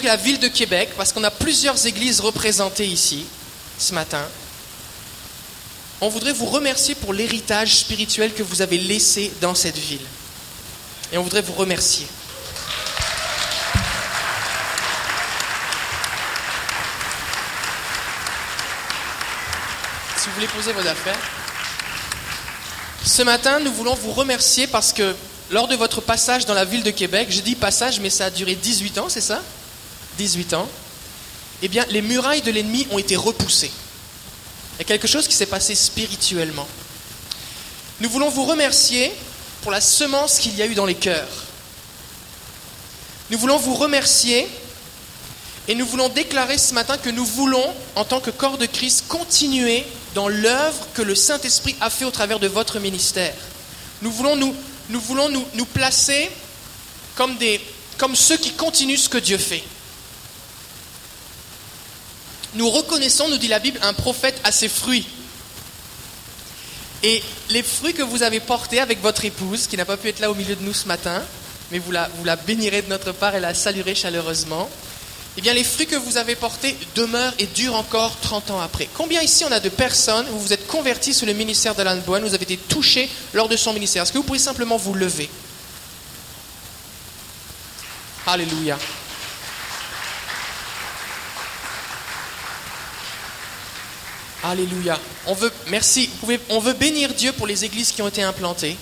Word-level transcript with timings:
de 0.00 0.06
la 0.06 0.16
ville 0.16 0.38
de 0.38 0.48
Québec, 0.48 0.90
parce 0.96 1.12
qu'on 1.12 1.24
a 1.24 1.30
plusieurs 1.30 1.86
églises 1.86 2.20
représentées 2.20 2.86
ici 2.86 3.26
ce 3.78 3.94
matin, 3.94 4.24
on 6.00 6.08
voudrait 6.08 6.32
vous 6.32 6.46
remercier 6.46 6.94
pour 6.94 7.12
l'héritage 7.12 7.76
spirituel 7.76 8.32
que 8.34 8.42
vous 8.42 8.62
avez 8.62 8.78
laissé 8.78 9.32
dans 9.40 9.54
cette 9.54 9.78
ville. 9.78 10.04
Et 11.12 11.18
on 11.18 11.22
voudrait 11.22 11.42
vous 11.42 11.52
remercier. 11.52 12.06
Si 20.16 20.28
vous 20.28 20.34
voulez 20.34 20.48
poser 20.48 20.72
vos 20.72 20.86
affaires. 20.86 21.18
Ce 23.04 23.22
matin, 23.22 23.60
nous 23.60 23.72
voulons 23.72 23.94
vous 23.94 24.12
remercier 24.12 24.66
parce 24.66 24.92
que 24.92 25.14
lors 25.50 25.68
de 25.68 25.76
votre 25.76 26.00
passage 26.00 26.46
dans 26.46 26.54
la 26.54 26.64
ville 26.64 26.82
de 26.82 26.90
Québec, 26.90 27.28
je 27.30 27.40
dis 27.40 27.54
passage, 27.54 28.00
mais 28.00 28.10
ça 28.10 28.26
a 28.26 28.30
duré 28.30 28.54
18 28.54 28.98
ans, 28.98 29.08
c'est 29.08 29.20
ça? 29.20 29.42
18 30.18 30.54
ans. 30.54 30.68
Eh 31.62 31.68
bien, 31.68 31.84
les 31.90 32.02
murailles 32.02 32.42
de 32.42 32.50
l'ennemi 32.50 32.86
ont 32.90 32.98
été 32.98 33.16
repoussées. 33.16 33.70
Il 34.74 34.78
y 34.78 34.82
a 34.82 34.84
quelque 34.84 35.08
chose 35.08 35.28
qui 35.28 35.34
s'est 35.34 35.46
passé 35.46 35.74
spirituellement. 35.74 36.66
Nous 38.00 38.10
voulons 38.10 38.28
vous 38.28 38.44
remercier 38.44 39.12
pour 39.62 39.70
la 39.70 39.80
semence 39.80 40.38
qu'il 40.38 40.56
y 40.56 40.62
a 40.62 40.66
eu 40.66 40.74
dans 40.74 40.86
les 40.86 40.96
cœurs. 40.96 41.28
Nous 43.30 43.38
voulons 43.38 43.56
vous 43.56 43.74
remercier 43.74 44.48
et 45.68 45.74
nous 45.74 45.86
voulons 45.86 46.08
déclarer 46.08 46.58
ce 46.58 46.74
matin 46.74 46.98
que 46.98 47.08
nous 47.08 47.24
voulons, 47.24 47.74
en 47.94 48.04
tant 48.04 48.20
que 48.20 48.30
corps 48.30 48.58
de 48.58 48.66
Christ, 48.66 49.04
continuer 49.08 49.84
dans 50.14 50.28
l'œuvre 50.28 50.86
que 50.92 51.02
le 51.02 51.14
Saint-Esprit 51.14 51.74
a 51.80 51.88
fait 51.88 52.04
au 52.04 52.10
travers 52.10 52.38
de 52.38 52.46
votre 52.46 52.78
ministère. 52.80 53.34
Nous 54.02 54.10
voulons 54.10 54.36
nous, 54.36 54.54
nous, 54.90 55.00
voulons 55.00 55.30
nous, 55.30 55.46
nous 55.54 55.64
placer 55.64 56.30
comme, 57.14 57.36
des, 57.38 57.60
comme 57.96 58.14
ceux 58.14 58.36
qui 58.36 58.52
continuent 58.52 58.98
ce 58.98 59.08
que 59.08 59.18
Dieu 59.18 59.38
fait. 59.38 59.62
Nous 62.54 62.70
reconnaissons, 62.70 63.28
nous 63.28 63.38
dit 63.38 63.48
la 63.48 63.58
Bible, 63.58 63.78
un 63.82 63.92
prophète 63.92 64.40
à 64.44 64.52
ses 64.52 64.68
fruits. 64.68 65.06
Et 67.02 67.22
les 67.50 67.62
fruits 67.62 67.94
que 67.94 68.02
vous 68.02 68.22
avez 68.22 68.40
portés 68.40 68.80
avec 68.80 69.02
votre 69.02 69.24
épouse, 69.24 69.66
qui 69.66 69.76
n'a 69.76 69.84
pas 69.84 69.96
pu 69.96 70.08
être 70.08 70.20
là 70.20 70.30
au 70.30 70.34
milieu 70.34 70.56
de 70.56 70.62
nous 70.62 70.72
ce 70.72 70.86
matin, 70.86 71.22
mais 71.70 71.78
vous 71.78 71.90
la, 71.90 72.08
vous 72.16 72.24
la 72.24 72.36
bénirez 72.36 72.82
de 72.82 72.88
notre 72.88 73.12
part 73.12 73.34
et 73.34 73.40
la 73.40 73.52
saluerez 73.54 73.94
chaleureusement, 73.94 74.70
eh 75.36 75.40
bien 75.40 75.52
les 75.52 75.64
fruits 75.64 75.86
que 75.86 75.96
vous 75.96 76.16
avez 76.16 76.36
portés 76.36 76.76
demeurent 76.94 77.34
et 77.40 77.46
durent 77.46 77.74
encore 77.74 78.16
30 78.20 78.52
ans 78.52 78.60
après. 78.60 78.88
Combien 78.94 79.20
ici 79.20 79.44
on 79.44 79.50
a 79.52 79.58
de 79.58 79.68
personnes 79.68 80.26
où 80.32 80.38
vous 80.38 80.52
êtes 80.52 80.66
convertis 80.68 81.12
sous 81.12 81.26
le 81.26 81.32
ministère 81.32 81.74
d'Alan 81.74 81.96
Bowen, 82.06 82.22
vous 82.22 82.34
avez 82.34 82.44
été 82.44 82.56
touchés 82.56 83.10
lors 83.32 83.48
de 83.48 83.56
son 83.56 83.72
ministère? 83.72 84.04
Est-ce 84.04 84.12
que 84.12 84.18
vous 84.18 84.24
pouvez 84.24 84.38
simplement 84.38 84.76
vous 84.76 84.94
lever? 84.94 85.28
Alléluia. 88.26 88.78
Alléluia. 94.44 95.00
On 95.26 95.32
veut, 95.32 95.50
merci. 95.68 96.10
on 96.50 96.58
veut 96.58 96.74
bénir 96.74 97.14
Dieu 97.14 97.32
pour 97.32 97.46
les 97.46 97.64
églises 97.64 97.92
qui 97.92 98.02
ont 98.02 98.08
été 98.08 98.22
implantées. 98.22 98.76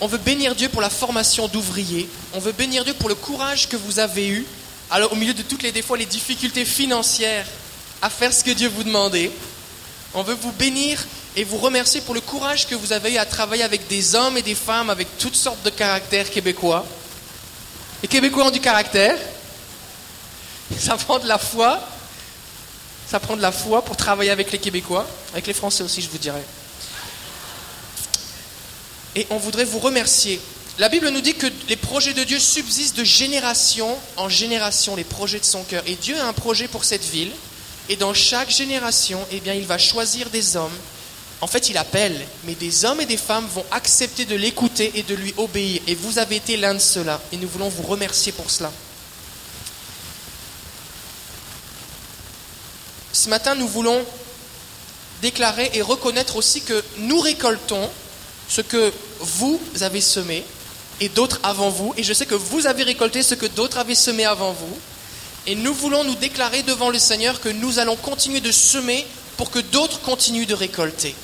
On 0.00 0.08
veut 0.08 0.18
bénir 0.18 0.56
Dieu 0.56 0.68
pour 0.68 0.80
la 0.80 0.90
formation 0.90 1.46
d'ouvriers. 1.46 2.08
On 2.34 2.40
veut 2.40 2.50
bénir 2.50 2.84
Dieu 2.84 2.94
pour 2.94 3.08
le 3.08 3.14
courage 3.14 3.68
que 3.68 3.76
vous 3.76 4.00
avez 4.00 4.26
eu, 4.26 4.44
alors 4.90 5.12
au 5.12 5.14
milieu 5.14 5.34
de 5.34 5.42
toutes 5.42 5.62
les 5.62 5.70
les 5.70 6.06
difficultés 6.06 6.64
financières, 6.64 7.46
à 8.02 8.10
faire 8.10 8.32
ce 8.32 8.42
que 8.42 8.50
Dieu 8.50 8.68
vous 8.68 8.82
demandait. 8.82 9.30
On 10.14 10.24
veut 10.24 10.34
vous 10.34 10.52
bénir 10.52 11.06
et 11.36 11.44
vous 11.44 11.58
remercier 11.58 12.00
pour 12.00 12.14
le 12.14 12.20
courage 12.20 12.66
que 12.66 12.74
vous 12.74 12.92
avez 12.92 13.14
eu 13.14 13.18
à 13.18 13.24
travailler 13.24 13.62
avec 13.62 13.86
des 13.86 14.16
hommes 14.16 14.36
et 14.36 14.42
des 14.42 14.56
femmes 14.56 14.90
avec 14.90 15.06
toutes 15.18 15.36
sortes 15.36 15.62
de 15.62 15.70
caractères 15.70 16.28
québécois. 16.28 16.84
Les 18.02 18.08
Québécois 18.08 18.46
ont 18.46 18.50
du 18.50 18.60
caractère. 18.60 19.16
Ça 20.76 20.96
prend 20.96 21.20
de 21.20 21.28
la 21.28 21.38
foi, 21.38 21.80
ça 23.08 23.20
prend 23.20 23.36
de 23.36 23.42
la 23.42 23.52
foi 23.52 23.82
pour 23.84 23.96
travailler 23.96 24.30
avec 24.30 24.52
les 24.52 24.58
Québécois, 24.58 25.08
avec 25.32 25.46
les 25.46 25.54
Français 25.54 25.82
aussi, 25.82 26.02
je 26.02 26.10
vous 26.10 26.18
dirais. 26.18 26.44
Et 29.16 29.26
on 29.30 29.38
voudrait 29.38 29.64
vous 29.64 29.78
remercier. 29.78 30.40
La 30.78 30.88
Bible 30.88 31.08
nous 31.08 31.22
dit 31.22 31.34
que 31.34 31.46
les 31.68 31.76
projets 31.76 32.12
de 32.12 32.22
Dieu 32.22 32.38
subsistent 32.38 32.96
de 32.98 33.04
génération 33.04 33.96
en 34.16 34.28
génération, 34.28 34.94
les 34.94 35.04
projets 35.04 35.40
de 35.40 35.44
son 35.44 35.64
cœur. 35.64 35.82
Et 35.86 35.94
Dieu 35.94 36.20
a 36.20 36.26
un 36.26 36.32
projet 36.34 36.68
pour 36.68 36.84
cette 36.84 37.04
ville. 37.04 37.32
Et 37.88 37.96
dans 37.96 38.12
chaque 38.12 38.50
génération, 38.50 39.26
eh 39.32 39.40
bien, 39.40 39.54
il 39.54 39.66
va 39.66 39.78
choisir 39.78 40.28
des 40.28 40.56
hommes. 40.56 40.76
En 41.40 41.46
fait, 41.46 41.70
il 41.70 41.78
appelle, 41.78 42.20
mais 42.44 42.54
des 42.54 42.84
hommes 42.84 43.00
et 43.00 43.06
des 43.06 43.16
femmes 43.16 43.46
vont 43.54 43.64
accepter 43.70 44.26
de 44.26 44.36
l'écouter 44.36 44.92
et 44.94 45.02
de 45.02 45.14
lui 45.14 45.32
obéir. 45.38 45.80
Et 45.86 45.94
vous 45.94 46.18
avez 46.18 46.36
été 46.36 46.58
l'un 46.58 46.74
de 46.74 46.78
ceux-là. 46.78 47.20
Et 47.32 47.38
nous 47.38 47.48
voulons 47.48 47.70
vous 47.70 47.84
remercier 47.84 48.32
pour 48.32 48.50
cela. 48.50 48.70
Ce 53.12 53.28
matin, 53.28 53.54
nous 53.54 53.68
voulons 53.68 54.04
déclarer 55.22 55.70
et 55.74 55.82
reconnaître 55.82 56.36
aussi 56.36 56.62
que 56.62 56.82
nous 56.98 57.20
récoltons 57.20 57.88
ce 58.48 58.60
que 58.60 58.92
vous 59.20 59.60
avez 59.80 60.00
semé 60.00 60.44
et 61.00 61.08
d'autres 61.08 61.40
avant 61.42 61.70
vous. 61.70 61.94
Et 61.96 62.02
je 62.02 62.12
sais 62.12 62.26
que 62.26 62.34
vous 62.34 62.66
avez 62.66 62.82
récolté 62.82 63.22
ce 63.22 63.34
que 63.34 63.46
d'autres 63.46 63.78
avaient 63.78 63.94
semé 63.94 64.24
avant 64.24 64.52
vous. 64.52 64.78
Et 65.46 65.54
nous 65.54 65.72
voulons 65.72 66.04
nous 66.04 66.14
déclarer 66.14 66.62
devant 66.62 66.90
le 66.90 66.98
Seigneur 66.98 67.40
que 67.40 67.48
nous 67.48 67.78
allons 67.78 67.96
continuer 67.96 68.40
de 68.40 68.52
semer 68.52 69.06
pour 69.36 69.50
que 69.50 69.58
d'autres 69.58 70.00
continuent 70.00 70.46
de 70.46 70.54
récolter. 70.54 71.14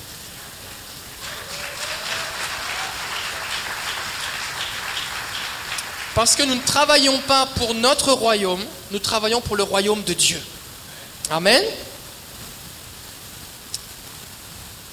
Parce 6.15 6.35
que 6.35 6.43
nous 6.43 6.55
ne 6.55 6.61
travaillons 6.61 7.19
pas 7.27 7.45
pour 7.45 7.73
notre 7.73 8.13
royaume, 8.13 8.63
nous 8.91 8.99
travaillons 8.99 9.41
pour 9.41 9.57
le 9.57 9.63
royaume 9.63 10.01
de 10.03 10.13
Dieu. 10.13 10.41
Amen. 11.29 11.63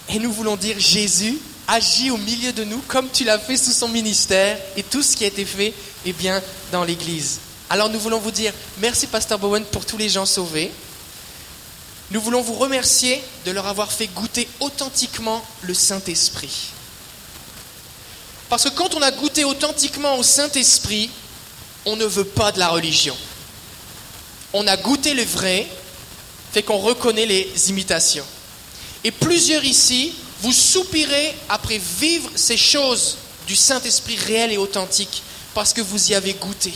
Et 0.08 0.18
nous 0.18 0.32
voulons 0.32 0.56
dire 0.56 0.78
Jésus 0.78 1.38
agit 1.68 2.10
au 2.10 2.16
milieu 2.16 2.52
de 2.52 2.64
nous 2.64 2.82
comme 2.88 3.10
tu 3.10 3.24
l'as 3.24 3.38
fait 3.38 3.56
sous 3.56 3.72
son 3.72 3.88
ministère 3.88 4.58
et 4.76 4.82
tout 4.82 5.02
ce 5.02 5.16
qui 5.16 5.24
a 5.24 5.28
été 5.28 5.44
fait 5.44 5.72
est 6.04 6.12
bien 6.12 6.42
dans 6.70 6.84
l'Église. 6.84 7.40
Alors 7.70 7.88
nous 7.88 7.98
voulons 7.98 8.18
vous 8.18 8.30
dire 8.30 8.52
merci 8.78 9.06
Pasteur 9.06 9.38
Bowen 9.38 9.64
pour 9.64 9.86
tous 9.86 9.96
les 9.96 10.08
gens 10.08 10.26
sauvés. 10.26 10.70
Nous 12.10 12.20
voulons 12.20 12.42
vous 12.42 12.54
remercier 12.54 13.22
de 13.46 13.50
leur 13.52 13.66
avoir 13.66 13.90
fait 13.90 14.06
goûter 14.08 14.46
authentiquement 14.60 15.42
le 15.62 15.72
Saint-Esprit. 15.72 16.72
Parce 18.50 18.64
que 18.64 18.68
quand 18.68 18.94
on 18.94 19.00
a 19.00 19.10
goûté 19.10 19.44
authentiquement 19.44 20.18
au 20.18 20.22
Saint-Esprit, 20.22 21.08
on 21.86 21.96
ne 21.96 22.04
veut 22.04 22.24
pas 22.26 22.52
de 22.52 22.58
la 22.58 22.68
religion. 22.68 23.16
On 24.52 24.66
a 24.66 24.76
goûté 24.76 25.14
le 25.14 25.24
vrai, 25.24 25.66
fait 26.52 26.62
qu'on 26.62 26.78
reconnaît 26.78 27.26
les 27.26 27.50
imitations. 27.68 28.26
Et 29.04 29.10
plusieurs 29.10 29.64
ici, 29.64 30.14
vous 30.40 30.52
soupirez 30.52 31.34
après 31.48 31.80
vivre 31.98 32.30
ces 32.34 32.56
choses 32.56 33.16
du 33.46 33.56
Saint-Esprit 33.56 34.16
réel 34.16 34.52
et 34.52 34.58
authentique, 34.58 35.22
parce 35.54 35.72
que 35.72 35.80
vous 35.80 36.10
y 36.10 36.14
avez 36.14 36.34
goûté. 36.34 36.72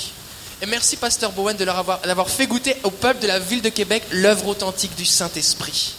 Et 0.62 0.66
merci, 0.66 0.96
Pasteur 0.96 1.32
Bowen, 1.32 1.56
de 1.56 1.64
leur 1.64 1.76
avoir, 1.76 2.00
d'avoir 2.00 2.30
fait 2.30 2.46
goûter 2.46 2.76
au 2.82 2.90
peuple 2.90 3.20
de 3.20 3.26
la 3.26 3.38
ville 3.38 3.60
de 3.60 3.68
Québec 3.68 4.02
l'œuvre 4.10 4.48
authentique 4.48 4.94
du 4.96 5.04
Saint-Esprit. 5.04 5.94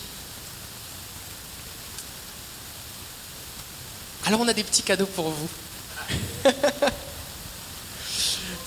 Alors, 4.25 4.41
on 4.41 4.47
a 4.47 4.53
des 4.53 4.63
petits 4.63 4.81
cadeaux 4.81 5.05
pour 5.05 5.29
vous. 5.29 5.49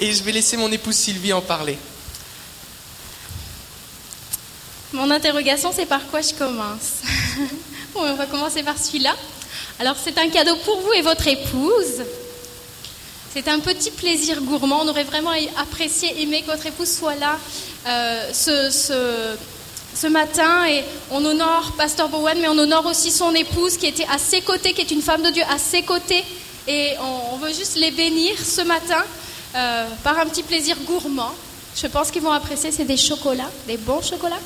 Et 0.00 0.12
je 0.14 0.22
vais 0.22 0.32
laisser 0.32 0.56
mon 0.56 0.70
épouse 0.72 0.94
Sylvie 0.94 1.32
en 1.32 1.42
parler. 1.42 1.76
Mon 4.92 5.08
interrogation, 5.10 5.70
c'est 5.72 5.86
par 5.86 6.04
quoi 6.08 6.20
je 6.20 6.34
commence 6.34 7.02
On 7.94 8.14
va 8.14 8.26
commencer 8.26 8.64
par 8.64 8.76
celui-là. 8.76 9.14
Alors, 9.78 9.94
c'est 10.02 10.18
un 10.18 10.28
cadeau 10.28 10.56
pour 10.64 10.80
vous 10.80 10.92
et 10.94 11.02
votre 11.02 11.28
épouse. 11.28 12.02
C'est 13.32 13.46
un 13.46 13.60
petit 13.60 13.92
plaisir 13.92 14.40
gourmand. 14.42 14.80
On 14.82 14.88
aurait 14.88 15.04
vraiment 15.04 15.30
apprécié, 15.56 16.20
aimé 16.20 16.42
que 16.42 16.46
votre 16.50 16.66
épouse 16.66 16.90
soit 16.90 17.14
là 17.14 17.38
euh, 17.86 18.32
ce, 18.32 19.36
ce, 19.94 20.06
matin. 20.08 20.66
Et 20.66 20.82
on 21.12 21.24
honore 21.24 21.72
Pasteur 21.78 22.08
Bowen, 22.08 22.40
mais 22.40 22.48
on 22.48 22.58
honore 22.58 22.86
aussi 22.86 23.12
son 23.12 23.32
épouse 23.32 23.76
qui 23.76 23.86
était 23.86 24.06
à 24.10 24.18
ses 24.18 24.40
côtés, 24.40 24.72
qui 24.72 24.80
est 24.80 24.90
une 24.90 25.02
femme 25.02 25.22
de 25.22 25.30
Dieu 25.30 25.44
à 25.48 25.58
ses 25.58 25.82
côtés. 25.82 26.24
Et 26.66 26.94
on, 27.00 27.34
on 27.34 27.36
veut 27.36 27.52
juste 27.52 27.76
les 27.76 27.92
bénir 27.92 28.34
ce 28.38 28.62
matin 28.62 29.04
euh, 29.54 29.86
par 30.02 30.18
un 30.18 30.26
petit 30.26 30.42
plaisir 30.42 30.76
gourmand. 30.84 31.30
Je 31.76 31.86
pense 31.86 32.10
qu'ils 32.10 32.22
vont 32.22 32.32
apprécier. 32.32 32.72
C'est 32.72 32.84
des 32.84 32.96
chocolats, 32.96 33.50
des 33.68 33.76
bons 33.76 34.02
chocolats. 34.02 34.40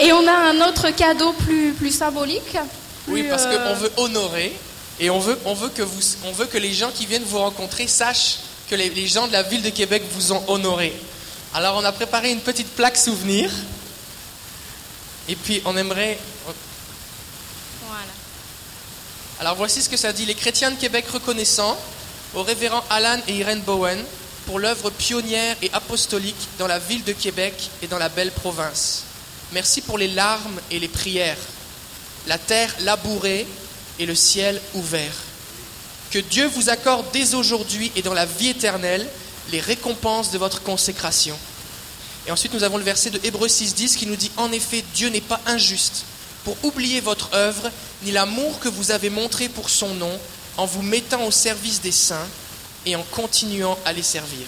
Et 0.00 0.12
on 0.12 0.26
a 0.26 0.32
un 0.32 0.60
autre 0.68 0.90
cadeau 0.90 1.32
plus, 1.34 1.72
plus 1.72 1.90
symbolique. 1.94 2.56
oui, 3.08 3.24
parce 3.28 3.44
euh, 3.44 3.58
qu'on 3.58 3.74
veut 3.74 3.92
honorer 3.98 4.56
et 4.98 5.10
on 5.10 5.18
veut, 5.18 5.38
on, 5.44 5.54
veut 5.54 5.68
que 5.68 5.82
vous, 5.82 6.00
on 6.24 6.32
veut 6.32 6.46
que 6.46 6.58
les 6.58 6.72
gens 6.72 6.90
qui 6.90 7.06
viennent 7.06 7.24
vous 7.24 7.38
rencontrer 7.38 7.86
sachent 7.86 8.38
que 8.70 8.74
les, 8.74 8.88
les 8.88 9.06
gens 9.06 9.26
de 9.26 9.32
la 9.32 9.42
ville 9.42 9.62
de 9.62 9.70
Québec 9.70 10.02
vous 10.12 10.32
ont 10.32 10.42
honoré. 10.48 10.94
Alors 11.52 11.76
on 11.76 11.84
a 11.84 11.92
préparé 11.92 12.30
une 12.30 12.40
petite 12.40 12.68
plaque 12.68 12.96
souvenir. 12.96 13.50
Et 15.28 15.36
puis 15.36 15.60
on 15.64 15.76
aimerait... 15.76 16.18
Voilà. 17.86 18.02
Alors 19.40 19.56
voici 19.56 19.82
ce 19.82 19.88
que 19.88 19.96
ça 19.96 20.12
dit. 20.12 20.24
Les 20.24 20.34
chrétiens 20.34 20.70
de 20.70 20.76
Québec 20.76 21.06
reconnaissant 21.12 21.78
au 22.34 22.42
révérend 22.42 22.84
Alan 22.88 23.18
et 23.28 23.34
Irene 23.34 23.60
Bowen 23.60 24.02
pour 24.46 24.58
l'œuvre 24.58 24.90
pionnière 24.90 25.56
et 25.62 25.70
apostolique 25.72 26.48
dans 26.58 26.66
la 26.66 26.78
ville 26.78 27.04
de 27.04 27.12
Québec 27.12 27.70
et 27.82 27.86
dans 27.86 27.98
la 27.98 28.08
belle 28.08 28.32
province. 28.32 29.04
Merci 29.52 29.80
pour 29.80 29.98
les 29.98 30.08
larmes 30.08 30.60
et 30.70 30.78
les 30.78 30.88
prières, 30.88 31.38
la 32.28 32.38
terre 32.38 32.74
labourée 32.80 33.46
et 33.98 34.06
le 34.06 34.14
ciel 34.14 34.60
ouvert. 34.74 35.12
Que 36.10 36.20
Dieu 36.20 36.46
vous 36.46 36.70
accorde 36.70 37.06
dès 37.12 37.34
aujourd'hui 37.34 37.90
et 37.96 38.02
dans 38.02 38.14
la 38.14 38.26
vie 38.26 38.48
éternelle 38.48 39.06
les 39.50 39.60
récompenses 39.60 40.30
de 40.30 40.38
votre 40.38 40.62
consécration. 40.62 41.36
Et 42.26 42.30
ensuite, 42.30 42.54
nous 42.54 42.62
avons 42.62 42.76
le 42.76 42.84
verset 42.84 43.10
de 43.10 43.20
Hébreux 43.24 43.48
6.10 43.48 43.96
qui 43.96 44.06
nous 44.06 44.16
dit 44.16 44.30
En 44.36 44.52
effet, 44.52 44.84
Dieu 44.94 45.08
n'est 45.08 45.20
pas 45.20 45.40
injuste 45.46 46.04
pour 46.44 46.56
oublier 46.62 47.00
votre 47.00 47.34
œuvre, 47.34 47.70
ni 48.02 48.12
l'amour 48.12 48.60
que 48.60 48.68
vous 48.68 48.92
avez 48.92 49.10
montré 49.10 49.48
pour 49.48 49.68
son 49.68 49.94
nom, 49.94 50.18
en 50.56 50.66
vous 50.66 50.82
mettant 50.82 51.24
au 51.24 51.30
service 51.30 51.80
des 51.80 51.92
saints 51.92 52.28
et 52.86 52.96
en 52.96 53.02
continuant 53.10 53.78
à 53.84 53.92
les 53.92 54.02
servir. 54.02 54.46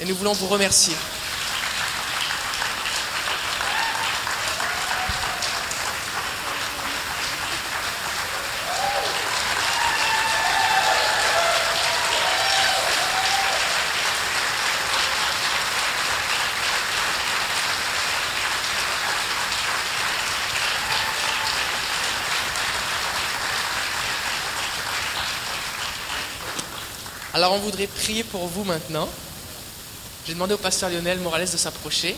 Et 0.00 0.04
nous 0.04 0.14
voulons 0.14 0.32
vous 0.32 0.46
remercier. 0.46 0.94
Alors 27.42 27.54
on 27.54 27.58
voudrait 27.58 27.88
prier 27.88 28.22
pour 28.22 28.46
vous 28.46 28.62
maintenant. 28.62 29.08
J'ai 30.24 30.34
demandé 30.34 30.54
au 30.54 30.58
pasteur 30.58 30.90
Lionel 30.90 31.18
Morales 31.18 31.50
de 31.50 31.56
s'approcher. 31.56 32.14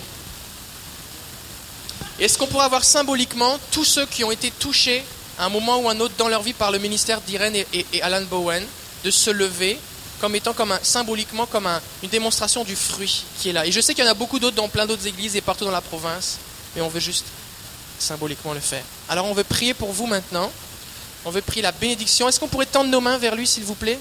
Est-ce 2.21 2.37
qu'on 2.37 2.47
pourrait 2.47 2.67
avoir 2.67 2.85
symboliquement 2.85 3.59
tous 3.71 3.87
ceux 3.87 4.05
qui 4.05 4.23
ont 4.23 4.31
été 4.31 4.51
touchés 4.51 5.03
à 5.39 5.47
un 5.47 5.49
moment 5.49 5.79
ou 5.79 5.89
un 5.89 5.99
autre 6.01 6.13
dans 6.19 6.29
leur 6.29 6.43
vie 6.43 6.53
par 6.53 6.71
le 6.71 6.79
ministère 6.79 7.23
d'Irène 7.23 7.57
et, 7.57 8.03
Alan 8.03 8.21
Bowen 8.29 8.63
de 9.03 9.11
se 9.11 9.31
lever 9.31 9.79
comme 10.21 10.37
étant 10.37 10.53
comme 10.53 10.73
un, 10.73 10.81
symboliquement 10.83 11.47
comme 11.47 11.71
une 12.03 12.11
démonstration 12.11 12.63
du 12.63 12.77
fruit 12.77 13.25
qui 13.41 13.49
est 13.49 13.53
là? 13.55 13.65
Et 13.65 13.73
je 13.73 13.81
sais 13.81 13.95
qu'il 13.95 14.05
y 14.05 14.07
en 14.07 14.11
a 14.11 14.15
beaucoup 14.15 14.39
d'autres 14.39 14.57
dans 14.57 14.69
plein 14.69 14.85
d'autres 14.85 15.07
églises 15.07 15.37
et 15.37 15.41
partout 15.41 15.65
dans 15.65 15.71
la 15.71 15.81
province, 15.81 16.37
mais 16.77 16.83
on 16.83 16.89
veut 16.89 17.01
juste 17.01 17.25
symboliquement 17.99 18.53
le 18.53 18.61
faire. 18.61 18.85
Alors 19.09 19.25
on 19.25 19.33
veut 19.33 19.43
prier 19.43 19.73
pour 19.73 19.91
vous 19.91 20.05
maintenant. 20.05 20.53
On 21.25 21.31
veut 21.31 21.41
prier 21.41 21.63
la 21.63 21.73
bénédiction. 21.73 22.29
Est-ce 22.29 22.39
qu'on 22.39 22.49
pourrait 22.49 22.67
tendre 22.67 22.91
nos 22.91 23.01
mains 23.01 23.17
vers 23.17 23.35
lui, 23.35 23.47
s'il 23.47 23.65
vous 23.65 23.75
plaît? 23.75 23.99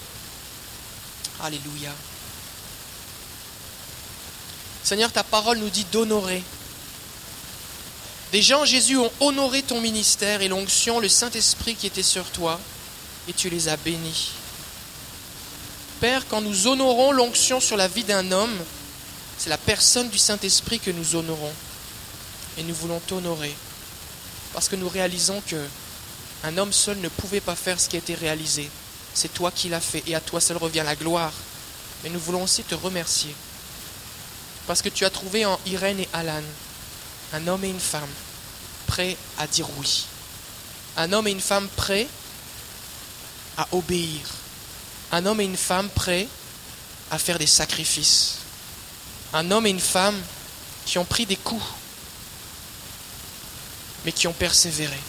Alléluia. 1.43 1.91
Seigneur, 4.81 5.11
ta 5.11 5.25
parole 5.25 5.57
nous 5.57 5.69
dit 5.69 5.85
d'honorer. 5.91 6.41
Des 8.31 8.41
gens, 8.41 8.63
Jésus, 8.63 8.97
ont 8.97 9.11
honoré 9.19 9.61
ton 9.61 9.81
ministère 9.81 10.41
et 10.41 10.47
l'onction, 10.47 11.01
le 11.01 11.09
Saint-Esprit 11.09 11.75
qui 11.75 11.85
était 11.85 12.01
sur 12.01 12.23
toi, 12.31 12.61
et 13.27 13.33
tu 13.33 13.49
les 13.49 13.67
as 13.67 13.75
bénis. 13.75 14.31
Père, 15.99 16.25
quand 16.29 16.39
nous 16.39 16.67
honorons 16.67 17.11
l'onction 17.11 17.59
sur 17.59 17.75
la 17.75 17.89
vie 17.89 18.05
d'un 18.05 18.31
homme, 18.31 18.57
c'est 19.37 19.49
la 19.49 19.57
personne 19.57 20.09
du 20.09 20.17
Saint-Esprit 20.17 20.79
que 20.79 20.91
nous 20.91 21.15
honorons. 21.15 21.53
Et 22.57 22.63
nous 22.63 22.73
voulons 22.73 23.01
t'honorer. 23.01 23.53
Parce 24.53 24.69
que 24.69 24.77
nous 24.77 24.87
réalisons 24.87 25.41
que 25.45 25.61
un 26.45 26.57
homme 26.57 26.71
seul 26.71 26.99
ne 26.99 27.09
pouvait 27.09 27.41
pas 27.41 27.55
faire 27.55 27.81
ce 27.81 27.89
qui 27.89 27.97
a 27.97 27.99
été 27.99 28.15
réalisé. 28.15 28.69
C'est 29.13 29.33
toi 29.33 29.51
qui 29.51 29.69
l'as 29.69 29.79
fait 29.79 30.03
et 30.07 30.15
à 30.15 30.21
toi 30.21 30.41
seul 30.41 30.57
revient 30.57 30.83
la 30.85 30.95
gloire. 30.95 31.33
Mais 32.03 32.09
nous 32.09 32.19
voulons 32.19 32.43
aussi 32.43 32.63
te 32.63 32.75
remercier 32.75 33.33
parce 34.67 34.81
que 34.81 34.89
tu 34.89 35.05
as 35.05 35.09
trouvé 35.09 35.45
en 35.45 35.59
Irène 35.65 35.99
et 35.99 36.09
Alan 36.13 36.41
un 37.33 37.47
homme 37.47 37.63
et 37.63 37.69
une 37.69 37.79
femme 37.79 38.09
prêts 38.87 39.17
à 39.37 39.47
dire 39.47 39.67
oui. 39.77 40.05
Un 40.97 41.11
homme 41.13 41.27
et 41.27 41.31
une 41.31 41.41
femme 41.41 41.67
prêts 41.75 42.07
à 43.57 43.67
obéir. 43.71 44.21
Un 45.11 45.25
homme 45.25 45.41
et 45.41 45.45
une 45.45 45.57
femme 45.57 45.89
prêts 45.89 46.27
à 47.09 47.17
faire 47.17 47.39
des 47.39 47.47
sacrifices. 47.47 48.35
Un 49.33 49.49
homme 49.49 49.65
et 49.65 49.71
une 49.71 49.79
femme 49.79 50.19
qui 50.85 50.99
ont 50.99 51.05
pris 51.05 51.25
des 51.25 51.35
coups, 51.35 51.65
mais 54.05 54.11
qui 54.11 54.27
ont 54.27 54.33
persévéré. 54.33 54.99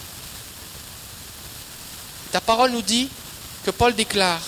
Ta 2.31 2.41
parole 2.41 2.71
nous 2.71 2.81
dit 2.81 3.09
que 3.65 3.71
Paul 3.71 3.95
déclare 3.95 4.41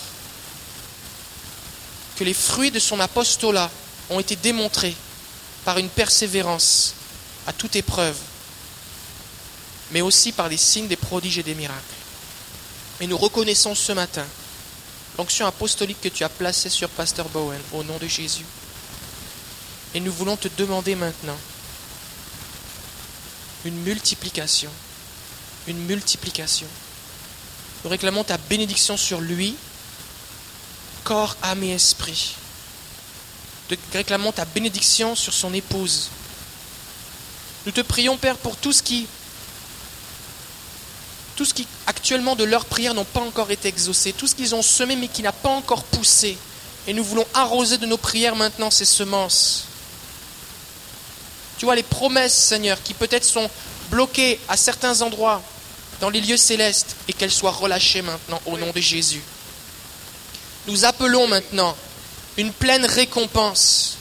que 2.17 2.23
les 2.23 2.35
fruits 2.35 2.69
de 2.69 2.77
son 2.77 2.99
apostolat 2.99 3.71
ont 4.11 4.19
été 4.19 4.35
démontrés 4.35 4.95
par 5.65 5.79
une 5.79 5.89
persévérance 5.89 6.93
à 7.47 7.53
toute 7.53 7.75
épreuve, 7.75 8.15
mais 9.91 10.01
aussi 10.01 10.31
par 10.31 10.49
des 10.49 10.57
signes, 10.57 10.87
des 10.87 10.95
prodiges 10.95 11.39
et 11.39 11.43
des 11.43 11.55
miracles. 11.55 11.81
Et 13.01 13.07
nous 13.07 13.17
reconnaissons 13.17 13.73
ce 13.73 13.91
matin 13.91 14.25
l'onction 15.17 15.47
apostolique 15.47 16.01
que 16.01 16.09
tu 16.09 16.23
as 16.23 16.29
placée 16.29 16.69
sur 16.69 16.89
Pasteur 16.89 17.27
Bowen 17.29 17.61
au 17.73 17.83
nom 17.83 17.97
de 17.97 18.07
Jésus. 18.07 18.45
Et 19.95 19.99
nous 19.99 20.11
voulons 20.13 20.37
te 20.37 20.47
demander 20.57 20.93
maintenant 20.93 21.37
une 23.65 23.81
multiplication, 23.81 24.69
une 25.65 25.79
multiplication 25.85 26.67
nous 27.83 27.89
réclamons 27.89 28.23
ta 28.23 28.37
bénédiction 28.37 28.97
sur 28.97 29.21
lui, 29.21 29.55
corps, 31.03 31.37
âme 31.41 31.63
et 31.63 31.73
esprit. 31.73 32.35
Nous 33.69 33.77
réclamons 33.93 34.31
ta 34.31 34.45
bénédiction 34.45 35.15
sur 35.15 35.33
son 35.33 35.53
épouse. 35.53 36.09
Nous 37.65 37.71
te 37.71 37.81
prions, 37.81 38.17
Père, 38.17 38.37
pour 38.37 38.55
tout 38.55 38.71
ce 38.71 38.81
qui, 38.81 39.07
actuellement 41.85 42.35
de 42.35 42.43
leurs 42.43 42.65
prières 42.65 42.93
n'ont 42.93 43.03
pas 43.03 43.19
encore 43.21 43.51
été 43.51 43.67
exaucé, 43.67 44.13
tout 44.13 44.27
ce 44.27 44.35
qu'ils 44.35 44.55
ont 44.55 44.61
semé 44.61 44.95
mais 44.95 45.07
qui 45.07 45.21
n'a 45.21 45.33
pas 45.33 45.49
encore 45.49 45.83
poussé. 45.83 46.37
Et 46.87 46.93
nous 46.93 47.03
voulons 47.03 47.27
arroser 47.33 47.77
de 47.77 47.85
nos 47.85 47.97
prières 47.97 48.35
maintenant 48.35 48.71
ces 48.71 48.85
semences. 48.85 49.65
Tu 51.57 51.65
vois 51.65 51.75
les 51.75 51.83
promesses, 51.83 52.35
Seigneur, 52.35 52.81
qui 52.81 52.93
peut-être 52.93 53.25
sont 53.25 53.49
bloquées 53.89 54.39
à 54.47 54.55
certains 54.55 55.01
endroits, 55.01 55.41
dans 55.99 56.09
les 56.09 56.21
lieux 56.21 56.37
célestes 56.37 56.95
et 57.07 57.13
qu'elle 57.13 57.31
soit 57.31 57.51
relâchée 57.51 58.01
maintenant 58.01 58.41
au 58.45 58.57
nom 58.57 58.71
de 58.71 58.81
Jésus. 58.81 59.21
Nous 60.67 60.85
appelons 60.85 61.27
maintenant 61.27 61.75
une 62.37 62.51
pleine 62.51 62.85
récompense. 62.85 63.97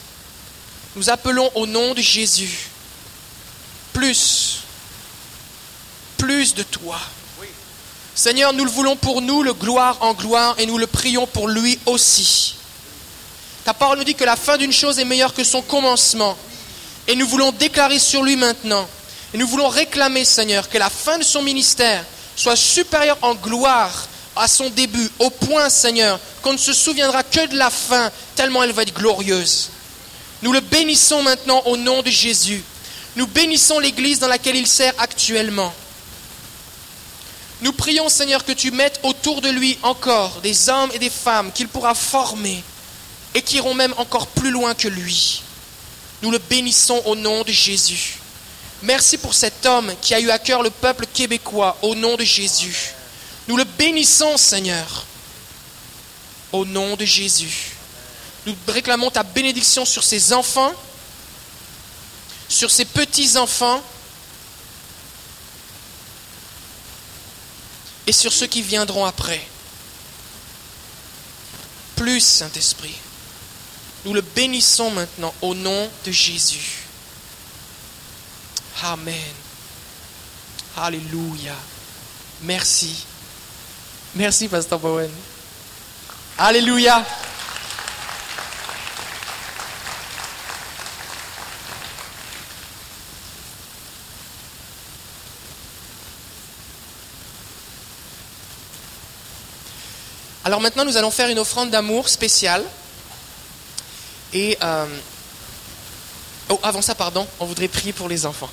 Nous 0.96 1.10
appelons 1.10 1.50
au 1.54 1.66
nom 1.66 1.94
de 1.94 2.00
Jésus 2.00 2.68
plus, 3.92 4.58
plus 6.18 6.54
de 6.54 6.62
toi. 6.62 6.98
Seigneur, 8.14 8.52
nous 8.52 8.64
le 8.64 8.70
voulons 8.70 8.96
pour 8.96 9.20
nous, 9.20 9.42
le 9.42 9.52
gloire 9.52 9.98
en 10.00 10.14
gloire, 10.14 10.54
et 10.58 10.66
nous 10.66 10.78
le 10.78 10.86
prions 10.86 11.26
pour 11.26 11.48
lui 11.48 11.78
aussi. 11.84 12.54
Ta 13.64 13.74
parole 13.74 13.98
nous 13.98 14.04
dit 14.04 14.14
que 14.14 14.24
la 14.24 14.36
fin 14.36 14.56
d'une 14.56 14.72
chose 14.72 14.98
est 14.98 15.04
meilleure 15.04 15.34
que 15.34 15.44
son 15.44 15.60
commencement. 15.60 16.36
Et 17.08 17.14
nous 17.14 17.26
voulons 17.26 17.52
déclarer 17.52 17.98
sur 17.98 18.22
lui 18.22 18.36
maintenant 18.36 18.88
et 19.34 19.38
nous 19.38 19.46
voulons 19.46 19.68
réclamer, 19.68 20.24
Seigneur, 20.24 20.68
que 20.68 20.78
la 20.78 20.90
fin 20.90 21.18
de 21.18 21.24
son 21.24 21.42
ministère 21.42 22.04
soit 22.36 22.56
supérieure 22.56 23.18
en 23.22 23.34
gloire 23.34 24.08
à 24.36 24.48
son 24.48 24.68
début, 24.70 25.10
au 25.18 25.30
point, 25.30 25.70
Seigneur, 25.70 26.20
qu'on 26.42 26.52
ne 26.52 26.58
se 26.58 26.72
souviendra 26.72 27.22
que 27.22 27.46
de 27.46 27.56
la 27.56 27.70
fin, 27.70 28.10
tellement 28.34 28.62
elle 28.62 28.72
va 28.72 28.82
être 28.82 28.94
glorieuse. 28.94 29.70
Nous 30.42 30.52
le 30.52 30.60
bénissons 30.60 31.22
maintenant 31.22 31.62
au 31.64 31.76
nom 31.76 32.02
de 32.02 32.10
Jésus. 32.10 32.62
Nous 33.16 33.26
bénissons 33.26 33.78
l'Église 33.78 34.18
dans 34.18 34.28
laquelle 34.28 34.56
il 34.56 34.66
sert 34.66 34.92
actuellement. 34.98 35.72
Nous 37.62 37.72
prions, 37.72 38.10
Seigneur, 38.10 38.44
que 38.44 38.52
tu 38.52 38.70
mettes 38.70 39.00
autour 39.02 39.40
de 39.40 39.48
lui 39.48 39.78
encore 39.82 40.40
des 40.42 40.68
hommes 40.68 40.90
et 40.92 40.98
des 40.98 41.10
femmes 41.10 41.50
qu'il 41.52 41.68
pourra 41.68 41.94
former 41.94 42.62
et 43.34 43.40
qui 43.40 43.56
iront 43.56 43.74
même 43.74 43.94
encore 43.96 44.26
plus 44.26 44.50
loin 44.50 44.74
que 44.74 44.88
lui. 44.88 45.42
Nous 46.22 46.30
le 46.30 46.38
bénissons 46.38 47.02
au 47.06 47.16
nom 47.16 47.42
de 47.42 47.52
Jésus. 47.52 48.18
Merci 48.82 49.16
pour 49.18 49.34
cet 49.34 49.64
homme 49.64 49.92
qui 50.00 50.14
a 50.14 50.20
eu 50.20 50.30
à 50.30 50.38
cœur 50.38 50.62
le 50.62 50.70
peuple 50.70 51.06
québécois 51.06 51.76
au 51.82 51.94
nom 51.94 52.16
de 52.16 52.24
Jésus. 52.24 52.94
Nous 53.48 53.56
le 53.56 53.64
bénissons, 53.64 54.36
Seigneur, 54.36 55.06
au 56.52 56.64
nom 56.64 56.96
de 56.96 57.04
Jésus. 57.04 57.72
Nous 58.44 58.54
réclamons 58.68 59.10
ta 59.10 59.22
bénédiction 59.22 59.84
sur 59.84 60.04
ses 60.04 60.32
enfants, 60.32 60.72
sur 62.48 62.70
ses 62.70 62.84
petits-enfants 62.84 63.82
et 68.06 68.12
sur 68.12 68.32
ceux 68.32 68.46
qui 68.46 68.62
viendront 68.62 69.04
après. 69.04 69.44
Plus, 71.96 72.20
Saint-Esprit. 72.20 72.94
Nous 74.04 74.14
le 74.14 74.20
bénissons 74.20 74.90
maintenant 74.90 75.34
au 75.40 75.54
nom 75.54 75.90
de 76.04 76.12
Jésus. 76.12 76.85
Amen. 78.82 79.14
Alléluia. 80.76 81.54
Merci. 82.42 83.06
Merci, 84.14 84.48
Pasteur 84.48 84.78
Bowen. 84.78 85.10
Alléluia. 86.38 87.04
Alors 100.44 100.60
maintenant, 100.60 100.84
nous 100.84 100.96
allons 100.96 101.10
faire 101.10 101.28
une 101.28 101.40
offrande 101.40 101.70
d'amour 101.70 102.08
spéciale. 102.08 102.62
Et 104.32 104.56
euh, 104.62 104.86
oh, 106.50 106.60
avant 106.62 106.82
ça, 106.82 106.94
pardon, 106.94 107.26
on 107.40 107.46
voudrait 107.46 107.66
prier 107.66 107.92
pour 107.92 108.08
les 108.08 108.26
enfants. 108.26 108.48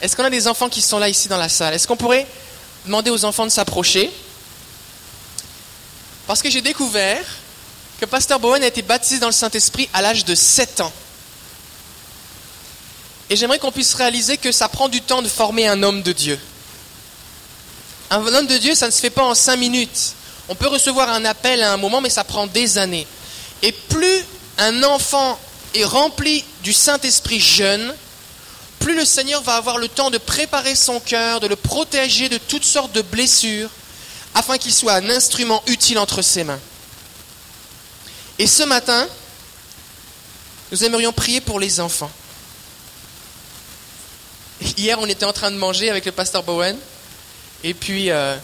Est-ce 0.00 0.14
qu'on 0.16 0.24
a 0.24 0.30
des 0.30 0.46
enfants 0.46 0.68
qui 0.68 0.82
sont 0.82 0.98
là 0.98 1.08
ici 1.08 1.28
dans 1.28 1.38
la 1.38 1.48
salle? 1.48 1.74
Est-ce 1.74 1.86
qu'on 1.86 1.96
pourrait 1.96 2.26
demander 2.84 3.10
aux 3.10 3.24
enfants 3.24 3.44
de 3.46 3.50
s'approcher? 3.50 4.10
Parce 6.26 6.42
que 6.42 6.50
j'ai 6.50 6.60
découvert 6.60 7.24
que 8.00 8.04
Pasteur 8.04 8.38
Bowen 8.38 8.62
a 8.62 8.66
été 8.66 8.82
baptisé 8.82 9.18
dans 9.18 9.28
le 9.28 9.32
Saint-Esprit 9.32 9.88
à 9.94 10.02
l'âge 10.02 10.24
de 10.24 10.34
7 10.34 10.80
ans. 10.80 10.92
Et 13.30 13.36
j'aimerais 13.36 13.58
qu'on 13.58 13.72
puisse 13.72 13.94
réaliser 13.94 14.36
que 14.36 14.52
ça 14.52 14.68
prend 14.68 14.88
du 14.88 15.00
temps 15.00 15.22
de 15.22 15.28
former 15.28 15.66
un 15.66 15.82
homme 15.82 16.02
de 16.02 16.12
Dieu. 16.12 16.38
Un 18.10 18.24
homme 18.24 18.46
de 18.46 18.58
Dieu, 18.58 18.74
ça 18.74 18.86
ne 18.86 18.92
se 18.92 19.00
fait 19.00 19.10
pas 19.10 19.24
en 19.24 19.34
5 19.34 19.56
minutes. 19.56 20.14
On 20.48 20.54
peut 20.54 20.68
recevoir 20.68 21.08
un 21.10 21.24
appel 21.24 21.62
à 21.62 21.72
un 21.72 21.76
moment, 21.76 22.00
mais 22.00 22.10
ça 22.10 22.22
prend 22.22 22.46
des 22.46 22.78
années. 22.78 23.06
Et 23.62 23.72
plus 23.72 24.24
un 24.58 24.82
enfant 24.84 25.38
est 25.74 25.84
rempli 25.84 26.44
du 26.62 26.72
Saint-Esprit 26.72 27.40
jeune, 27.40 27.94
plus 28.86 28.94
le 28.94 29.04
Seigneur 29.04 29.42
va 29.42 29.56
avoir 29.56 29.78
le 29.78 29.88
temps 29.88 30.10
de 30.10 30.18
préparer 30.18 30.76
son 30.76 31.00
cœur, 31.00 31.40
de 31.40 31.48
le 31.48 31.56
protéger 31.56 32.28
de 32.28 32.38
toutes 32.38 32.64
sortes 32.64 32.92
de 32.92 33.02
blessures, 33.02 33.68
afin 34.32 34.58
qu'il 34.58 34.72
soit 34.72 34.92
un 34.92 35.10
instrument 35.10 35.60
utile 35.66 35.98
entre 35.98 36.22
ses 36.22 36.44
mains. 36.44 36.60
Et 38.38 38.46
ce 38.46 38.62
matin, 38.62 39.08
nous 40.70 40.84
aimerions 40.84 41.12
prier 41.12 41.40
pour 41.40 41.58
les 41.58 41.80
enfants. 41.80 42.12
Hier, 44.76 44.96
on 45.00 45.06
était 45.06 45.26
en 45.26 45.32
train 45.32 45.50
de 45.50 45.56
manger 45.56 45.90
avec 45.90 46.04
le 46.04 46.12
pasteur 46.12 46.44
Bowen, 46.44 46.78
et 47.64 47.74
puis 47.74 48.12
euh, 48.12 48.36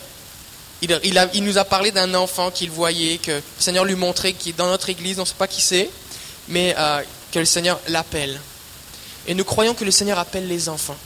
il, 0.80 1.44
nous 1.44 1.56
a 1.56 1.64
parlé 1.64 1.92
d'un 1.92 2.14
enfant 2.14 2.50
qu'il 2.50 2.72
voyait, 2.72 3.18
que 3.18 3.30
le 3.30 3.42
Seigneur 3.60 3.84
lui 3.84 3.94
montrait, 3.94 4.32
qui 4.32 4.48
est 4.48 4.58
dans 4.58 4.66
notre 4.66 4.90
église, 4.90 5.20
on 5.20 5.22
ne 5.22 5.26
sait 5.26 5.34
pas 5.38 5.46
qui 5.46 5.60
c'est, 5.60 5.88
mais 6.48 6.74
euh, 6.76 7.00
que 7.30 7.38
le 7.38 7.44
Seigneur 7.44 7.78
l'appelle. 7.86 8.40
Et 9.26 9.34
nous 9.34 9.44
croyons 9.44 9.74
que 9.74 9.84
le 9.84 9.90
Seigneur 9.90 10.18
appelle 10.18 10.48
les 10.48 10.68
enfants. 10.68 10.96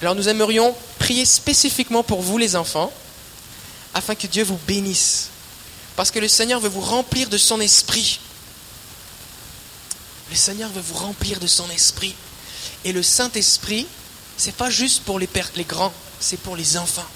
Alors 0.00 0.14
nous 0.14 0.28
aimerions 0.28 0.74
prier 0.98 1.24
spécifiquement 1.24 2.02
pour 2.02 2.20
vous 2.20 2.38
les 2.38 2.56
enfants, 2.56 2.92
afin 3.94 4.14
que 4.14 4.26
Dieu 4.26 4.44
vous 4.44 4.58
bénisse. 4.66 5.28
Parce 5.96 6.10
que 6.10 6.18
le 6.18 6.28
Seigneur 6.28 6.60
veut 6.60 6.68
vous 6.68 6.82
remplir 6.82 7.28
de 7.28 7.38
son 7.38 7.60
esprit. 7.60 8.20
Le 10.30 10.36
Seigneur 10.36 10.70
veut 10.70 10.82
vous 10.82 10.94
remplir 10.94 11.40
de 11.40 11.46
son 11.46 11.68
esprit. 11.70 12.14
Et 12.84 12.92
le 12.92 13.02
Saint-Esprit, 13.02 13.86
ce 14.36 14.46
n'est 14.46 14.52
pas 14.52 14.70
juste 14.70 15.02
pour 15.04 15.18
les, 15.18 15.28
les 15.54 15.64
grands, 15.64 15.94
c'est 16.20 16.36
pour 16.36 16.56
les 16.56 16.76
enfants. 16.76 17.06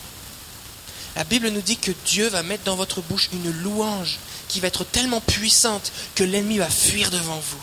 La 1.17 1.25
Bible 1.25 1.49
nous 1.49 1.61
dit 1.61 1.77
que 1.77 1.93
Dieu 2.07 2.29
va 2.29 2.43
mettre 2.43 2.65
dans 2.65 2.77
votre 2.77 3.03
bouche 3.03 3.29
une 3.33 3.51
louange 3.63 4.19
qui 4.49 4.61
va 4.61 4.69
être 4.69 4.85
tellement 4.85 5.21
puissante 5.21 5.93
que 6.15 6.25
l'ennemi 6.25 6.59
va 6.59 6.71
fuir 6.71 7.11
devant 7.11 7.39
vous. 7.39 7.63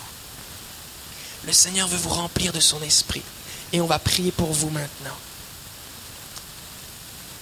Le 1.45 1.53
Seigneur 1.53 1.87
veut 1.87 1.97
vous 1.97 2.09
remplir 2.09 2.51
de 2.51 2.59
son 2.59 2.81
esprit. 2.81 3.21
Et 3.73 3.81
on 3.81 3.87
va 3.87 3.99
prier 3.99 4.31
pour 4.31 4.51
vous 4.51 4.69
maintenant. 4.69 5.15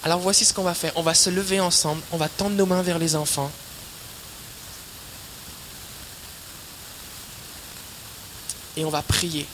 Alors 0.03 0.19
voici 0.19 0.45
ce 0.45 0.53
qu'on 0.53 0.63
va 0.63 0.73
faire. 0.73 0.91
On 0.95 1.01
va 1.01 1.13
se 1.13 1.29
lever 1.29 1.59
ensemble. 1.59 2.01
On 2.11 2.17
va 2.17 2.29
tendre 2.29 2.55
nos 2.55 2.65
mains 2.65 2.81
vers 2.81 2.99
les 2.99 3.15
enfants. 3.15 3.51
Et 8.77 8.85
on 8.85 8.89
va 8.89 9.01
prier. 9.01 9.47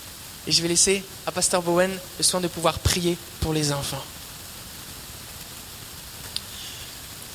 Et 0.47 0.51
je 0.51 0.61
vais 0.61 0.67
laisser 0.67 1.03
à 1.27 1.31
Pasteur 1.31 1.61
Bowen 1.61 1.91
le 2.17 2.23
soin 2.23 2.41
de 2.41 2.47
pouvoir 2.47 2.79
prier 2.79 3.17
pour 3.41 3.53
les 3.53 3.71
enfants. 3.71 4.03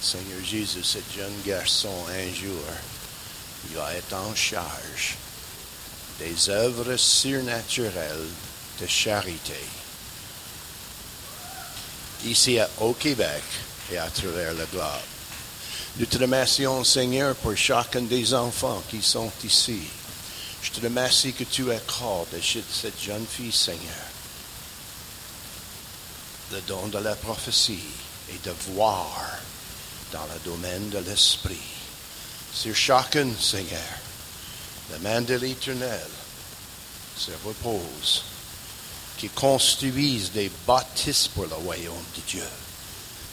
Seigneur 0.03 0.45
Jésus, 0.45 0.83
ce 0.83 0.99
jeune 1.17 1.35
garçon, 1.45 1.93
un 2.11 2.35
jour, 2.35 2.63
il 3.71 3.77
va 3.77 3.95
être 3.95 4.15
en 4.15 4.35
charge 4.35 5.17
des 6.19 6.49
œuvres 6.51 6.97
surnaturelles 6.97 8.29
de 8.81 8.87
charité. 8.87 9.65
Ici 12.25 12.59
au 12.81 12.95
Québec 12.95 13.43
et 13.93 13.99
à 13.99 14.09
travers 14.09 14.55
le 14.55 14.67
globe. 14.73 14.87
Nous 15.99 16.07
te 16.07 16.19
remercions, 16.19 16.85
Seigneur, 16.85 17.35
pour 17.37 17.57
chacun 17.57 18.03
des 18.03 18.35
enfants 18.35 18.83
qui 18.91 19.03
sont 19.03 19.33
ici. 19.45 19.81
Je 20.63 20.71
te 20.71 20.81
remercie 20.81 21.33
que 21.33 21.45
tu 21.45 21.71
accordes 21.71 22.35
à 22.35 22.43
cette 22.43 23.01
jeune 23.01 23.27
fille, 23.27 23.53
Seigneur, 23.53 23.81
le 26.53 26.61
don 26.63 26.89
de 26.89 26.99
la 26.99 27.15
prophétie 27.15 27.85
et 28.29 28.39
de 28.45 28.53
voir 28.73 29.39
dans 30.13 30.25
le 30.25 30.41
domaine 30.45 30.91
de 30.91 30.99
l'esprit. 30.99 31.57
Sur 32.53 32.75
chacun, 32.75 33.29
Seigneur, 33.39 33.81
la 34.91 34.99
main 34.99 35.21
de 35.21 35.35
l'Éternel 35.35 36.09
se 37.17 37.31
repose, 37.45 38.25
qui 39.19 39.29
construisent 39.29 40.33
des 40.33 40.51
bâtisses 40.67 41.29
pour 41.29 41.47
le 41.47 41.55
royaume 41.55 41.95
de 42.17 42.21
Dieu. 42.29 42.49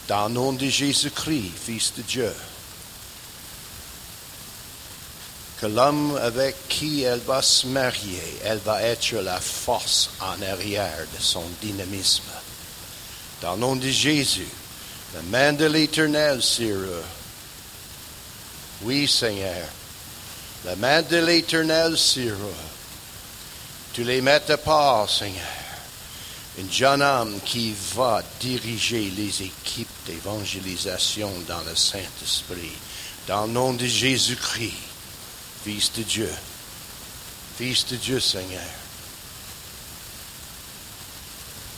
Dans 0.07 0.27
le 0.27 0.33
nom 0.33 0.53
de 0.53 0.67
Jésus-Christ, 0.67 1.51
Fils 1.65 1.93
de 1.95 2.01
Dieu, 2.01 2.33
que 5.59 5.67
l'homme 5.67 6.17
avec 6.17 6.67
qui 6.67 7.03
elle 7.03 7.21
va 7.21 7.41
se 7.41 7.67
marier, 7.67 8.21
elle 8.43 8.57
va 8.59 8.81
être 8.81 9.13
la 9.15 9.39
force 9.39 10.09
en 10.19 10.41
arrière 10.41 11.05
de 11.15 11.21
son 11.21 11.43
dynamisme. 11.61 12.23
Dans 13.41 13.53
le 13.53 13.59
nom 13.59 13.75
de 13.75 13.89
Jésus, 13.89 14.47
la 15.13 15.21
main 15.21 15.53
de 15.53 15.65
l'Éternel 15.65 16.41
sur 16.41 16.75
eux. 16.75 17.03
Oui, 18.81 19.07
Seigneur. 19.07 19.67
La 20.65 20.77
main 20.77 21.01
de 21.01 21.17
l'Éternel 21.17 21.97
sur 21.97 22.31
eux. 22.31 22.55
Tu 23.91 24.05
les 24.05 24.21
mets 24.21 24.49
à 24.49 24.57
part, 24.57 25.09
Seigneur. 25.09 25.43
Un 26.57 26.71
jeune 26.71 27.01
homme 27.01 27.39
qui 27.43 27.75
va 27.95 28.23
diriger 28.39 29.11
les 29.11 29.43
équipes 29.43 29.89
d'évangélisation 30.05 31.29
dans 31.49 31.59
le 31.67 31.75
Saint-Esprit. 31.75 32.71
Dans 33.27 33.45
le 33.45 33.51
nom 33.51 33.73
de 33.73 33.85
Jésus-Christ, 33.85 34.71
Fils 35.65 35.91
de 35.97 36.03
Dieu. 36.03 36.33
Fils 37.57 37.85
de 37.87 37.97
Dieu, 37.97 38.19
Seigneur. 38.21 38.61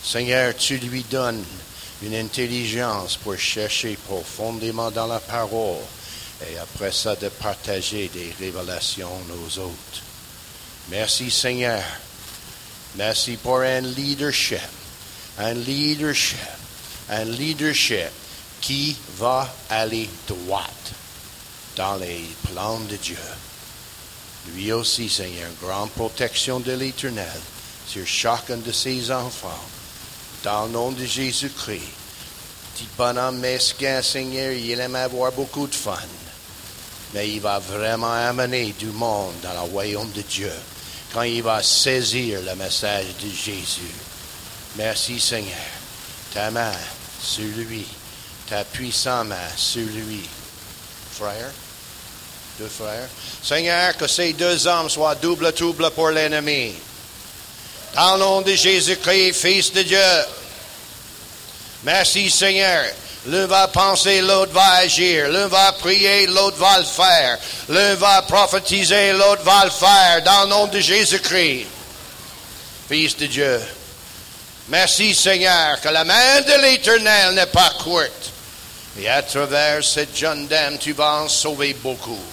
Seigneur, 0.04 0.54
tu 0.56 0.78
lui 0.78 1.02
donnes 1.02 1.44
une 2.02 2.14
intelligence 2.14 3.16
pour 3.16 3.36
chercher 3.36 3.98
profondément 4.06 4.92
dans 4.92 5.08
la 5.08 5.18
parole 5.18 5.82
et 6.42 6.58
après 6.58 6.92
ça 6.92 7.16
de 7.16 7.28
partager 7.28 8.08
des 8.08 8.34
révélations 8.38 9.10
aux 9.30 9.58
autres. 9.58 10.02
Merci 10.88 11.30
Seigneur. 11.30 11.82
Merci 12.96 13.36
pour 13.36 13.60
un 13.60 13.80
leadership. 13.80 14.58
Un 15.38 15.54
leadership. 15.54 16.38
Un 17.08 17.24
leadership 17.24 18.10
qui 18.60 18.96
va 19.16 19.54
aller 19.70 20.08
droit 20.26 20.66
dans 21.76 21.96
les 21.96 22.24
plans 22.50 22.80
de 22.80 22.96
Dieu. 22.96 23.16
Lui 24.54 24.72
aussi, 24.72 25.08
Seigneur, 25.08 25.50
grande 25.60 25.90
protection 25.90 26.60
de 26.60 26.72
l'Éternel 26.72 27.40
sur 27.86 28.06
chacun 28.06 28.56
de 28.56 28.72
ses 28.72 29.10
enfants 29.10 29.64
dans 30.42 30.66
le 30.66 30.72
nom 30.72 30.92
de 30.92 31.04
Jésus-Christ. 31.04 31.82
Petit 32.74 32.88
bonhomme 32.96 33.38
mesquin, 33.38 34.02
Seigneur, 34.02 34.52
il 34.52 34.78
aime 34.80 34.96
avoir 34.96 35.32
beaucoup 35.32 35.66
de 35.66 35.74
fun. 35.74 35.96
Mais 37.14 37.28
il 37.28 37.40
va 37.40 37.58
vraiment 37.58 38.12
amener 38.12 38.74
du 38.78 38.86
monde 38.86 39.34
dans 39.42 39.52
le 39.52 39.70
royaume 39.70 40.10
de 40.12 40.22
Dieu 40.22 40.52
quand 41.12 41.22
il 41.22 41.42
va 41.42 41.62
saisir 41.62 42.40
le 42.42 42.54
message 42.56 43.06
de 43.22 43.28
Jésus. 43.30 43.92
Merci, 44.76 45.18
Seigneur. 45.18 45.54
Ta 46.34 46.50
main 46.50 46.72
sur 47.22 47.44
lui, 47.44 47.86
ta 48.48 48.64
puissante 48.64 49.28
main 49.28 49.36
sur 49.56 49.86
lui. 49.86 50.28
Frère, 51.12 51.50
deux 52.58 52.68
frères? 52.68 53.08
Seigneur, 53.42 53.96
que 53.96 54.06
ces 54.06 54.34
deux 54.34 54.66
hommes 54.66 54.90
soient 54.90 55.14
double-double 55.14 55.90
pour 55.92 56.10
l'ennemi. 56.10 56.74
Dans 57.94 58.16
le 58.16 58.20
nom 58.20 58.40
de 58.42 58.54
Jésus-Christ, 58.54 59.32
Fils 59.32 59.72
de 59.72 59.82
Dieu. 59.82 59.98
Merci 61.84 62.30
Seigneur. 62.30 62.84
L'un 63.26 63.46
va 63.46 63.66
penser, 63.68 64.20
l'autre 64.20 64.52
va 64.52 64.74
agir. 64.74 65.28
L'un 65.28 65.48
va 65.48 65.72
prier, 65.72 66.26
l'autre 66.26 66.58
va 66.58 66.78
le 66.78 66.84
faire. 66.84 67.38
L'un 67.68 67.94
va 67.96 68.22
prophétiser, 68.22 69.12
l'autre 69.12 69.42
va 69.42 69.64
le 69.64 69.70
faire. 69.70 70.22
Dans 70.22 70.42
le 70.44 70.48
nom 70.48 70.66
de 70.66 70.78
Jésus-Christ. 70.78 71.66
Fils 72.88 73.16
de 73.16 73.26
Dieu. 73.26 73.60
Merci 74.68 75.14
Seigneur, 75.14 75.80
que 75.80 75.88
la 75.88 76.04
main 76.04 76.40
de 76.40 76.62
l'Éternel 76.62 77.34
n'est 77.34 77.46
pas 77.46 77.70
courte. 77.82 78.32
Et 78.98 79.08
à 79.08 79.22
travers 79.22 79.84
cette 79.84 80.16
jeune 80.16 80.46
dame, 80.46 80.78
tu 80.78 80.92
vas 80.92 81.22
en 81.22 81.28
sauver 81.28 81.74
beaucoup. 81.74 82.24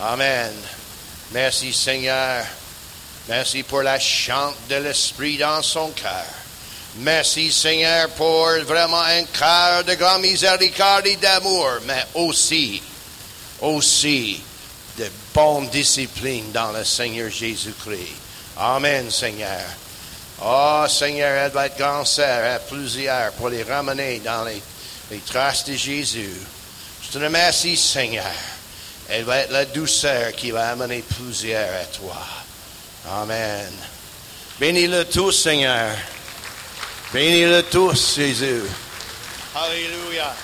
Amen. 0.00 0.52
Merci 1.32 1.72
Seigneur. 1.72 2.44
Merci 3.28 3.62
pour 3.62 3.82
la 3.82 3.98
chante 3.98 4.56
de 4.68 4.76
l'Esprit 4.76 5.38
dans 5.38 5.62
son 5.62 5.90
cœur. 5.90 6.41
Merci 6.96 7.50
Seigneur 7.50 8.10
pour 8.10 8.48
vraiment 8.66 9.00
un 9.00 9.24
cœur 9.24 9.82
de 9.82 9.94
grande 9.94 10.22
miséricorde 10.22 11.06
et 11.06 11.16
d'amour, 11.16 11.70
mais 11.86 12.04
aussi, 12.14 12.82
aussi 13.62 14.42
de 14.98 15.06
bonne 15.34 15.68
discipline 15.68 16.52
dans 16.52 16.70
le 16.70 16.84
Seigneur 16.84 17.30
Jésus-Christ. 17.30 18.12
Amen 18.58 19.10
Seigneur. 19.10 19.62
Oh 20.44 20.84
Seigneur, 20.86 21.46
elle 21.46 21.52
va 21.52 21.66
être 21.66 21.78
grand 21.78 22.04
sœur 22.04 22.56
à 22.56 22.58
plusieurs 22.58 23.32
pour 23.32 23.48
les 23.48 23.62
ramener 23.62 24.18
dans 24.18 24.44
les, 24.44 24.60
traces 25.20 25.64
de 25.64 25.74
Jésus. 25.74 26.36
Je 27.02 27.08
te 27.08 27.24
remercie 27.24 27.76
Seigneur. 27.76 28.24
Elle 29.08 29.24
va 29.24 29.38
être 29.38 29.52
la 29.52 29.64
douceur 29.64 30.32
qui 30.32 30.50
va 30.50 30.70
amener 30.70 31.02
plusieurs 31.02 31.70
à 31.74 31.84
toi. 31.86 32.18
Amen. 33.10 33.72
Bénis-le 34.60 35.06
tous, 35.06 35.32
Seigneur. 35.32 35.96
Bénis-le 37.12 37.62
tous, 37.64 38.14
Jésus. 38.16 38.62
Alléluia. 39.54 40.34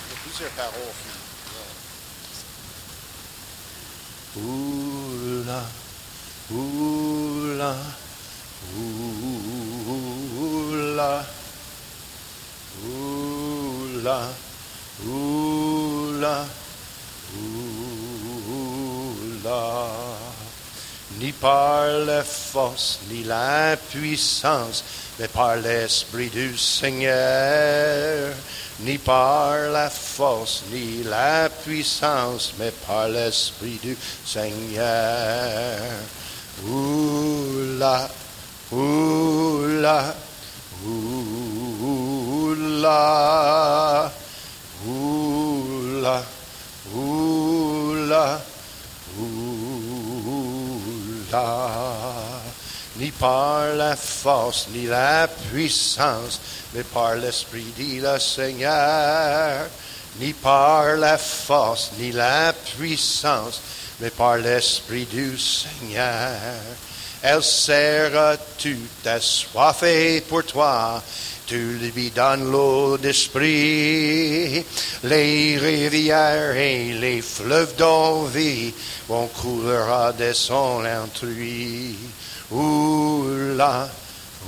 Il 0.00 0.10
y 0.10 0.14
a 0.14 0.16
plusieurs 0.24 0.50
paroles. 0.52 0.72
Oula, 4.36 5.62
oula, 6.50 7.76
oula, 10.40 11.26
oula, 12.86 14.32
oula, 15.06 16.46
oula. 19.44 20.23
Ni 21.20 21.32
par 21.32 21.86
la 22.06 22.24
force, 22.24 22.98
ni 23.08 23.22
la 23.24 23.76
puissance, 23.76 24.82
mais 25.18 25.28
par 25.28 25.56
l'Esprit 25.56 26.28
du 26.28 26.58
Seigneur. 26.58 28.34
Ni 28.80 28.98
par 28.98 29.70
la 29.70 29.88
force, 29.88 30.64
ni 30.72 31.04
la 31.04 31.48
puissance, 31.48 32.52
mais 32.58 32.72
par 32.86 33.08
l'Esprit 33.08 33.78
du 33.80 33.96
Seigneur. 34.26 35.78
Oula, 36.66 38.10
oula, 38.72 40.14
oula, 40.84 42.14
oula, 44.84 46.24
oula, 46.92 48.40
Ni 52.96 53.10
par 53.10 53.74
la 53.74 53.96
force, 53.96 54.68
ni 54.72 54.86
la 54.86 55.26
puissance, 55.26 56.40
mais 56.72 56.84
par 56.84 57.16
l'Esprit, 57.16 57.72
dit 57.76 58.00
le 58.00 58.18
Seigneur. 58.20 59.66
Ni 60.20 60.32
par 60.32 60.94
la 60.96 61.18
force, 61.18 61.90
ni 61.98 62.12
la 62.12 62.52
puissance, 62.52 63.60
mais 64.00 64.10
par 64.10 64.36
l'Esprit 64.36 65.06
du 65.06 65.36
Seigneur. 65.36 66.38
Elle 67.20 67.42
sert 67.42 68.38
tout 68.58 69.06
assoiffé 69.06 70.20
pour 70.20 70.44
toi. 70.44 71.02
Tu 71.46 71.78
lui 71.94 72.10
donnes 72.10 72.50
l'eau 72.50 72.96
d'esprit. 72.96 74.64
Les 75.02 75.58
rivières 75.58 76.56
et 76.56 76.94
les 76.94 77.20
fleuves 77.20 77.76
d'envie 77.76 78.72
vont 79.08 79.26
coulera 79.26 80.12
de 80.14 80.32
son 80.32 80.82
intrus. 80.84 81.96
Oula, 82.50 83.90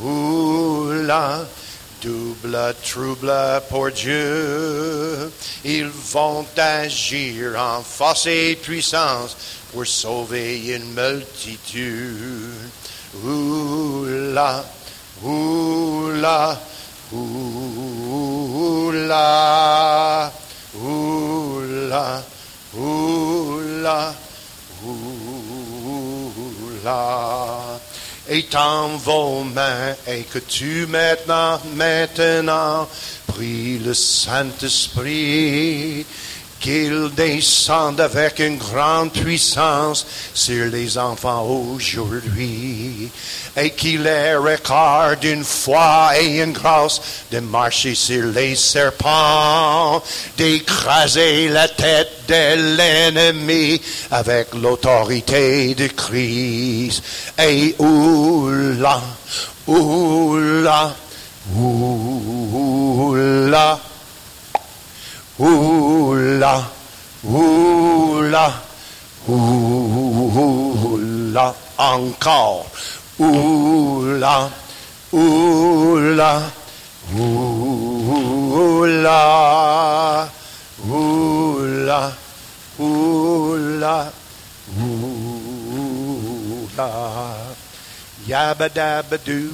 oula, 0.02 1.46
double 2.02 2.74
trouble 2.82 3.62
pour 3.68 3.90
Dieu. 3.90 5.30
Ils 5.64 5.88
vont 5.88 6.46
agir 6.56 7.60
en 7.60 7.82
force 7.82 8.26
et 8.26 8.56
puissance 8.56 9.36
pour 9.70 9.86
sauver 9.86 10.74
une 10.74 10.94
multitude. 10.94 12.54
Oula, 13.22 14.64
oula, 15.22 16.58
oula, 17.12 19.12
oula, 20.74 22.24
oula, 22.74 24.14
oula. 24.84 25.36
Étends 28.28 28.96
vos 28.96 29.44
mains 29.44 29.94
et 30.08 30.24
que 30.24 30.40
tu 30.40 30.86
maintenant, 30.86 31.60
maintenant, 31.74 32.88
prie 33.28 33.78
le 33.78 33.94
Saint-Esprit, 33.94 36.04
qu'il 36.60 37.10
descende 37.14 38.00
avec 38.00 38.38
une 38.38 38.56
grande 38.56 39.12
puissance 39.12 40.06
sur 40.34 40.66
les 40.66 40.96
enfants 40.98 41.42
aujourd'hui, 41.44 43.10
et 43.56 43.70
qu'il 43.70 44.06
ait 44.06 44.36
record 44.36 45.16
d'une 45.20 45.44
foi 45.44 46.10
et 46.18 46.42
une 46.42 46.52
grâce 46.52 47.00
de 47.30 47.40
marcher 47.40 47.94
sur 47.94 48.26
les 48.26 48.54
serpents, 48.56 50.02
d'écraser 50.36 51.48
la 51.48 51.68
tête 51.68 52.10
de 52.28 52.76
l'ennemi 52.76 53.80
avec 54.10 54.54
l'autorité 54.54 55.74
de 55.74 55.86
Christ. 55.88 57.02
Et 57.38 57.74
oula, 57.78 59.00
oula, 59.66 60.94
oula, 61.54 62.96
oula, 65.38 66.64
oula, 67.24 68.62
oula, 69.28 70.64
encore, 71.78 72.66
oula, 73.18 74.50
oula, 75.12 76.52
oula, 77.14 77.50
oula, 80.88 82.12
oula, 82.78 84.12
oula. 84.78 85.36
Yabadabadou, 88.26 89.52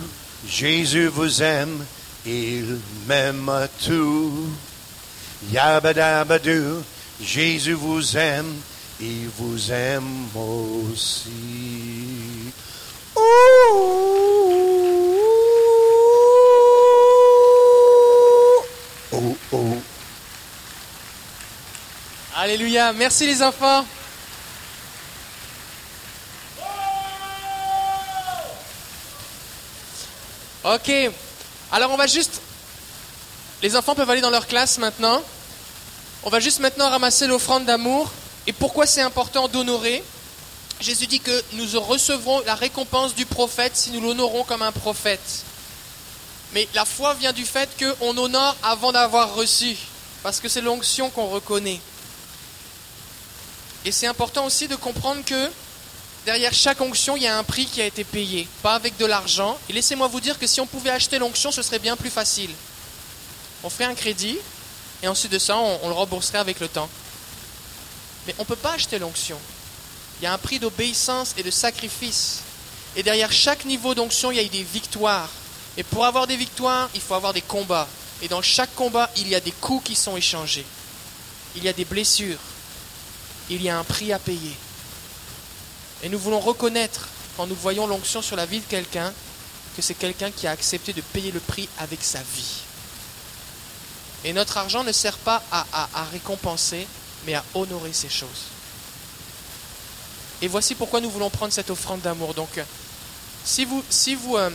Jésus 0.49 1.09
vous 1.09 1.43
aime, 1.43 1.85
il 2.25 2.79
m'aime 3.07 3.69
tout. 3.85 4.49
Yabadabadou, 5.51 6.85
Jésus 7.21 7.73
vous 7.73 8.17
aime, 8.17 8.55
il 9.01 9.29
vous 9.37 9.73
aime 9.73 10.29
aussi. 10.35 11.31
Oh, 19.13 19.37
oh. 19.53 19.77
Alléluia. 22.37 22.93
Merci 22.93 23.27
les 23.27 23.43
enfants. 23.43 23.85
Ok. 30.65 30.91
Alors 31.71 31.91
on 31.91 31.97
va 31.97 32.07
juste... 32.07 32.41
Les 33.63 33.77
enfants 33.77 33.95
peuvent 33.95 34.11
aller 34.11 34.21
dans 34.21 34.31
leur 34.31 34.47
classe 34.47 34.79
maintenant. 34.79 35.23
On 36.25 36.31
va 36.31 36.39
juste 36.39 36.61
maintenant 36.61 36.89
ramasser 36.89 37.27
l'offrande 37.27 37.65
d'amour. 37.65 38.11
Et 38.47 38.53
pourquoi 38.53 38.87
c'est 38.87 39.01
important 39.01 39.49
d'honorer? 39.49 40.03
Jésus 40.81 41.07
dit 41.07 41.21
que 41.21 41.43
nous 41.53 41.81
recevrons 41.81 42.41
la 42.47 42.55
récompense 42.55 43.15
du 43.15 43.27
prophète 43.27 43.77
si 43.77 43.91
nous 43.91 44.01
l'honorons 44.01 44.45
comme 44.45 44.63
un 44.63 44.73
prophète. 44.73 45.45
Mais 46.55 46.69
la 46.75 46.85
foi 46.85 47.15
vient 47.15 47.33
du 47.33 47.45
fait 47.45 47.69
qu'on 47.79 48.17
honore 48.17 48.57
avant 48.63 48.93
d'avoir 48.93 49.35
reçu, 49.35 49.77
parce 50.23 50.41
que 50.41 50.49
c'est 50.49 50.61
l'onction 50.61 51.09
qu'on 51.11 51.29
reconnaît. 51.29 51.81
Et 53.85 53.93
c'est 53.93 54.07
important 54.07 54.45
aussi 54.45 54.69
de 54.69 54.77
comprendre 54.77 55.25
que 55.25 55.51
derrière 56.27 56.53
chaque 56.53 56.81
onction, 56.81 57.17
il 57.17 57.23
y 57.23 57.27
a 57.29 57.37
un 57.37 57.45
prix 57.45 57.67
qui 57.67 57.81
a 57.81 57.87
été 57.87 58.05
payé, 58.05 58.47
pas 58.63 58.75
avec 58.75 58.97
de 58.97 59.07
l'argent. 59.07 59.59
Et 59.69 59.73
laissez-moi 59.73 60.09
vous 60.09 60.21
dire 60.21 60.39
que 60.39 60.47
si 60.47 60.61
on 60.61 60.67
pouvait 60.67 60.91
acheter 60.91 61.19
l'onction, 61.19 61.51
ce 61.51 61.63
serait 61.63 61.81
bien 61.81 61.97
plus 61.97 62.11
facile. 62.11 62.51
On 63.65 63.71
ferait 63.71 63.85
un 63.85 63.95
crédit, 63.95 64.39
et 65.03 65.09
ensuite 65.09 65.33
de 65.33 65.39
ça, 65.39 65.57
on, 65.57 65.89
le 65.89 65.95
rembourserait 65.95 66.39
avec 66.39 66.61
le 66.61 66.69
temps. 66.69 66.89
Mais 68.27 68.35
on 68.39 68.43
ne 68.43 68.47
peut 68.47 68.57
pas 68.57 68.75
acheter 68.75 68.99
l'onction. 68.99 69.39
Il 70.21 70.25
y 70.25 70.27
a 70.27 70.33
un 70.33 70.39
prix 70.39 70.61
d'obéissance 70.61 71.35
et 71.37 71.43
de 71.43 71.51
sacrifice. 71.51 72.41
Et 72.95 73.03
derrière 73.03 73.33
chaque 73.33 73.65
niveau 73.65 73.95
d'onction, 73.95 74.31
il 74.31 74.37
y 74.37 74.41
a 74.41 74.49
des 74.49 74.63
victoires. 74.63 75.31
Et 75.77 75.83
pour 75.83 76.05
avoir 76.05 76.27
des 76.27 76.37
victoires, 76.37 76.89
il 76.95 77.01
faut 77.01 77.15
avoir 77.15 77.33
des 77.33 77.41
combats. 77.41 77.89
Et 78.21 78.29
dans 78.29 78.43
chaque 78.43 78.73
combat, 78.77 79.11
il 79.17 79.29
y 79.29 79.35
a 79.35 79.41
des 79.41 79.51
coups 79.51 79.85
qui 79.89 79.97
sont 79.97 80.17
échangés. 80.17 80.67
Il 81.57 81.65
y 81.65 81.69
a 81.69 81.73
des 81.73 81.85
blessures. 81.85 82.39
Il 83.51 83.61
y 83.61 83.69
a 83.69 83.77
un 83.77 83.85
prix 83.85 84.13
à 84.13 84.21
payer. 84.21 84.55
Et 86.05 86.09
nous 86.09 86.19
voulons 86.19 86.39
reconnaître, 86.39 87.09
quand 87.37 87.49
nous 87.49 87.57
voyons 87.57 87.89
l'onction 87.89 88.23
sur 88.23 88.37
la 88.37 88.47
vie 88.47 88.61
de 88.61 88.67
quelqu'un, 88.67 89.13
que 89.75 89.83
c'est 89.83 89.95
quelqu'un 89.95 90.31
qui 90.31 90.47
a 90.47 90.53
accepté 90.53 90.93
de 90.93 91.01
payer 91.01 91.33
le 91.33 91.41
prix 91.41 91.69
avec 91.79 92.05
sa 92.05 92.21
vie. 92.21 92.63
Et 94.25 94.33
notre 94.33 94.57
argent 94.57 94.85
ne 94.85 94.93
sert 94.93 95.19
pas 95.19 95.43
à, 95.51 96.05
récompenser, 96.13 96.87
mais 97.27 97.35
à 97.35 97.45
honorer 97.55 97.93
ces 97.93 98.09
choses. 98.09 98.51
Et 100.41 100.49
voici 100.49 100.75
pourquoi 100.75 101.01
nous 101.01 101.11
voulons 101.11 101.31
prendre 101.31 101.53
cette 101.53 101.71
offrande 101.71 102.01
d'amour. 102.01 102.35
Donc, 102.35 102.61
si 103.45 103.65
vous, 103.65 103.83
si 103.91 104.15
vous, 104.15 104.37
euh, 104.37 104.51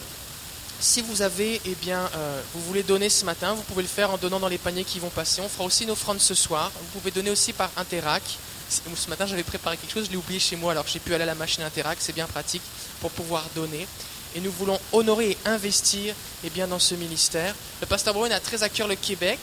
si 0.79 1.01
vous 1.01 1.21
avez, 1.21 1.61
eh 1.65 1.75
bien, 1.75 2.09
euh, 2.15 2.41
vous 2.53 2.61
voulez 2.61 2.83
donner 2.83 3.09
ce 3.09 3.25
matin, 3.25 3.53
vous 3.53 3.61
pouvez 3.63 3.83
le 3.83 3.87
faire 3.87 4.11
en 4.11 4.17
donnant 4.17 4.39
dans 4.39 4.47
les 4.47 4.57
paniers 4.57 4.83
qui 4.83 4.99
vont 4.99 5.09
passer. 5.09 5.41
On 5.41 5.49
fera 5.49 5.65
aussi 5.65 5.83
une 5.83 5.91
offrande 5.91 6.19
ce 6.19 6.33
soir. 6.33 6.71
Vous 6.79 6.99
pouvez 6.99 7.11
donner 7.11 7.29
aussi 7.29 7.53
par 7.53 7.69
Interac. 7.77 8.23
Ce 8.69 9.09
matin, 9.09 9.25
j'avais 9.25 9.43
préparé 9.43 9.77
quelque 9.77 9.93
chose, 9.93 10.07
je 10.07 10.11
l'ai 10.11 10.17
oublié 10.17 10.41
chez 10.41 10.57
moi, 10.57 10.73
alors 10.73 10.85
j'ai 10.87 10.99
pu 10.99 11.13
aller 11.13 11.23
à 11.23 11.27
la 11.27 11.35
machine 11.35 11.63
Interac. 11.63 11.97
C'est 12.01 12.13
bien 12.13 12.27
pratique 12.27 12.63
pour 12.99 13.11
pouvoir 13.11 13.45
donner. 13.55 13.87
Et 14.35 14.39
nous 14.41 14.51
voulons 14.51 14.79
honorer 14.91 15.31
et 15.31 15.37
investir 15.45 16.13
eh 16.43 16.49
bien, 16.49 16.67
dans 16.67 16.79
ce 16.79 16.95
ministère. 16.95 17.55
Le 17.81 17.87
pasteur 17.87 18.13
Brown 18.13 18.31
a 18.31 18.39
très 18.39 18.63
à 18.63 18.69
cœur 18.69 18.87
le 18.87 18.95
Québec. 18.95 19.39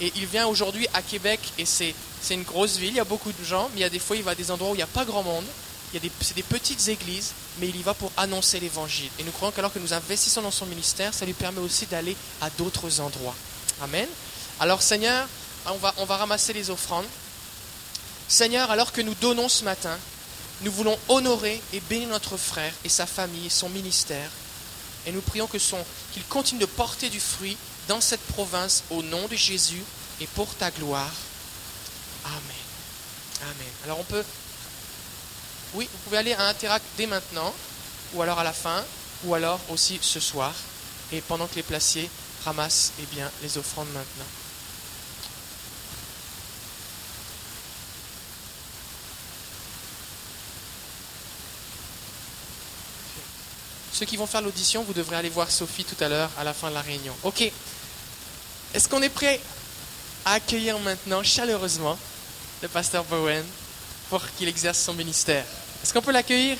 Et 0.00 0.12
il 0.16 0.26
vient 0.26 0.46
aujourd'hui 0.46 0.88
à 0.92 1.02
Québec 1.02 1.40
et 1.56 1.64
c'est 1.64 1.94
une 2.30 2.42
grosse 2.42 2.78
ville, 2.78 2.90
il 2.90 2.96
y 2.96 3.00
a 3.00 3.04
beaucoup 3.04 3.30
de 3.30 3.44
gens, 3.44 3.70
mais 3.72 3.80
il 3.80 3.82
y 3.82 3.84
a 3.84 3.90
des 3.90 4.00
fois 4.00 4.16
il 4.16 4.22
va 4.22 4.32
à 4.32 4.34
des 4.34 4.50
endroits 4.50 4.70
où 4.70 4.74
il 4.74 4.78
n'y 4.78 4.82
a 4.82 4.88
pas 4.88 5.04
grand 5.04 5.22
monde. 5.22 5.44
Il 5.92 5.94
y 5.94 5.98
a 5.98 6.00
des, 6.00 6.10
c'est 6.20 6.34
des 6.34 6.42
petites 6.42 6.88
églises, 6.88 7.32
mais 7.60 7.68
il 7.68 7.76
y 7.76 7.82
va 7.82 7.94
pour 7.94 8.10
annoncer 8.16 8.58
l'évangile. 8.58 9.08
Et 9.20 9.22
nous 9.22 9.30
croyons 9.30 9.52
qu'alors 9.52 9.72
que 9.72 9.78
nous 9.78 9.92
investissons 9.92 10.42
dans 10.42 10.50
son 10.50 10.66
ministère, 10.66 11.14
ça 11.14 11.24
lui 11.24 11.32
permet 11.32 11.60
aussi 11.60 11.86
d'aller 11.86 12.16
à 12.40 12.50
d'autres 12.50 13.00
endroits. 13.00 13.36
Amen. 13.80 14.08
Alors 14.58 14.82
Seigneur, 14.82 15.28
on 15.66 15.76
va, 15.76 15.94
on 15.98 16.04
va 16.04 16.16
ramasser 16.16 16.52
les 16.52 16.70
offrandes. 16.70 17.06
Seigneur, 18.26 18.70
alors 18.72 18.90
que 18.90 19.00
nous 19.00 19.14
donnons 19.14 19.48
ce 19.48 19.62
matin, 19.62 19.96
nous 20.62 20.72
voulons 20.72 20.98
honorer 21.08 21.60
et 21.72 21.80
bénir 21.80 22.08
notre 22.08 22.36
frère 22.36 22.72
et 22.84 22.88
sa 22.88 23.06
famille 23.06 23.46
et 23.46 23.50
son 23.50 23.68
ministère. 23.68 24.30
Et 25.06 25.12
nous 25.12 25.20
prions 25.20 25.46
que 25.46 25.58
son, 25.58 25.78
qu'il 26.12 26.24
continue 26.24 26.60
de 26.60 26.66
porter 26.66 27.10
du 27.10 27.20
fruit 27.20 27.56
dans 27.88 28.00
cette 28.00 28.24
province 28.28 28.84
au 28.90 29.02
nom 29.02 29.26
de 29.28 29.36
Jésus 29.36 29.82
et 30.20 30.26
pour 30.28 30.54
ta 30.54 30.70
gloire. 30.70 31.12
Amen. 32.24 32.40
Amen. 33.42 33.72
Alors 33.84 34.00
on 34.00 34.04
peut... 34.04 34.24
Oui, 35.74 35.88
vous 35.92 35.98
pouvez 36.04 36.18
aller 36.18 36.32
à 36.34 36.48
Interact 36.48 36.84
dès 36.96 37.06
maintenant, 37.06 37.52
ou 38.14 38.22
alors 38.22 38.38
à 38.38 38.44
la 38.44 38.52
fin, 38.52 38.82
ou 39.24 39.34
alors 39.34 39.60
aussi 39.70 39.98
ce 40.00 40.20
soir, 40.20 40.54
et 41.12 41.20
pendant 41.20 41.48
que 41.48 41.56
les 41.56 41.64
placiers 41.64 42.08
ramassent 42.44 42.92
eh 43.00 43.06
bien, 43.06 43.28
les 43.42 43.58
offrandes 43.58 43.88
maintenant. 43.88 44.24
Ceux 53.94 54.06
qui 54.06 54.16
vont 54.16 54.26
faire 54.26 54.42
l'audition, 54.42 54.82
vous 54.82 54.92
devrez 54.92 55.14
aller 55.14 55.28
voir 55.28 55.48
Sophie 55.48 55.84
tout 55.84 56.02
à 56.02 56.08
l'heure 56.08 56.30
à 56.36 56.42
la 56.42 56.52
fin 56.52 56.68
de 56.68 56.74
la 56.74 56.80
réunion. 56.80 57.14
Ok. 57.22 57.42
Est-ce 58.74 58.88
qu'on 58.88 59.00
est 59.02 59.08
prêt 59.08 59.40
à 60.24 60.32
accueillir 60.32 60.76
maintenant 60.80 61.22
chaleureusement 61.22 61.96
le 62.60 62.66
pasteur 62.66 63.04
Bowen 63.04 63.44
pour 64.10 64.20
qu'il 64.32 64.48
exerce 64.48 64.80
son 64.80 64.94
ministère? 64.94 65.44
Est-ce 65.80 65.94
qu'on 65.94 66.02
peut 66.02 66.10
l'accueillir? 66.10 66.58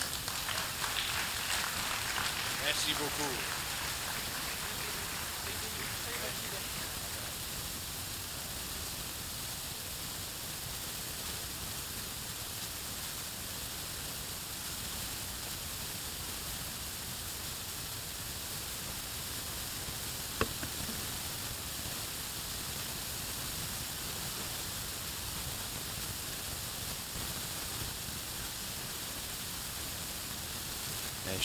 Merci 2.64 2.92
beaucoup. 2.92 3.30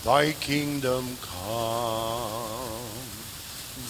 Thy 0.04 0.26
kingdom 0.39 1.06
come, 1.22 1.35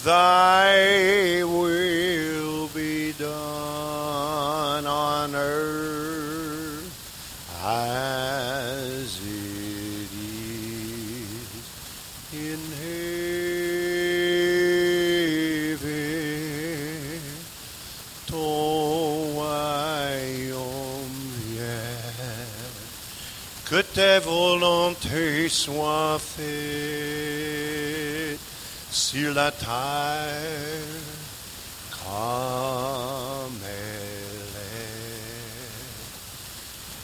thy 0.06 1.42
will 1.42 2.68
be 2.68 3.12
done 3.18 4.86
on 4.86 5.34
earth 5.34 6.94
as 7.64 9.18
it 9.18 10.08
is 10.14 11.66
in 12.32 12.60
heaven. 12.80 13.26
Que 23.68 23.82
ta 23.82 24.20
volonté 24.20 25.48
soit 25.48 26.20
faite 26.20 27.15
sur 29.16 29.32
la 29.32 29.50
terre 29.50 29.66
comme 32.04 33.58
elle 33.64 34.56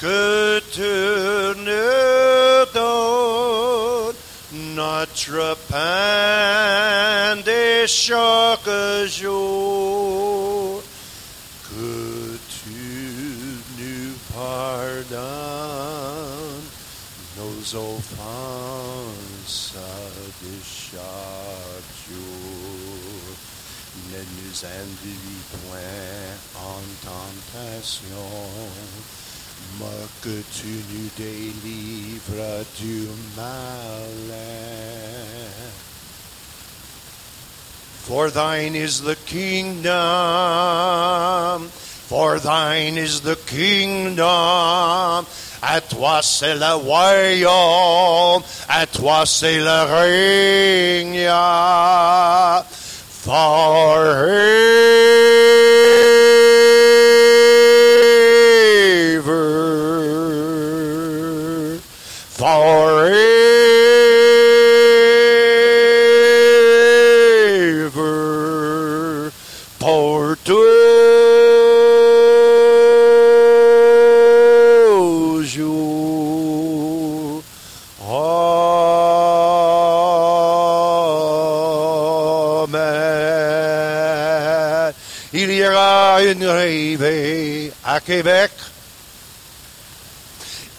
Que 0.00 0.60
tu 0.72 0.80
nous 1.60 2.66
donnes 2.74 4.16
notre 4.74 5.56
pain 5.68 7.36
de 7.36 7.86
chaque 7.86 8.72
jour. 9.06 10.39
En 24.62 24.66
tentation, 27.02 28.28
mais 29.78 30.08
que 30.20 30.36
tu 30.52 30.84
nous 30.90 31.08
délivres 31.16 32.66
du 32.78 33.08
mal. 33.36 34.36
For 38.02 38.28
thine 38.30 38.74
is 38.74 39.00
the 39.00 39.16
kingdom, 39.24 39.88
for 42.08 42.38
thine 42.38 42.98
is 42.98 43.22
the 43.22 43.36
kingdom. 43.46 45.24
À 45.62 45.80
toi 45.88 46.20
c'est 46.22 46.54
le 46.56 46.74
royaume, 46.74 48.42
à 48.68 48.86
toi 48.86 49.24
c'est 49.24 49.58
le 49.58 49.84
règne 49.84 51.30
far. 53.30 54.10
Une 86.32 86.46
rêve 86.46 87.72
à 87.84 88.00
Québec. 88.00 88.50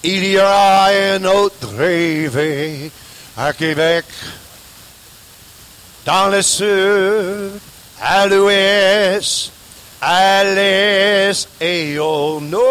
Il 0.03 0.25
y 0.25 0.37
aura 0.37 0.87
un 0.87 1.23
autre 1.25 1.67
rêve 1.77 2.89
à 3.37 3.53
Québec. 3.53 4.05
Dans 6.05 6.27
le 6.29 6.41
sud, 6.41 7.51
à 8.01 8.25
l'ouest, 8.27 9.51
à 10.01 10.43
l'est 10.43 11.47
et 11.59 11.99
au 11.99 12.39
nord. 12.41 12.61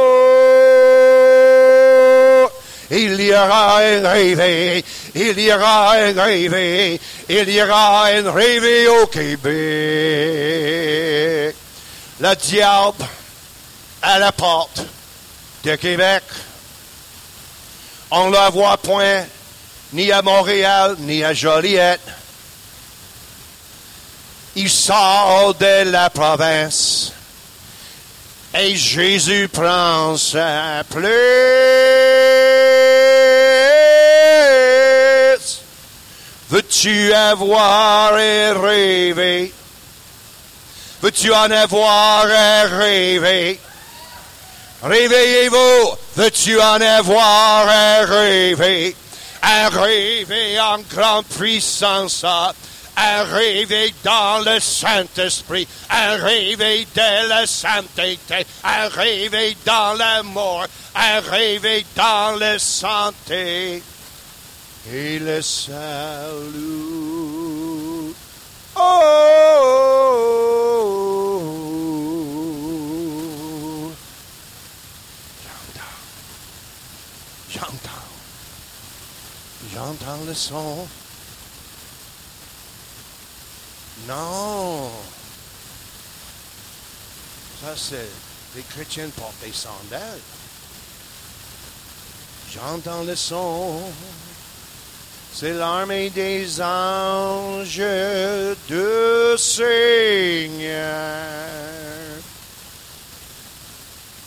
Il 2.90 3.20
y 3.20 3.30
aura 3.30 3.78
un 3.78 4.08
rêve, 4.08 4.82
il 5.14 5.38
y 5.38 5.52
aura 5.52 5.92
un 5.92 6.12
rêve, 6.12 6.98
il 7.28 7.48
y 7.48 7.62
aura 7.62 8.06
un 8.06 8.28
rêve 8.32 8.90
au 8.90 9.06
Québec. 9.06 10.99
Le 12.20 12.34
diable 12.36 13.02
à 14.02 14.18
la 14.18 14.30
porte 14.30 14.82
de 15.64 15.74
Québec. 15.76 16.22
On 18.10 18.28
ne 18.28 18.34
la 18.34 18.50
voit 18.50 18.76
point 18.76 19.24
ni 19.94 20.12
à 20.12 20.20
Montréal, 20.20 20.96
ni 20.98 21.24
à 21.24 21.32
Joliette. 21.32 22.06
Il 24.54 24.68
sort 24.68 25.54
de 25.54 25.90
la 25.90 26.10
province. 26.10 27.12
Et 28.52 28.76
Jésus 28.76 29.48
prend 29.48 30.14
sa 30.18 30.84
place. 30.90 31.10
Veux-tu 36.50 37.14
avoir 37.14 38.18
et 38.18 38.50
rêver? 38.50 39.54
Veux-tu 41.02 41.32
en 41.32 41.50
avoir 41.50 42.26
et 42.28 42.62
rêver? 42.64 43.60
Réveillez-vous, 44.82 45.96
veux-tu 46.16 46.60
en 46.60 46.80
avoir 46.80 47.68
un 47.68 48.04
rêver? 48.04 48.94
Un 49.42 49.68
rêver 49.70 50.60
en 50.60 50.78
grande 50.80 51.24
puissance, 51.24 52.24
un 52.24 53.22
rêver 53.22 53.94
dans 54.04 54.40
le 54.44 54.60
Saint-Esprit, 54.60 55.66
un 55.88 56.16
rêver 56.16 56.86
de 56.94 57.28
la 57.28 57.46
sainteté, 57.46 58.46
un 58.62 58.88
rêver 58.88 59.56
dans 59.64 59.94
l'amour, 59.94 60.66
un 60.94 61.20
rêver 61.20 61.86
dans 61.96 62.38
la 62.38 62.58
santé 62.58 63.82
et 64.92 65.18
le 65.18 65.40
salut. 65.40 65.70
Oh! 68.76 70.00
J'entends. 75.42 75.96
J'entends. 77.50 78.06
J'entends 79.90 80.24
le 80.24 80.34
son. 80.34 80.86
Non. 84.06 84.88
Ça, 87.60 87.74
c'est 87.76 88.08
les 88.54 88.62
chrétiens 88.62 89.08
portent 89.16 89.34
des 89.44 89.52
sandales. 89.52 90.20
J'entends 92.54 93.02
le 93.02 93.16
son. 93.16 93.82
C'est 95.32 95.54
l'armée 95.54 96.10
des 96.10 96.60
anges 96.60 97.76
de 97.78 99.34
Seigneur. 99.36 99.70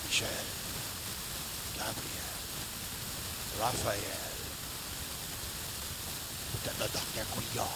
Michel, 0.08 0.28
Gabriel, 1.78 1.96
Raphaël, 3.62 4.00
peut-être 6.64 6.80
le 6.80 6.86
docteur 6.86 7.26
Couillard. 7.32 7.68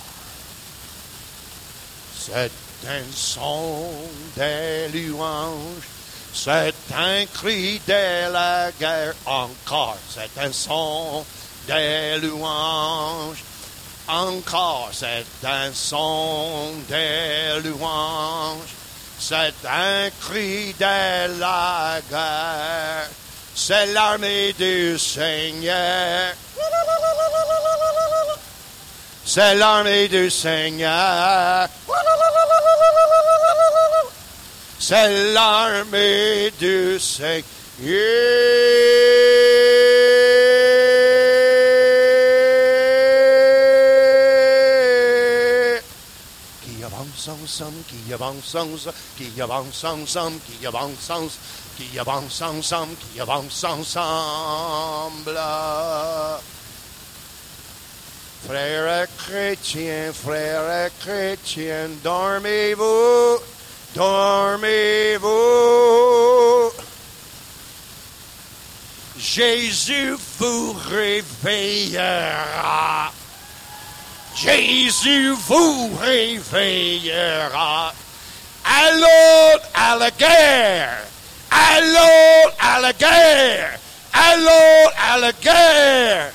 C'est 2.30 2.90
un 2.90 3.04
son 3.13 3.90
des 4.36 4.90
louanges, 4.90 5.88
c'est 6.34 6.74
un 6.94 7.26
cri 7.34 7.82
de 7.88 8.32
la 8.32 8.70
guerre 8.78 9.16
encore, 9.26 9.98
c'est 10.10 10.42
un 10.42 10.52
son 10.52 11.24
des 11.68 12.18
louanges. 12.22 13.44
Encore, 14.10 14.90
c'est 14.94 15.26
un 15.44 15.74
son 15.74 16.72
des 16.88 17.60
louanges. 17.62 18.74
C'est 19.20 19.54
un 19.66 20.10
cri 20.22 20.74
de 20.80 21.40
la 21.40 22.00
guerre. 22.10 23.10
C'est 23.54 23.88
l'armée 23.88 24.54
du 24.54 24.98
Seigneur. 24.98 26.34
C'est 29.30 29.56
l'armée 29.56 30.08
du 30.08 30.30
Seigneur. 30.30 31.68
C'est 34.80 35.34
l'armée 35.34 36.50
du 36.58 36.98
Seigneur. 36.98 37.44
Qui 46.63 46.82
avance 46.86 47.28
ensemble, 47.28 47.84
qui 47.86 48.13
avance 48.13 48.56
ensemble, 48.56 48.80
qui 49.18 49.42
avance 49.42 49.84
ensemble, 49.84 50.40
qui 50.40 50.66
avance 50.66 51.10
ensemble, 51.10 51.32
qui 51.76 52.00
avance 52.00 52.42
ensemble, 52.42 52.96
qui 52.96 53.20
avance 53.20 53.63
ensemble. 53.66 55.38
Frères 58.45 59.08
chrétiens, 59.17 60.13
frères 60.13 60.89
chrétiens, 61.00 61.89
dormez-vous, 62.04 63.39
dormez-vous. 63.95 65.38
Jésus 69.17 70.15
vous 70.38 70.73
réveillera. 70.89 71.97
Jésus 74.36 75.32
vous 75.32 75.95
réveillera. 76.00 77.93
Allons 78.63 79.60
à 79.73 79.95
la 79.95 80.12
guerre. 80.12 81.08
Allons 81.50 82.52
à 82.60 82.80
la 82.82 82.93
guerre. 82.93 83.80
Allons 84.13 84.91
à 85.10 85.17
la 85.17 85.32
guerre. 85.32 86.32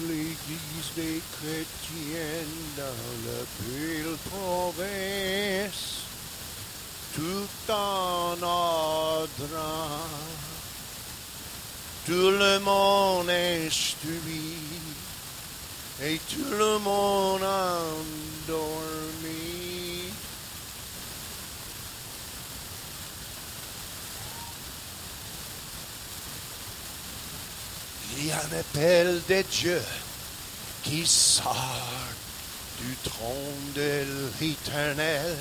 L'église 0.00 0.81
des 0.96 1.20
chrétiens 1.32 2.46
dans 2.76 3.02
la 3.26 3.40
belle 3.60 4.16
province, 4.30 5.84
tout 7.14 7.72
en 7.72 8.36
ordre, 8.42 9.28
tout 12.04 12.30
le 12.30 12.58
monde 12.60 13.30
instruit 13.30 14.58
et 16.02 16.20
tout 16.28 16.50
le 16.50 16.78
monde 16.78 17.42
endormi. 17.42 18.12
Il 28.18 28.26
y 28.26 28.30
a 28.30 28.36
un 28.36 28.58
appel 28.58 29.22
de 29.28 29.42
Dieu 29.50 29.80
qui 30.82 31.06
sort 31.06 31.56
du 32.80 32.96
trône 33.04 33.72
de 33.74 34.04
l'éternel. 34.40 35.36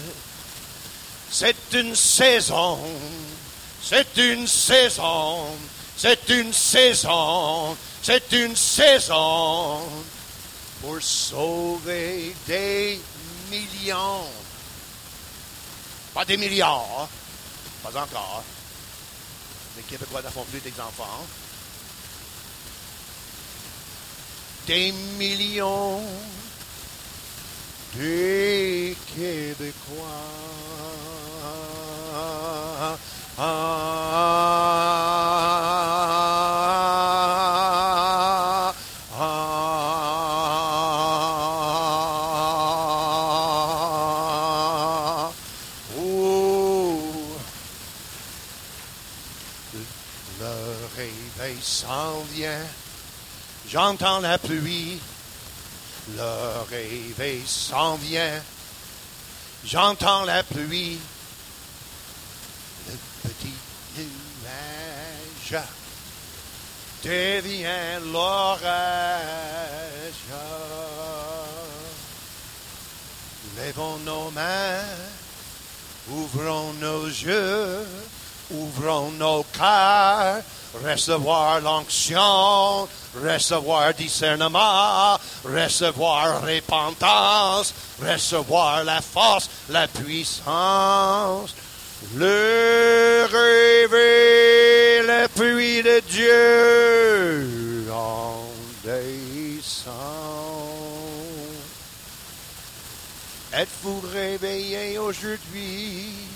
C'est 1.29 1.55
une 1.73 1.95
saison, 1.95 2.79
c'est 3.81 4.17
une 4.17 4.45
saison, 4.47 5.57
c'est 5.97 6.29
une 6.29 6.53
saison, 6.53 7.77
c'est 8.03 8.31
une 8.31 8.55
saison 8.55 9.79
pour 10.81 11.01
sauver 11.01 12.35
des 12.47 12.99
millions. 13.49 14.27
Pas 16.13 16.25
des 16.25 16.37
milliards, 16.37 17.07
pas 17.81 18.01
encore. 18.01 18.43
Les 19.77 19.83
Québécois 19.83 20.21
n'en 20.21 20.31
font 20.31 20.43
plus 20.45 20.59
des 20.59 20.73
enfants. 20.81 21.25
Des 24.67 24.91
millions 25.17 26.01
de 27.95 28.93
Québécois. 29.15 30.05
Ah, 31.43 32.97
ah, 33.39 33.91
s'en 51.61 52.21
vient. 52.33 52.65
J'entends 53.67 54.20
la 54.31 54.37
pluie, 54.37 54.97
le 56.15 56.63
réveil 56.69 57.43
s'en 57.45 57.95
vient. 57.95 58.41
J'entends 59.65 60.23
la 60.23 60.41
pluie, 60.41 60.97
le 62.87 62.93
petit 63.23 63.53
nuage 63.97 65.61
devient 67.03 67.99
l'orage. 68.09 68.71
Lèvons 73.57 73.97
nos 74.05 74.31
mains, 74.31 74.85
ouvrons 76.07 76.71
nos 76.79 77.05
yeux, 77.05 77.85
ouvrons 78.53 79.11
nos 79.11 79.43
cœurs, 79.57 80.41
recevoir 80.83 81.61
l'onction, 81.61 82.87
recevoir 83.15 83.93
discernement, 83.93 85.17
recevoir 85.43 86.41
repentance, 86.41 87.73
recevoir 88.01 88.83
la 88.83 89.01
force, 89.01 89.49
la 89.69 89.87
puissance, 89.87 91.53
le 92.15 93.27
réveil, 93.31 95.05
la 95.05 95.27
pluie 95.27 95.83
de 95.83 96.01
Dieu 96.09 97.91
en 97.91 98.45
descend. 98.83 99.91
Êtes-vous 103.53 104.01
réveillés 104.13 104.97
aujourd'hui? 104.97 106.30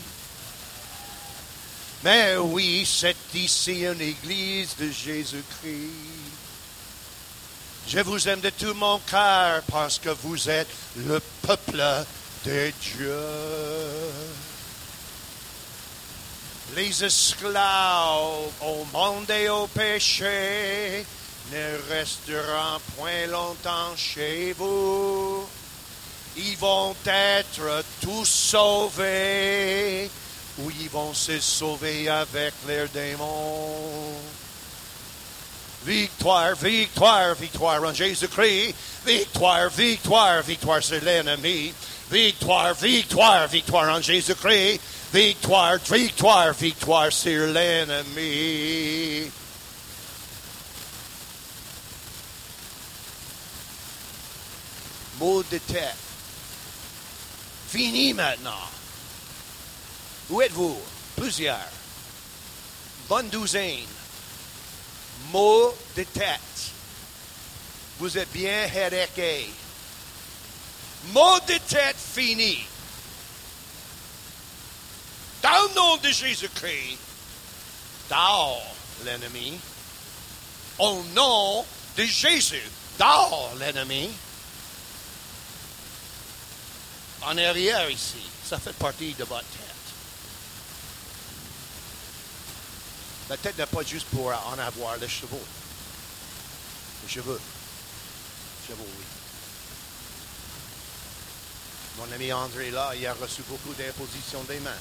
Mais 2.06 2.38
oui, 2.38 2.86
c'est 2.86 3.15
ici 3.34 3.84
une 3.84 4.00
église 4.00 4.76
de 4.80 4.91
Jésus-Christ. 4.91 5.89
Je 7.88 8.00
vous 8.02 8.30
aime 8.30 8.41
de 8.41 8.52
tout 8.52 8.76
mon 8.76 9.00
cœur 9.00 9.63
parce 9.72 9.98
que 9.98 10.10
vous 10.10 10.48
êtes 10.48 10.70
le 10.98 11.20
peuple 11.41 11.84
de 12.46 12.72
Dieu. 12.80 13.18
Les 16.76 17.04
esclaves 17.04 18.52
au 18.62 18.86
monde 18.94 19.32
et 19.32 19.50
au 19.50 19.65
péché 19.65 21.04
ne 21.52 21.89
resteront 21.89 22.82
point 22.96 23.26
longtemps 23.32 23.96
chez 23.98 24.54
vous. 24.54 25.44
Ils 26.38 26.58
vont 26.58 26.96
être 27.08 27.84
tous 28.00 28.26
sauvés 28.26 30.08
ou 30.60 30.72
ils 30.72 30.89
vont 30.89 31.13
se 31.13 31.39
sauver 31.39 32.10
avec 32.10 32.54
leurs 32.68 32.89
démons. 32.89 34.13
Victoire, 35.86 36.56
victoire, 36.56 37.36
victoire 37.36 37.84
en 37.84 37.94
Jésus-Christ. 37.94 38.74
Victoire, 39.06 39.70
victoire, 39.70 40.41
victoire 40.41 40.82
sur 40.82 41.02
l'ennemi. 41.02 41.74
Victoire, 42.10 42.74
victoire, 42.74 43.48
victoire 43.48 43.96
en 43.96 44.02
Jésus-Christ. 44.02 44.80
Victoire, 45.13 45.78
victoire, 45.78 46.54
victoire 46.54 47.12
sur 47.12 47.48
l'ennemi. 47.48 49.30
Mot 55.20 55.44
de 55.44 55.58
tête. 55.60 55.96
Fini 57.70 58.13
maintenant. 58.13 58.70
Où 60.30 60.42
êtes-vous? 60.42 60.80
Plusieurs. 61.16 61.70
Bonne 63.08 63.30
douzaine. 63.30 63.88
Mot 65.32 65.76
de 65.96 66.04
tête. 66.04 66.40
Vous 68.00 68.18
êtes 68.18 68.32
bien 68.32 68.68
headaché. 68.74 69.50
Mot 71.14 71.40
de 71.48 71.58
tête 71.58 71.98
fini. 71.98 72.66
Dans 75.42 75.68
le 75.68 75.76
nom 75.76 75.98
de 75.98 76.10
Jésus-Christ, 76.10 76.98
dehors 78.10 78.76
l'ennemi. 79.04 79.60
Au 80.80 81.04
nom 81.14 81.64
de 81.96 82.04
Jésus, 82.04 82.70
dehors 82.98 83.54
l'ennemi. 83.60 84.10
En 87.22 87.38
arrière 87.38 87.90
ici, 87.90 88.22
ça 88.48 88.60
fait 88.60 88.74
partie 88.74 89.14
de 89.14 89.24
votre 89.24 89.42
tête. 89.42 89.64
La 93.30 93.38
tête 93.38 93.58
n'est 93.58 93.66
pas 93.66 93.84
juste 93.84 94.08
pour 94.08 94.28
en 94.28 94.60
avoir 94.60 94.98
les 94.98 95.08
chevaux. 95.08 95.42
Les 97.04 97.10
cheveux. 97.10 97.40
Chevaux, 98.68 98.86
oui. 98.86 99.06
Mon 101.98 102.12
ami 102.12 102.32
André, 102.34 102.72
là, 102.72 102.92
il 102.96 103.06
a 103.08 103.14
reçu 103.14 103.42
beaucoup 103.50 103.74
d'impositions 103.74 104.44
des 104.44 104.60
mains. 104.60 104.72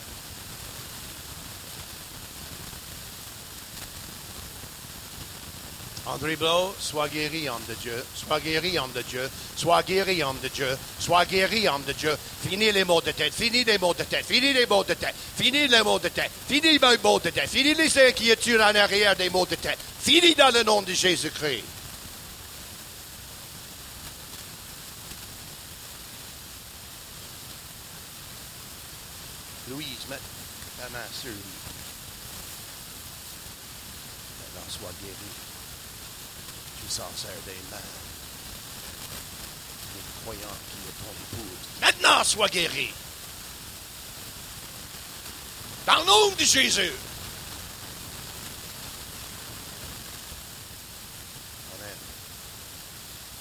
André 6.06 6.36
Blo, 6.36 6.74
sois 6.78 7.08
guéri, 7.08 7.48
homme 7.48 7.64
de 7.66 7.74
Dieu. 7.74 8.04
Sois 8.14 8.38
guéri, 8.38 8.78
homme 8.78 8.92
de 8.92 9.00
Dieu. 9.00 9.30
Sois 9.56 9.82
guéri, 9.82 10.22
homme 10.22 10.38
de 10.42 10.48
Dieu. 10.48 10.76
Sois 10.98 11.24
guéri, 11.24 11.66
homme 11.66 11.82
de 11.84 11.92
Dieu. 11.92 12.14
Finis 12.42 12.72
les 12.72 12.84
mots 12.84 13.00
de 13.00 13.10
tête. 13.10 13.32
Finis 13.32 13.64
les 13.64 13.78
mots 13.78 13.94
de 13.94 14.02
tête. 14.02 14.26
Finis 14.26 14.52
les 14.52 14.66
mots 14.66 14.84
de 14.84 14.92
tête. 14.92 15.14
Finis 15.36 15.66
les 15.66 15.82
mots 15.82 15.98
de 15.98 16.08
tête. 16.08 16.30
Finis 16.46 16.78
les 16.78 16.98
mots 16.98 17.18
de 17.18 17.30
tête. 17.30 17.48
Finis 17.48 17.74
les 17.74 17.98
inquiétudes 17.98 18.60
en 18.60 18.74
arrière 18.74 19.16
des 19.16 19.30
mots 19.30 19.46
de 19.46 19.54
tête. 19.54 19.78
Finis 19.98 20.34
dans 20.34 20.52
le 20.52 20.62
nom 20.62 20.82
de 20.82 20.92
Jésus-Christ. 20.92 21.64
Louise, 29.70 29.86
mets 30.10 30.16
ta 30.78 30.90
main 30.90 30.98
sur 31.18 31.30
lui. 31.30 31.38
Sois 34.68 34.92
guéri. 35.00 35.43
Tu 36.84 36.90
s'en 36.94 37.08
sers 37.16 37.30
des 37.46 37.56
mains. 37.70 37.78
Le 39.94 40.22
croyant 40.22 40.56
qui 40.70 40.76
est 40.88 40.98
ton 41.00 41.12
épouse. 41.38 41.62
Maintenant, 41.80 42.24
sois 42.24 42.48
guéri. 42.48 42.92
Dans 45.86 45.98
le 46.00 46.04
nom 46.04 46.30
de 46.30 46.44
Jésus. 46.44 46.92
Amen. 51.74 51.96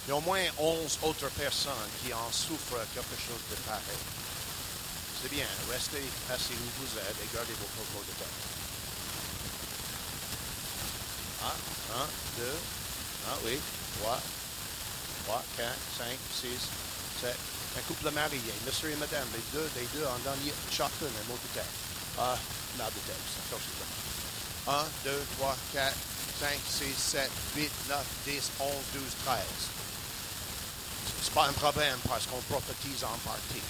Il 0.05 0.09
y 0.09 0.11
a 0.11 0.15
au 0.15 0.21
moins 0.21 0.43
onze 0.59 0.99
autres 1.01 1.29
personnes 1.29 1.73
qui 2.01 2.13
en 2.13 2.31
souffrent 2.31 2.85
quelque 2.93 3.15
chose 3.15 3.43
de 3.49 3.55
pareil. 3.67 4.03
C'est 5.21 5.31
bien, 5.31 5.47
restez 5.71 6.03
assis 6.33 6.53
où 6.53 6.81
vous 6.81 6.97
êtes 6.99 7.15
et 7.23 7.35
gardez 7.35 7.53
vos 7.53 7.67
propos 7.75 8.03
de. 8.07 8.13
Un, 11.45 12.01
un, 12.01 12.07
deux, 12.37 12.57
ah 13.29 13.37
oui, 13.45 13.59
trois, 13.99 14.19
trois, 15.25 15.43
quatre, 15.57 15.79
cinq, 15.97 16.17
six, 16.33 16.69
sept. 17.21 17.37
Un 17.77 17.81
couple 17.87 18.11
marié, 18.11 18.39
monsieur 18.65 18.91
et 18.91 18.95
madame, 18.95 19.27
les 19.33 19.43
deux, 19.51 19.69
les 19.75 19.87
deux 19.97 20.05
en 20.05 20.19
donne 20.23 20.39
chacun 20.71 21.05
un 21.07 21.27
mot 21.27 21.37
de 21.41 21.59
tête. 21.59 21.73
Ah, 22.19 22.37
mal 22.77 22.87
de 22.87 22.99
tête, 22.99 23.15
ça. 23.49 24.71
Un, 24.71 24.85
deux, 25.03 25.23
trois, 25.37 25.57
quatre, 25.73 25.97
cinq, 26.39 26.59
six, 26.69 26.93
sept, 26.95 27.31
huit, 27.55 27.71
neuf, 27.89 28.05
dix, 28.25 28.51
onze, 28.59 28.85
douze, 28.93 29.13
treize. 29.25 29.63
C'est 31.23 31.33
pas 31.33 31.47
un 31.47 31.53
problème 31.53 31.97
parce 32.07 32.27
qu'on 32.27 32.41
prophétise 32.41 33.03
en 33.03 33.17
partie. 33.25 33.63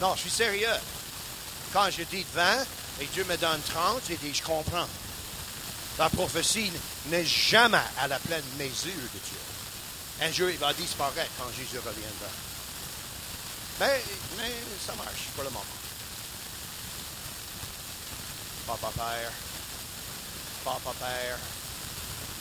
Non, 0.00 0.14
je 0.14 0.20
suis 0.20 0.30
sérieux. 0.30 0.78
Quand 1.72 1.90
je 1.90 2.02
dis 2.04 2.24
20 2.34 2.44
et 3.00 3.06
Dieu 3.06 3.24
me 3.24 3.36
donne 3.36 3.60
30, 3.62 4.02
j'ai 4.08 4.16
dit 4.16 4.32
je 4.32 4.42
comprends. 4.42 4.86
La 5.98 6.08
prophétie 6.08 6.70
n'est 7.06 7.24
jamais 7.24 7.78
à 7.98 8.06
la 8.06 8.20
pleine 8.20 8.44
mesure 8.56 8.94
de 8.94 9.18
Dieu. 9.18 9.38
Un 10.20 10.32
jour, 10.32 10.48
il 10.48 10.58
va 10.58 10.72
disparaître 10.72 11.30
quand 11.36 11.50
Jésus 11.56 11.78
reviendra. 11.78 12.28
Mais, 13.80 14.02
mais 14.36 14.52
ça 14.86 14.94
marche 14.94 15.26
pour 15.34 15.42
le 15.42 15.50
moment. 15.50 15.64
Papa 18.66 18.92
Père, 18.94 19.32
Papa 20.64 20.92
Père, 21.00 21.38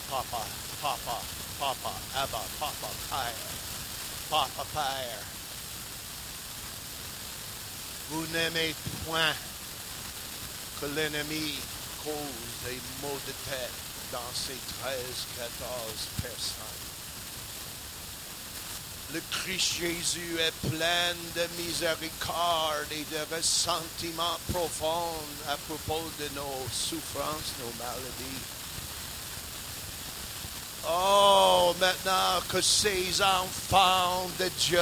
Papa, 0.10 0.46
Papa, 0.82 1.22
Papa, 1.60 1.94
Abba, 2.16 2.44
Papa 2.60 2.88
Père, 3.10 3.34
Papa 4.30 4.66
Père. 4.74 5.20
Vous 8.10 8.26
n'aimez 8.28 8.76
point 9.06 9.34
que 10.80 10.86
l'ennemi 10.88 11.56
des 12.66 12.80
maux 13.02 13.20
de 13.28 13.34
tête 13.50 13.72
dans 14.12 14.32
ces 14.34 14.58
13, 14.82 14.96
14 15.38 15.48
personnes. 16.22 16.88
Le 19.14 19.22
Christ 19.32 19.76
Jésus 19.80 20.38
est 20.40 20.70
plein 20.70 21.14
de 21.36 21.64
miséricorde 21.64 22.92
et 22.92 23.06
de 23.06 23.36
ressentiment 23.36 24.38
profond 24.52 25.16
à 25.50 25.56
propos 25.68 26.04
de 26.20 26.28
nos 26.36 26.68
souffrances, 26.72 27.54
nos 27.60 27.72
maladies. 27.80 28.44
Oh, 30.90 31.74
maintenant 31.80 32.42
que 32.50 32.62
ces 32.62 33.22
enfants 33.22 34.30
de 34.40 34.50
Dieu, 34.60 34.80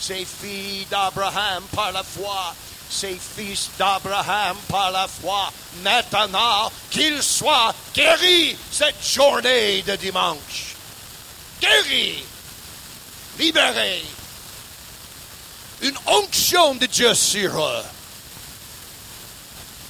ces 0.00 0.24
filles 0.24 0.86
d'Abraham 0.90 1.64
par 1.74 1.92
la 1.92 2.02
foi, 2.02 2.54
ces 2.92 3.18
fils 3.18 3.70
d'Abraham 3.78 4.56
par 4.68 4.90
la 4.90 5.08
foi, 5.08 5.50
maintenant 5.82 6.70
qu'ils 6.90 7.22
soient 7.22 7.74
guéris 7.94 8.56
cette 8.70 9.02
journée 9.02 9.82
de 9.82 9.96
dimanche. 9.96 10.76
Guéris, 11.60 12.24
libérés. 13.38 14.04
Une 15.80 15.96
onction 16.06 16.74
de 16.74 16.86
Dieu 16.86 17.14
sur 17.14 17.58
eux. 17.64 17.84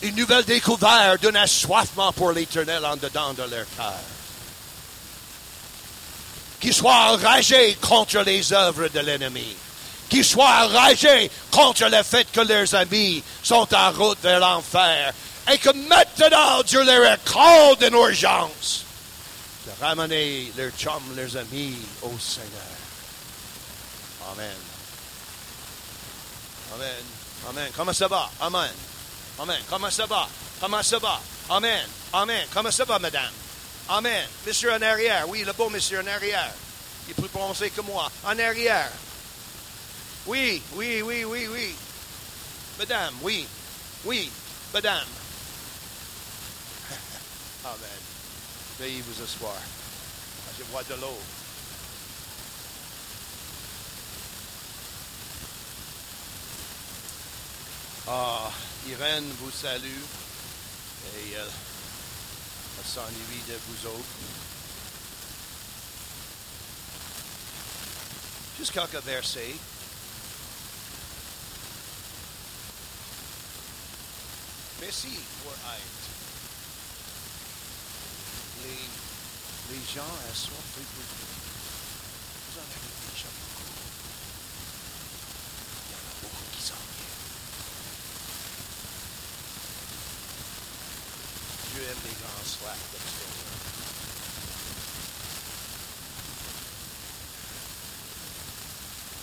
Une 0.03 0.16
nouvelle 0.16 0.44
découverte 0.44 1.22
d'un 1.22 1.34
assoiffement 1.34 2.12
pour 2.12 2.32
l'éternel 2.32 2.84
en 2.84 2.96
dedans 2.96 3.34
de 3.34 3.42
leur 3.42 3.66
cœur. 3.76 3.92
Qu'ils 6.61 6.74
soient 6.74 7.12
enragés 7.12 7.76
contre 7.80 8.20
les 8.20 8.53
œuvres 8.53 8.88
de 8.88 9.00
l'ennemi 9.00 9.57
qu'ils 10.12 10.24
soient 10.26 10.66
enragés 10.66 11.30
contre 11.50 11.88
le 11.88 12.02
fait 12.02 12.30
que 12.30 12.42
leurs 12.42 12.74
amis 12.74 13.24
sont 13.42 13.66
en 13.74 13.90
route 13.92 14.18
vers 14.22 14.40
l'enfer 14.40 15.14
et 15.50 15.56
que 15.56 15.70
maintenant 15.88 16.62
Dieu 16.64 16.84
leur 16.84 17.12
accorde 17.12 17.82
d'une 17.82 17.94
urgence 17.94 18.84
de 19.64 19.70
ramener 19.82 20.52
leurs 20.54 20.72
chums, 20.72 21.16
leurs 21.16 21.34
amis 21.38 21.78
au 22.02 22.12
Seigneur. 22.18 22.50
Amen. 24.32 24.56
Amen. 26.74 27.04
Amen. 27.48 27.70
Comment 27.74 27.94
ça 27.94 28.06
va? 28.06 28.30
Amen. 28.38 28.70
Amen. 29.38 29.60
Comment 29.70 29.90
ça 29.90 30.04
va? 30.04 30.28
Comment 30.60 30.82
ça 30.82 30.98
va? 30.98 31.20
Amen. 31.48 31.86
Amen. 32.12 32.46
Comment 32.52 32.70
ça 32.70 32.84
va, 32.84 32.98
madame? 32.98 33.32
Amen. 33.88 34.26
Monsieur 34.46 34.74
en 34.74 34.82
arrière. 34.82 35.26
Oui, 35.28 35.42
le 35.46 35.54
beau 35.54 35.70
monsieur 35.70 36.00
en 36.00 36.06
arrière. 36.06 36.52
Il 37.06 37.12
est 37.12 37.14
plus 37.14 37.28
prononcé 37.28 37.70
que 37.70 37.80
moi. 37.80 38.10
En 38.24 38.38
arrière. 38.38 38.90
Oui, 40.27 40.62
oui, 40.75 41.03
oui, 41.03 41.25
oui, 41.25 41.49
oui. 41.51 41.75
Madame, 42.79 43.14
oui. 43.23 43.47
Oui, 44.05 44.31
madame. 44.73 45.07
Amen. 47.64 48.01
Veuillez 48.79 49.03
vous 49.03 49.23
asseoir. 49.23 49.57
Je 50.59 50.64
bois 50.64 50.83
de 50.85 50.95
l'eau. 50.95 51.18
Ah, 58.09 58.51
Irène 58.89 59.25
vous 59.41 59.51
salue 59.51 59.85
et 59.85 61.37
euh, 61.37 61.47
elle 62.79 62.87
s'ennuie 62.87 63.43
de 63.49 63.55
vous 63.68 63.87
autres. 63.89 64.05
Juste 68.59 68.73
quelques 68.73 69.05
versets. 69.05 69.55
Merci 74.83 75.14
pour 75.45 75.53
être. 75.53 76.07
Les, 78.64 78.83
les 79.70 79.83
gens 79.95 80.12
assoiffés 80.28 80.87
pour 80.91 81.07
vous. 81.07 81.39
Vous 82.51 82.59
en 82.59 82.66
avez 82.66 82.91
déjà 83.14 83.30
beaucoup. 83.30 83.78
Il 85.87 85.93
y 85.93 85.95
en 85.95 86.03
a 86.03 86.14
beaucoup 86.20 86.47
qui 86.51 86.62
s'en 86.66 86.83
viennent. 86.99 87.30
Dieu 91.70 91.83
aime 91.85 92.03
les 92.03 92.16
grands 92.18 92.45
soifs 92.45 92.87
d'extérieur. 92.91 93.55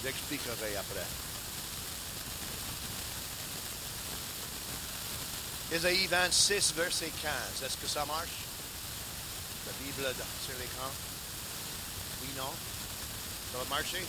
J'expliquerai 0.03 0.77
après. 0.77 1.28
Ésaïe 5.71 6.07
26, 6.07 6.73
verset 6.75 7.11
15. 7.21 7.31
Est-ce 7.63 7.77
que 7.77 7.87
ça 7.87 8.05
marche? 8.05 8.29
La 9.67 9.73
Bible 9.83 10.15
sur 10.45 10.57
l'écran? 10.59 10.89
Oui, 12.21 12.29
non? 12.37 12.51
Ça 13.51 13.57
va 13.59 13.65
marcher? 13.65 14.03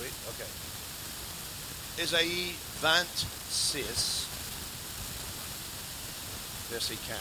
Oui, 0.00 0.08
OK. 0.28 0.44
Ésaïe 1.98 2.54
26, 2.82 4.26
verset 6.70 6.96
15. 6.96 7.16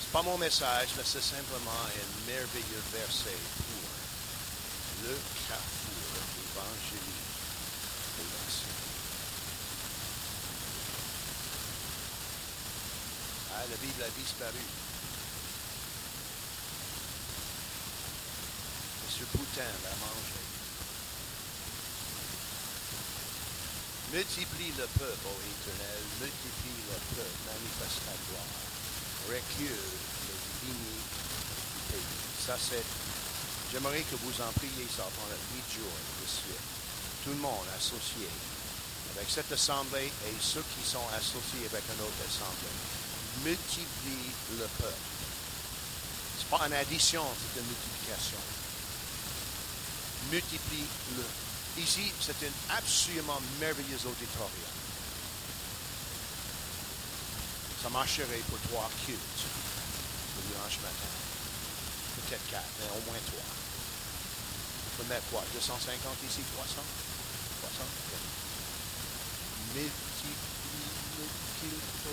C'est 0.00 0.12
pas 0.12 0.22
mon 0.22 0.36
message, 0.38 0.88
mais 0.96 1.04
c'est 1.04 1.22
simplement 1.22 1.70
un 1.70 2.26
merveilleux 2.26 2.82
verset 2.92 3.38
pour 3.56 5.08
le 5.08 5.16
carrefour 5.48 6.18
évangélique 6.56 7.14
des 8.16 8.24
nations. 8.24 8.74
Ah, 13.54 13.62
la 13.70 13.76
Bible 13.76 14.02
a 14.02 14.10
disparu. 14.18 14.58
Monsieur 19.06 19.26
Poutin 19.30 19.70
l'a 19.84 19.94
mangé. 20.02 20.42
Multiplie 24.10 24.74
le 24.76 24.86
peuple, 24.98 25.26
ô 25.26 25.38
Éternel, 25.38 26.02
multiplie 26.18 26.82
le 26.90 26.98
peuple, 27.14 27.38
manifeste 27.46 28.02
ta 28.02 28.16
gloire. 28.26 28.54
Recule 29.30 29.70
les 29.70 30.38
pays. 30.58 30.94
Ça, 32.46 32.58
c'est. 32.58 32.82
J'aimerais 33.70 34.02
que 34.02 34.16
vous 34.16 34.34
en 34.42 34.50
priez 34.58 34.88
ça 34.90 35.06
pendant 35.14 35.38
huit 35.54 35.68
jours 35.78 35.98
de 36.20 36.26
suite. 36.26 36.66
Tout 37.22 37.30
le 37.30 37.42
monde 37.42 37.70
associé 37.78 38.26
avec 39.14 39.30
cette 39.30 39.50
assemblée 39.52 40.10
et 40.10 40.34
ceux 40.42 40.64
qui 40.74 40.90
sont 40.90 41.06
associés 41.16 41.70
avec 41.70 41.84
une 41.94 42.02
autre 42.02 42.22
assemblée. 42.26 43.03
Multiplie 43.42 44.30
le 44.52 44.66
peuple. 44.78 44.94
Ce 46.38 46.44
n'est 46.44 46.50
pas 46.58 46.66
une 46.66 46.72
addition, 46.74 47.24
c'est 47.24 47.60
une 47.60 47.66
multiplication. 47.66 48.38
Multiplie-le. 50.30 51.24
Ici, 51.82 52.12
c'est 52.20 52.36
un 52.46 52.76
absolument 52.76 53.40
merveilleux 53.60 53.98
auditorium. 54.06 54.74
Ça 57.82 57.90
marcherait 57.90 58.42
pour 58.48 58.58
trois 58.70 58.88
cultes 59.04 59.42
le 60.36 60.42
dimanche 60.48 60.78
matin. 60.80 61.10
Peut-être 62.16 62.46
quatre, 62.50 62.64
mais 62.78 62.86
au 62.96 63.02
moins 63.10 63.20
trois. 63.26 63.44
On 63.44 65.02
peut 65.02 65.08
mettre 65.12 65.26
quoi? 65.30 65.42
250 65.52 65.98
ici 66.30 66.40
300 66.54 66.80
300 67.60 67.82
Ok. 67.82 68.14
Multiplie 69.74 70.94
le 71.18 71.26
culte 71.60 72.06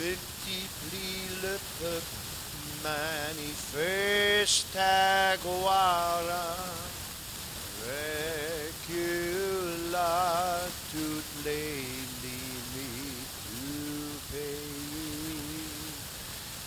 Multiplie 0.00 1.28
le 1.42 1.58
peuple, 1.78 2.16
manifeste 2.82 4.64
ta 4.72 5.36
gloire. 5.36 6.22
Recule 8.88 9.94
à 9.94 10.60
toutes 10.90 11.44
les 11.44 11.84
limites 12.22 13.44
du 13.52 14.08
pays 14.32 15.84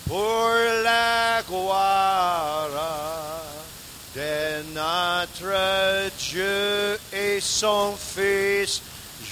pour 0.06 0.54
la 0.84 1.42
gloire 1.42 2.70
de 4.14 4.62
notre 4.74 6.10
Dieu 6.30 7.00
et 7.12 7.40
son 7.40 7.96
Fils 7.96 8.80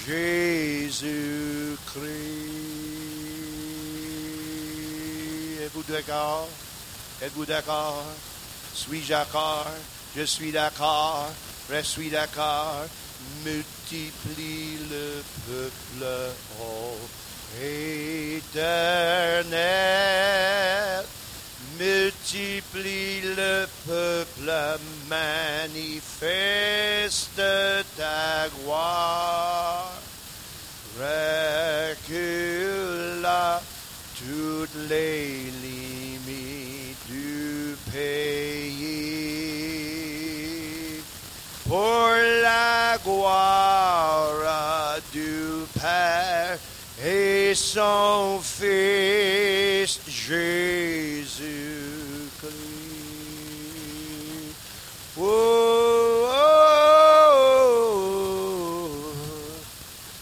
Jésus-Christ. 0.08 1.22
D'accord? 5.92 6.48
Êtes-vous 7.20 7.44
d'accord? 7.44 8.02
Suis-je 8.74 9.10
d'accord? 9.10 9.66
Je 10.16 10.22
suis 10.22 10.50
d'accord. 10.50 11.28
Je 11.70 11.82
suis 11.82 12.08
d'accord. 12.08 12.86
Multiplie 13.44 14.78
le 14.90 15.22
peuple, 15.46 16.06
ô 16.62 16.96
éternel. 17.62 18.64
Multiplie 21.78 23.20
le 23.36 23.68
peuple, 23.86 24.50
manifeste 25.10 26.32
ta 27.98 28.48
gloire. 28.48 29.92
Recule 30.98 32.32
toutes 34.26 34.88
les 34.88 35.50
limites 35.62 37.06
du 37.08 37.76
pays 37.92 39.02
pour 41.68 42.10
la 42.42 42.98
gloire 43.04 44.96
du 45.12 45.66
Père 45.80 46.58
et 47.04 47.54
son 47.54 48.40
Fils 48.40 49.98
Jésus-Christ. 50.06 51.32
Oh, 55.18 55.22
oh, 55.24 56.28
oh, 56.30 57.40
oh. 58.84 59.02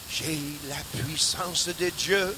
J'ai 0.08 0.38
la 0.68 0.82
puissance 1.02 1.68
de 1.68 1.90
Dieu 1.90 2.34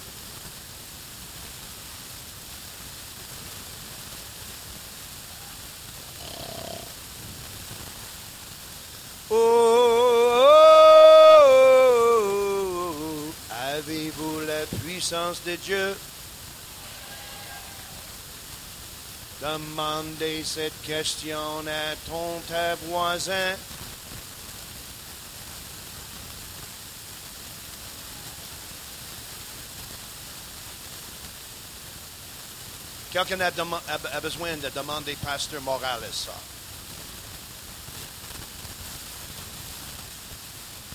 Oh, 9.35 10.53
avez-vous 13.75 14.41
la 14.41 14.67
puissance 14.85 15.43
de 15.47 15.57
Dieu? 15.57 15.97
Demandez 19.41 20.45
cette 20.45 20.83
question 20.83 21.67
à 21.67 21.97
ton 22.07 22.43
voisin. 22.89 23.57
Quelqu'un 33.11 33.41
a 33.41 34.21
besoin 34.21 34.57
de 34.57 34.69
demander 34.69 35.17
Pasteur 35.17 35.63
Morales 35.63 36.09
ça. 36.13 36.35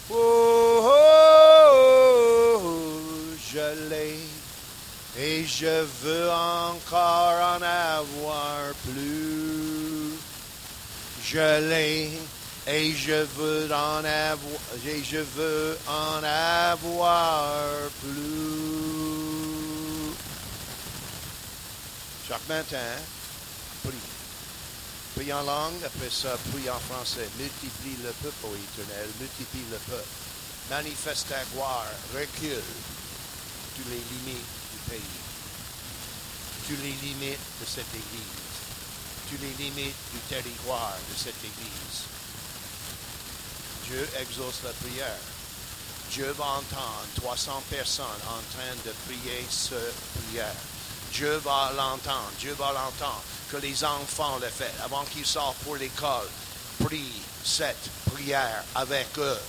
Oh, 0.09 0.79
oh, 0.83 2.61
oh, 2.63 3.35
je 3.51 3.89
l'ai 3.89 4.19
et 5.19 5.45
je 5.45 5.83
veux 6.01 6.29
encore 6.31 7.35
en 7.41 7.61
avoir 7.61 8.73
plus. 8.85 10.13
Je 11.25 11.59
l'ai 11.69 12.09
et 12.67 12.93
je 12.93 13.25
veux 13.37 13.69
en 13.69 14.05
avoir 14.05 14.61
et 14.85 15.03
je 15.03 15.17
veux 15.17 15.77
en 15.87 16.23
avoir 16.23 17.89
plus. 18.01 19.27
Chaque 22.29 22.47
matin, 22.47 22.77
prie. 22.77 23.16
Prie 25.17 25.33
en 25.33 25.41
langue, 25.41 25.83
après 25.83 26.11
ça, 26.11 26.37
prie 26.53 26.69
en 26.69 26.77
français. 26.77 27.27
Multiplie 27.39 27.97
le 28.03 28.11
peuple, 28.21 28.45
ô 28.45 28.53
éternel, 28.53 29.09
multiplie 29.19 29.65
le 29.71 29.77
peuple. 29.89 30.05
Manifeste 30.69 31.29
ta 31.29 31.43
gloire, 31.53 31.89
recule 32.13 32.61
toutes 33.75 33.89
les 33.89 33.97
limites 33.97 34.53
du 34.73 34.79
pays, 34.91 35.17
toutes 36.67 36.83
les 36.83 36.93
limites 37.01 37.39
de 37.61 37.65
cette 37.65 37.89
Église, 37.89 38.45
toutes 39.27 39.41
les 39.41 39.65
limites 39.65 39.97
du 40.13 40.19
territoire 40.29 40.93
de 41.09 41.17
cette 41.17 41.41
Église. 41.41 42.05
Dieu 43.87 44.07
exauce 44.21 44.61
la 44.63 44.71
prière. 44.85 45.17
Dieu 46.11 46.29
va 46.37 46.45
entendre 46.61 47.07
300 47.15 47.63
personnes 47.71 48.21
en 48.29 48.41
train 48.53 48.75
de 48.85 48.93
prier 49.07 49.43
cette 49.49 49.95
prière. 50.13 50.53
Dieu 51.13 51.37
va 51.37 51.71
l'entendre. 51.75 52.31
Dieu 52.39 52.53
va 52.53 52.71
l'entendre. 52.73 53.23
Que 53.51 53.57
les 53.57 53.83
enfants 53.83 54.37
le 54.41 54.49
fassent 54.49 54.83
avant 54.83 55.03
qu'ils 55.05 55.25
sortent 55.25 55.57
pour 55.59 55.75
l'école. 55.75 56.27
Prie 56.83 57.21
cette 57.43 57.89
prière 58.11 58.63
avec 58.75 59.07
eux. 59.17 59.39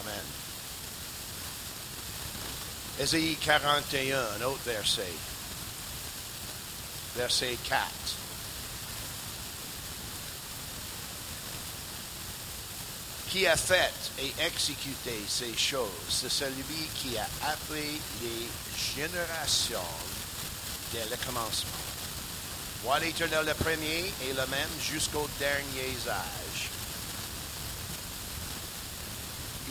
Amen. 0.00 0.24
Ésaïe 2.98 3.36
41, 3.36 4.18
un 4.38 4.42
autre 4.42 4.60
verset. 4.64 5.12
Verset 7.16 7.56
4. 7.68 7.80
Qui 13.34 13.48
a 13.48 13.56
fait 13.56 13.90
et 14.20 14.32
exécuté 14.46 15.20
ces 15.26 15.56
choses, 15.56 15.88
c'est 16.08 16.30
celui 16.30 16.86
qui 16.94 17.18
a 17.18 17.26
appelé 17.48 18.00
les 18.22 18.94
générations 18.94 19.80
dès 20.92 21.04
le 21.10 21.16
commencement. 21.16 21.72
Moi, 22.84 23.00
l'Éternel, 23.00 23.44
le 23.44 23.54
premier 23.54 24.04
et 24.22 24.32
le 24.34 24.46
même 24.46 24.68
jusqu'aux 24.80 25.28
derniers 25.40 25.98
âges. 26.08 26.70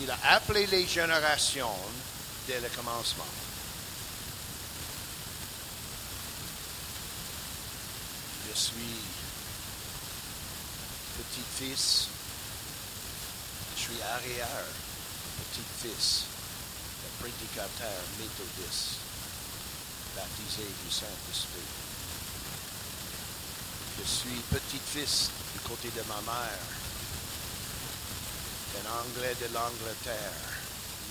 Il 0.02 0.12
a 0.12 0.18
appelé 0.32 0.68
les 0.68 0.86
générations 0.86 1.80
dès 2.46 2.60
le 2.60 2.68
commencement. 2.68 3.24
Je 8.50 8.60
suis 8.60 9.00
petit-fils, 11.18 12.10
suis 13.84 14.02
arrière 14.16 14.64
petit-fils 15.52 16.24
de 17.04 17.10
prédicateur 17.20 18.00
méthodiste 18.16 19.04
baptisé 20.16 20.64
du 20.64 20.90
Saint-Esprit. 20.90 21.68
Je 24.00 24.06
suis 24.08 24.40
petit-fils 24.56 25.32
du 25.52 25.60
côté 25.68 25.90
de 25.92 26.04
ma 26.08 26.22
mère, 26.24 26.64
un 28.80 28.88
Anglais 29.04 29.36
de 29.44 29.52
l'Angleterre, 29.54 30.40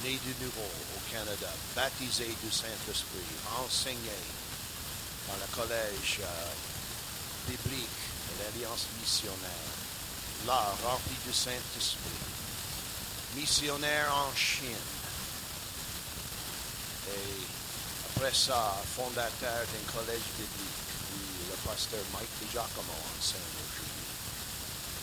né 0.03 0.17
de 0.17 0.45
nouveau 0.45 0.73
au 0.97 1.01
Canada, 1.13 1.53
baptisé 1.77 2.25
du 2.43 2.51
Saint-Esprit, 2.51 3.37
enseigné 3.61 4.17
dans 5.29 5.37
le 5.37 5.49
collège 5.53 6.25
euh, 6.25 6.53
biblique 7.53 8.01
de 8.33 8.33
l'Alliance 8.41 8.87
missionnaire, 8.99 9.69
là 10.47 10.73
rempli 10.83 11.17
du 11.27 11.35
Saint-Esprit, 11.35 12.32
missionnaire 13.35 14.15
en 14.15 14.35
Chine, 14.37 14.87
et 17.09 17.47
après 18.15 18.33
ça, 18.35 18.81
fondateur 18.97 19.67
d'un 19.67 19.93
collège 19.93 20.29
biblique. 20.39 20.81
Où 21.13 21.51
le 21.51 21.57
pasteur 21.69 22.01
Mike 22.15 22.33
DiGiacomo 22.41 22.97
enseigne 23.13 23.53
aujourd'hui, 23.61 24.09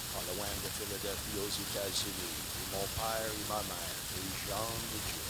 pas 0.10 0.26
loin 0.34 0.50
de 0.50 0.70
Philadelphie 0.74 1.38
aux 1.38 1.54
États-Unis, 1.70 2.38
mon 2.74 2.88
père 2.98 3.30
et 3.30 3.46
ma 3.46 3.62
mère, 3.70 3.98
des 4.18 4.30
gens 4.50 4.74
de 4.90 4.98
Dieu, 5.06 5.30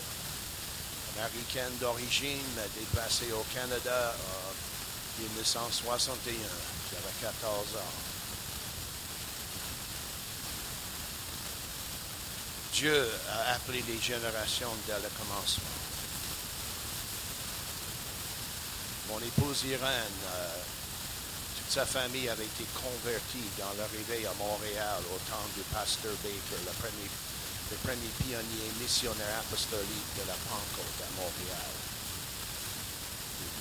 américaine 1.19 1.75
d'origine, 1.81 2.47
mais 2.55 2.69
déplacée 2.79 3.31
au 3.33 3.43
Canada 3.51 4.15
en 4.15 4.55
1961, 5.19 6.31
j'avais 6.91 7.15
14 7.19 7.75
ans. 7.75 8.18
Dieu 12.79 13.11
a 13.27 13.55
appelé 13.55 13.83
les 13.89 13.99
générations 13.99 14.71
dès 14.87 14.95
le 15.03 15.11
commencement. 15.19 15.75
Mon 19.11 19.19
épouse 19.19 19.65
Irène, 19.67 20.19
euh, 20.31 20.63
toute 21.59 21.73
sa 21.75 21.85
famille 21.85 22.29
avait 22.29 22.45
été 22.45 22.63
convertie 22.71 23.51
dans 23.59 23.75
l'arrivée 23.75 24.25
à 24.25 24.33
Montréal 24.39 25.03
au 25.11 25.19
temps 25.27 25.43
du 25.57 25.63
pasteur 25.75 26.15
Baker, 26.23 26.63
le 26.63 26.71
premier, 26.79 27.11
le 27.67 27.77
premier 27.83 28.11
pionnier 28.23 28.71
missionnaire 28.79 29.43
apostolique 29.43 30.11
de 30.15 30.23
la 30.23 30.39
Pentecôte 30.47 31.03
à 31.03 31.11
Montréal. 31.19 31.73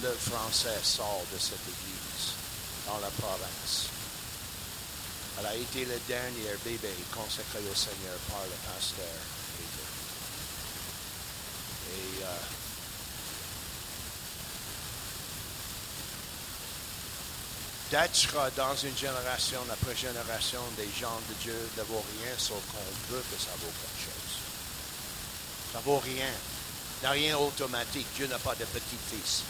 Le 0.04 0.14
français 0.14 0.78
sort 0.84 1.26
de 1.34 1.38
cette 1.40 1.66
église 1.66 2.38
dans 2.86 3.02
la 3.02 3.10
province. 3.18 3.97
Elle 5.38 5.46
a 5.46 5.54
été 5.54 5.84
le 5.84 5.98
dernier 6.08 6.50
bébé 6.64 6.90
consacré 7.14 7.60
au 7.70 7.74
Seigneur 7.74 8.18
par 8.28 8.42
le 8.42 8.56
pasteur. 8.66 9.06
Et 11.94 12.24
euh, 12.24 12.28
dans 18.56 18.76
une 18.76 18.96
génération 18.96 19.60
après 19.70 19.96
génération 19.96 20.60
des 20.76 20.88
gens 21.00 21.20
de 21.28 21.34
Dieu 21.42 21.70
ne 21.76 21.82
vaut 21.84 22.04
rien 22.20 22.34
sauf 22.36 22.60
qu'on 22.70 23.12
veut 23.14 23.22
que 23.30 23.42
ça 23.42 23.50
vaut 23.60 23.72
quelque 23.80 24.04
chose. 24.04 24.34
Ça 25.72 25.80
vaut 25.80 25.98
rien. 25.98 26.28
Il 27.00 27.00
n'y 27.00 27.06
a 27.06 27.10
rien 27.10 27.38
automatique. 27.38 28.06
Dieu 28.16 28.26
n'a 28.26 28.38
pas 28.38 28.54
de 28.56 28.64
petit-fils. 28.64 29.42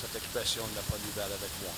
Cette 0.00 0.16
expression 0.16 0.62
n'est 0.74 0.82
pas 0.82 0.98
nouvelle 0.98 1.32
avec 1.32 1.50
moi. 1.62 1.72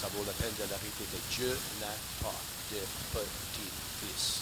Ça 0.00 0.08
vaut 0.14 0.24
la 0.26 0.32
peine 0.32 0.52
de 0.58 0.70
la 0.70 0.76
répéter. 0.76 1.18
Dieu 1.30 1.58
n'a 1.80 1.86
pas 2.22 2.34
de 2.72 2.78
petit-fils. 3.12 4.40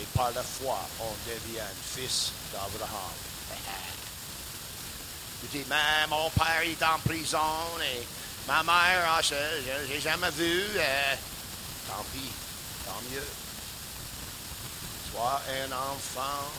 Et 0.00 0.04
par 0.14 0.30
la 0.32 0.42
foi, 0.42 0.78
on 1.00 1.12
devient 1.26 1.72
fils 1.94 2.32
d'Abraham. 2.52 3.16
Tu 5.38 5.58
dis, 5.58 5.64
mais 5.68 6.06
mon 6.08 6.30
père 6.30 6.62
est 6.64 6.82
en 6.82 6.98
prison 7.06 7.38
et 7.82 8.06
ma 8.48 8.62
mère, 8.62 9.04
ah, 9.06 9.20
je 9.22 9.34
n'ai 9.92 10.00
jamais 10.00 10.30
vu. 10.30 10.62
euh, 10.76 11.14
tant 11.86 12.02
pis, 12.12 12.30
tant 12.86 13.00
mieux. 13.12 13.26
Toi 15.12 15.40
un 15.46 15.72
enfant 15.72 16.50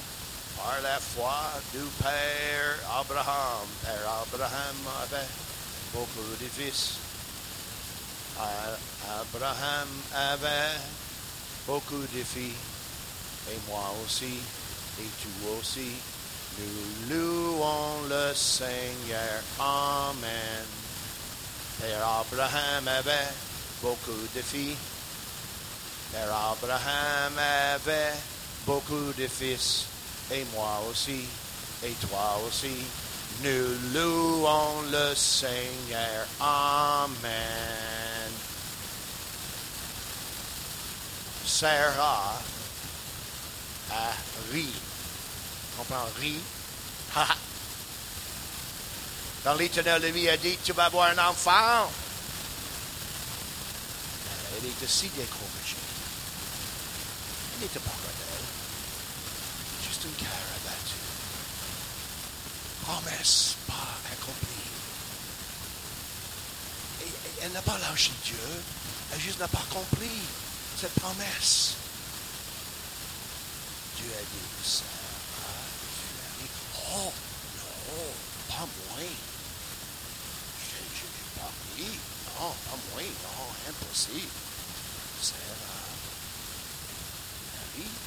par 0.58 0.80
la 0.84 1.00
foi 1.00 1.52
du 1.74 1.80
Père 2.02 2.76
Abraham. 3.00 3.68
Père 3.84 4.10
Abraham 4.22 4.78
avait 5.04 5.28
beaucoup 5.94 6.36
de 6.40 6.48
Abraham 8.40 9.88
avait 10.14 10.78
beaucoup 11.66 12.02
de 12.02 12.24
filles. 12.24 12.54
Et 13.50 13.60
moi 13.68 13.94
et 15.00 15.10
tu 15.22 15.28
aussi. 15.60 15.92
Nous 16.60 17.16
louons 17.16 18.08
le 18.10 18.34
Seigneur. 18.34 19.42
Amen. 19.60 20.66
Père 21.80 22.08
Abraham 22.08 22.88
avait 22.88 23.30
beaucoup 23.82 24.28
de 24.36 24.42
filles. 24.42 24.76
Père 26.12 26.34
Abraham 26.34 27.38
avait 27.38 28.14
beaucoup 28.66 29.14
de 29.18 29.28
fils, 29.28 29.86
et 30.32 30.46
moi 30.54 30.82
aussi, 30.90 31.26
et 31.84 31.94
toi 32.08 32.40
aussi. 32.48 32.84
Nous 33.44 33.94
louons 33.94 34.82
le 34.92 35.14
Seigneur. 35.16 36.28
Amen. 36.40 38.32
Sarah 41.46 42.42
a 43.92 44.14
ri. 44.52 44.68
Comprends, 45.78 46.10
ri. 46.20 46.40
Ha. 47.16 47.28
Quand 49.44 49.56
l'Éternel 49.56 50.12
lui 50.12 50.28
a 50.30 50.38
dit, 50.38 50.58
tu 50.64 50.74
vas 50.74 50.86
avoir 50.86 51.10
un 51.12 51.30
enfant. 51.30 51.90
Elle 54.58 54.70
était 54.70 54.88
si 54.88 55.08
découragée. 55.10 55.78
Elle 57.54 57.62
n'était 57.62 57.80
pas 57.80 57.92
rebelle. 57.92 58.46
Juste 59.88 60.06
un 60.06 60.16
cœur 60.20 60.30
abattu. 60.30 60.57
Promesse 62.88 63.58
pas 63.68 63.74
accomplie. 64.14 64.48
Elle 67.42 67.52
n'a 67.52 67.62
pas 67.62 67.78
lâché 67.80 68.12
Dieu. 68.24 68.64
Elle 69.12 69.20
juste 69.20 69.40
n'a 69.40 69.48
pas 69.50 69.66
compris 69.70 70.22
cette 70.80 70.94
promesse. 70.94 71.74
Dieu 73.98 74.10
a 74.16 74.22
dit, 74.22 74.64
Sarah, 74.64 74.88
tu 76.00 76.46
as 76.46 76.96
oh, 76.96 77.12
non, 77.58 78.56
pas 78.56 78.66
moi. 78.66 79.10
Je 80.64 81.04
n'ai 81.04 81.28
pas 81.36 81.52
ri. 81.76 81.92
Non, 82.40 82.52
pas 82.70 82.78
moi, 82.94 83.04
non, 83.04 83.70
impossible. 83.70 84.32
Sarah, 85.22 85.92
tu 86.88 87.82
as 87.82 87.84
ri. 87.84 88.07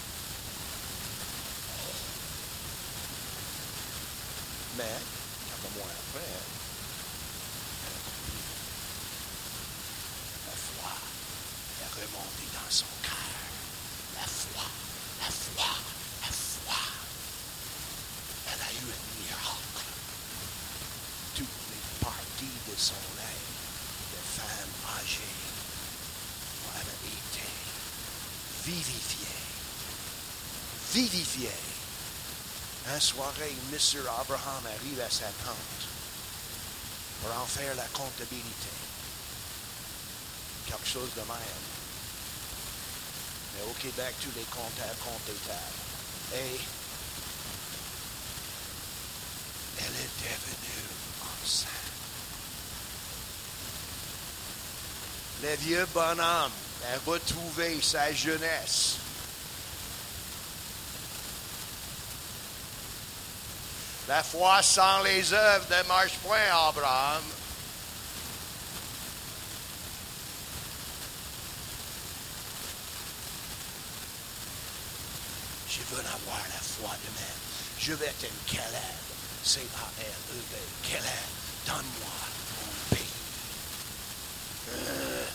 Mais, 4.81 4.87
quelques 4.87 5.76
mois 5.76 5.93
après. 5.93 6.33
La 10.47 10.57
foi 10.57 10.93
est 11.83 11.93
remontée 12.01 12.49
dans 12.55 12.70
son 12.70 12.87
cœur. 13.03 13.43
La 14.16 14.26
foi, 14.26 14.64
la 15.20 15.31
foi, 15.31 15.70
la 16.22 16.33
foi. 16.33 16.81
Elle 18.47 18.62
a 18.62 18.72
eu 18.72 18.87
un 18.89 19.03
miracle. 19.20 19.85
Toutes 21.37 21.61
les 21.72 21.85
parties 22.01 22.59
de 22.70 22.74
son 22.78 23.05
être, 23.20 23.61
de 24.12 24.20
femme 24.41 24.74
âgée, 24.97 25.37
avaient 26.72 27.05
été 27.20 27.45
vivifiées. 28.64 29.45
Vivifiées. 30.95 31.80
Un 32.93 32.99
soirée, 32.99 33.55
M. 33.72 33.78
Abraham 34.20 34.66
arrive 34.66 35.01
à 35.01 35.09
sa 35.09 35.26
tante 35.45 35.88
pour 37.22 37.30
en 37.41 37.47
faire 37.47 37.74
la 37.76 37.86
comptabilité. 37.93 38.68
Quelque 40.66 40.88
chose 40.88 41.11
de 41.14 41.20
même. 41.20 41.64
Mais 43.55 43.70
au 43.70 43.74
Québec, 43.74 44.14
tous 44.20 44.32
les 44.36 44.45
comptables 44.45 44.99
comptent 45.05 45.28
les 45.28 45.34
tables. 45.34 45.84
Et 46.34 46.61
elle 49.78 49.97
est 49.97 50.14
devenue 50.24 50.88
enceinte. 51.22 51.70
Le 55.43 55.57
vieux 55.57 55.86
bonhomme 55.95 56.53
a 56.93 57.11
retrouvé 57.11 57.80
sa 57.82 58.12
jeunesse. 58.12 58.97
La 64.09 64.23
foi 64.23 64.63
sans 64.63 65.03
les 65.03 65.33
œuvres 65.33 65.67
ne 65.71 65.89
marche 65.89 66.15
point, 66.25 66.39
Abraham. 66.53 67.23
Je 75.69 75.95
veux 75.95 76.01
avoir 76.01 76.41
la 76.53 76.61
foi 76.61 76.91
de 76.91 77.21
même. 77.21 77.41
Je 77.79 77.93
vais 77.93 78.07
être 78.07 78.25
un 78.25 78.53
Caleb. 78.53 79.01
C-A-L-E-B. 79.43 80.89
Caleb, 80.89 81.05
donne-moi 81.67 82.11
mon 82.57 82.97
pays. 82.97 83.07
Euh. 84.71 85.27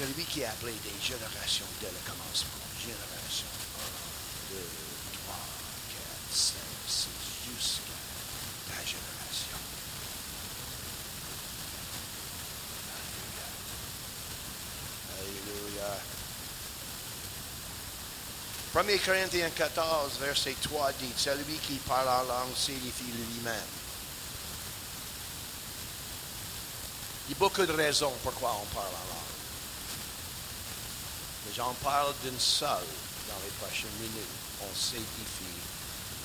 Celui 0.00 0.24
qui 0.24 0.42
a 0.42 0.48
appelé 0.48 0.72
des 0.72 1.06
générations 1.06 1.66
dès 1.78 1.88
le 1.88 2.00
commencement. 2.06 2.64
Génération 2.80 3.44
1, 4.48 4.54
2, 4.54 4.56
3, 5.26 5.36
4, 5.92 6.32
5, 6.32 6.56
6, 6.88 7.08
jusqu'à 7.52 8.00
ta 8.70 8.80
génération. 8.80 9.60
Alléluia. 15.20 15.92
Alléluia. 18.80 18.96
1 18.96 19.04
Corinthiens 19.04 19.50
14, 19.50 20.18
verset 20.18 20.56
3 20.62 20.92
dit, 20.92 21.12
celui 21.14 21.58
qui 21.58 21.74
parle 21.86 22.08
en 22.08 22.22
langue 22.22 22.56
signifie 22.56 23.12
lui-même. 23.12 23.54
Il 27.28 27.32
y 27.32 27.34
a 27.34 27.38
beaucoup 27.38 27.66
de 27.66 27.72
raisons 27.72 28.14
pourquoi 28.22 28.56
on 28.62 28.66
parle 28.74 28.86
en 28.86 29.08
langue. 29.14 29.19
Mais 31.46 31.52
j'en 31.56 31.72
parle 31.82 32.12
d'une 32.22 32.38
seule 32.38 32.68
dans 33.28 33.40
les 33.44 33.50
prochaines 33.60 33.96
minutes. 34.00 34.36
On 34.62 34.74
s'édifie 34.74 35.60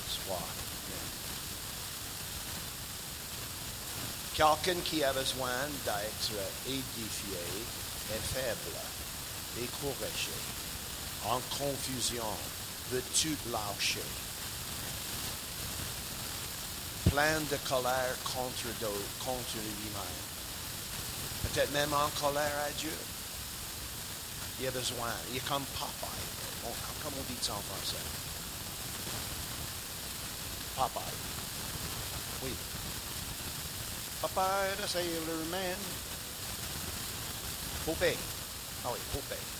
soi-même. 0.09 0.65
Quelqu'un 4.35 4.81
qui 4.81 5.01
a 5.03 5.13
besoin 5.13 5.69
d'être 5.85 6.33
édifié 6.67 7.39
est 8.13 8.33
faible, 8.33 8.77
découragé, 9.55 10.35
en 11.25 11.39
confusion, 11.57 12.25
veut 12.91 13.03
tout 13.13 13.37
lâcher, 13.51 14.03
plein 17.09 17.39
de 17.39 17.57
colère 17.67 18.15
contre, 18.25 18.67
contre 19.23 19.55
lui-même, 19.55 20.19
peut-être 21.43 21.71
même 21.71 21.93
en 21.93 22.09
colère 22.19 22.65
à 22.67 22.71
Dieu. 22.77 22.91
Il 24.59 24.67
a 24.67 24.71
besoin, 24.71 25.11
il 25.31 25.37
est 25.37 25.47
comme 25.47 25.63
Popeye, 25.77 26.09
Bon, 26.63 26.71
comme 27.03 27.13
on 27.19 27.33
dit 27.33 27.37
ça 27.41 27.53
en 27.53 27.61
français. 27.61 28.01
Popeye. 30.75 31.01
Oui. 32.43 32.51
Popeye 34.21 34.75
the 34.81 34.87
Sailor 34.87 35.45
Man. 35.51 35.77
Popeye. 37.85 38.17
Ah 38.85 38.89
oui, 38.93 38.99
Popeye. 39.13 39.55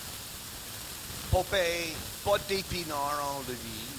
Popeye, 1.30 1.94
pas 2.24 2.38
d'épinards 2.48 3.36
en 3.36 3.40
vie, 3.40 3.56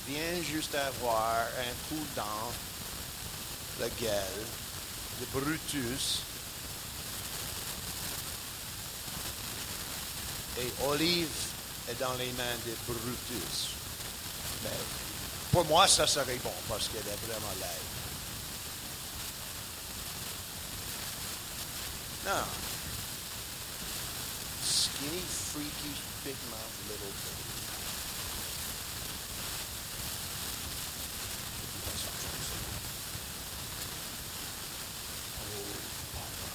vient 0.07 0.41
juste 0.43 0.73
avoir 0.73 1.41
un 1.41 1.73
coup 1.89 2.03
dans 2.15 2.51
la 3.79 3.89
gueule 3.89 4.45
de 5.19 5.25
Brutus. 5.31 6.23
Et 10.60 10.74
Olive 10.88 11.30
est 11.88 11.99
dans 11.99 12.14
les 12.14 12.32
mains 12.34 12.58
de 12.66 12.76
Brutus. 12.88 13.68
Mais 14.64 14.72
pour 15.51 15.66
moi, 15.66 15.88
ça 15.88 16.08
serait 16.08 16.39
bon 16.43 16.51
parce 16.68 16.88
qu'elle 16.88 17.08
est 17.08 17.26
vraiment 17.28 17.53
laide. 17.60 17.68
Non. 22.26 22.43
Skinny, 24.66 25.22
freaky, 25.22 25.93
big 26.26 26.36
mouth 26.49 26.76
little 26.89 27.14
baby. 27.24 27.43
Oh, 35.39 35.43
papa. 36.14 36.49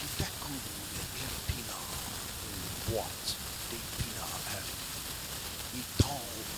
Tout 0.00 0.16
à 0.22 0.24
coup, 0.42 0.60
le 0.88 0.94
boîte 2.90 3.30
d'épinards 3.70 4.46
arrive. 4.48 4.84
Il 5.76 5.86
tombe, 6.02 6.50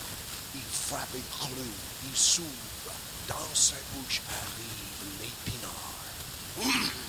il 0.54 0.68
frappe 0.88 1.14
un 1.14 1.26
clou, 1.44 1.70
il 2.08 2.16
s'ouvre. 2.16 2.94
Dans 3.28 3.54
sa 3.54 3.76
bouche 3.94 4.20
arrive 4.28 5.04
l'épinard. 5.20 6.04
Da-da-da-da-da-da-da. 6.58 7.08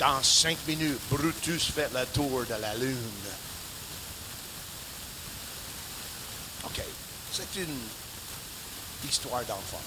Dans 0.00 0.20
cinq 0.24 0.58
minutes, 0.66 0.98
Brutus 1.08 1.70
fait 1.70 1.88
le 1.94 2.04
tour 2.06 2.44
de 2.44 2.54
la 2.60 2.74
lune. 2.74 2.96
OK, 6.64 6.82
c'est 7.32 7.60
une 7.60 7.78
histoire 9.08 9.44
d'enfant. 9.44 9.80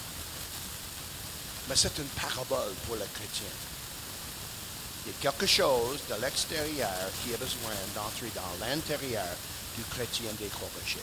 Mais 1.67 1.75
c'est 1.75 1.97
une 1.97 2.05
parabole 2.05 2.73
pour 2.87 2.95
le 2.95 3.05
chrétien. 3.13 3.51
Il 5.05 5.11
y 5.11 5.15
a 5.15 5.31
quelque 5.31 5.47
chose 5.47 5.99
de 6.09 6.15
l'extérieur 6.21 7.11
qui 7.21 7.33
a 7.33 7.37
besoin 7.37 7.75
d'entrer 7.93 8.31
dans 8.33 8.65
l'intérieur 8.65 9.35
du 9.77 9.83
chrétien 9.83 10.31
découragé. 10.39 11.01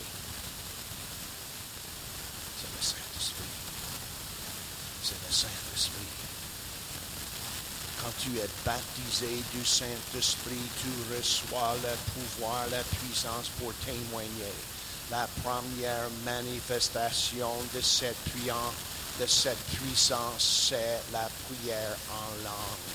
C'est 2.59 2.71
le 2.75 2.81
Saint-Esprit. 2.81 3.51
C'est 5.03 5.13
le 5.13 5.22
Saint-Esprit. 5.33 6.13
Quand 8.03 8.13
tu 8.19 8.37
es 8.37 8.49
baptisé 8.63 9.41
du 9.53 9.65
Saint-Esprit, 9.65 10.61
tu 10.79 11.15
reçois 11.15 11.73
le 11.81 11.89
pouvoir, 12.13 12.67
la 12.69 12.83
puissance 12.83 13.49
pour 13.59 13.73
témoigner. 13.85 14.53
La 15.09 15.27
première 15.43 16.09
manifestation 16.23 17.49
de 17.73 17.81
cette, 17.81 18.15
puissance, 19.73 20.69
c'est 20.69 21.01
la 21.11 21.27
prière 21.47 21.97
en 22.11 22.43
langue. 22.43 22.93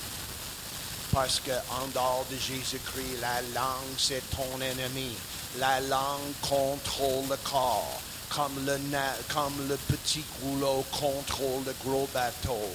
Parce 1.11 1.41
qu'en 1.41 1.87
dehors 1.93 2.25
de 2.31 2.37
Jésus-Christ, 2.37 3.19
la 3.19 3.41
langue, 3.53 3.97
c'est 3.97 4.23
ton 4.29 4.61
ennemi. 4.61 5.11
La 5.57 5.81
langue 5.81 6.33
contrôle 6.41 7.27
le 7.29 7.37
corps, 7.43 7.99
comme 8.29 8.65
le, 8.65 9.75
petit 9.87 10.23
rouleau 10.41 10.85
contrôle 10.91 11.63
le 11.65 11.73
gros 11.83 12.07
bateau 12.13 12.69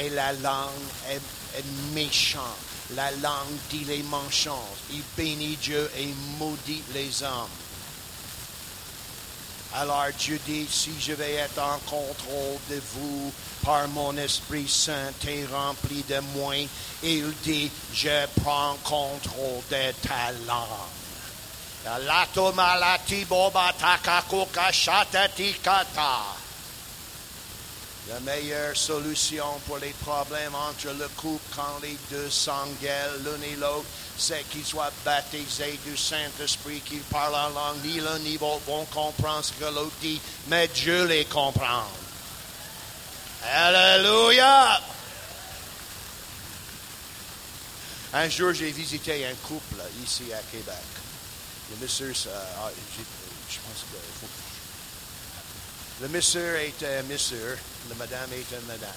et 0.00 0.10
la 0.10 0.32
langue 0.34 0.70
est, 1.10 1.58
est 1.58 1.94
méchante. 1.94 2.42
La 2.94 3.10
langue 3.10 3.58
dit 3.70 3.84
les 3.84 4.02
méchances. 4.04 4.78
Il 4.90 5.02
bénit 5.16 5.56
Dieu 5.56 5.90
et 5.96 6.08
maudit 6.38 6.82
les 6.94 7.22
hommes. 7.22 7.48
Alors 9.74 10.06
Dieu 10.18 10.40
dit, 10.46 10.66
si 10.70 10.92
je 10.98 11.12
vais 11.12 11.34
être 11.34 11.58
en 11.58 11.78
contrôle 11.80 12.58
de 12.70 12.80
vous 12.94 13.32
par 13.62 13.86
mon 13.88 14.16
Esprit 14.16 14.66
Saint 14.66 15.12
et 15.26 15.44
rempli 15.44 16.02
de 16.08 16.20
moi, 16.34 16.54
il 17.02 17.30
dit, 17.42 17.70
je 17.92 18.26
prends 18.40 18.76
contrôle 18.82 19.62
de 19.70 19.92
ta 20.06 20.32
langue. 20.46 20.97
La 28.08 28.20
meilleure 28.20 28.76
solution 28.76 29.44
pour 29.66 29.78
les 29.78 29.92
problèmes 30.02 30.54
entre 30.54 30.88
le 30.98 31.08
couple 31.08 31.44
quand 31.54 31.78
les 31.82 31.96
deux 32.10 32.30
s'engueulent 32.30 33.22
l'un 33.22 33.42
et 33.42 33.56
l'autre, 33.56 33.84
c'est 34.16 34.48
qu'ils 34.48 34.64
soient 34.64 34.90
baptisés 35.04 35.78
du 35.84 35.96
Saint-Esprit, 35.96 36.80
qu'ils 36.80 37.02
parlent 37.02 37.34
en 37.34 37.50
langue. 37.50 37.84
Ni 37.84 38.00
l'un 38.00 38.18
ni 38.20 38.38
l'autre 38.38 38.62
vont 38.66 38.84
comprendre 38.86 39.44
ce 39.44 39.52
que 39.52 39.66
l'autre 39.66 39.92
dit, 40.00 40.20
mais 40.46 40.68
Dieu 40.68 41.04
les 41.04 41.26
comprend. 41.26 41.84
Alléluia! 43.52 44.80
Un 48.14 48.28
jour, 48.30 48.54
j'ai 48.54 48.70
visité 48.72 49.26
un 49.26 49.34
couple 49.46 49.82
ici 50.02 50.32
à 50.32 50.40
Québec. 50.50 50.97
Le 51.70 51.76
monsieur, 51.82 52.12
ah, 52.28 52.70
je 53.50 53.58
pense 53.58 53.84
que 53.90 53.98
le 56.00 56.08
monsieur 56.08 56.56
est 56.60 56.82
un 56.84 57.02
monsieur, 57.02 57.58
la 57.88 57.96
madame 57.96 58.32
est 58.32 58.50
une 58.52 58.66
madame. 58.66 58.90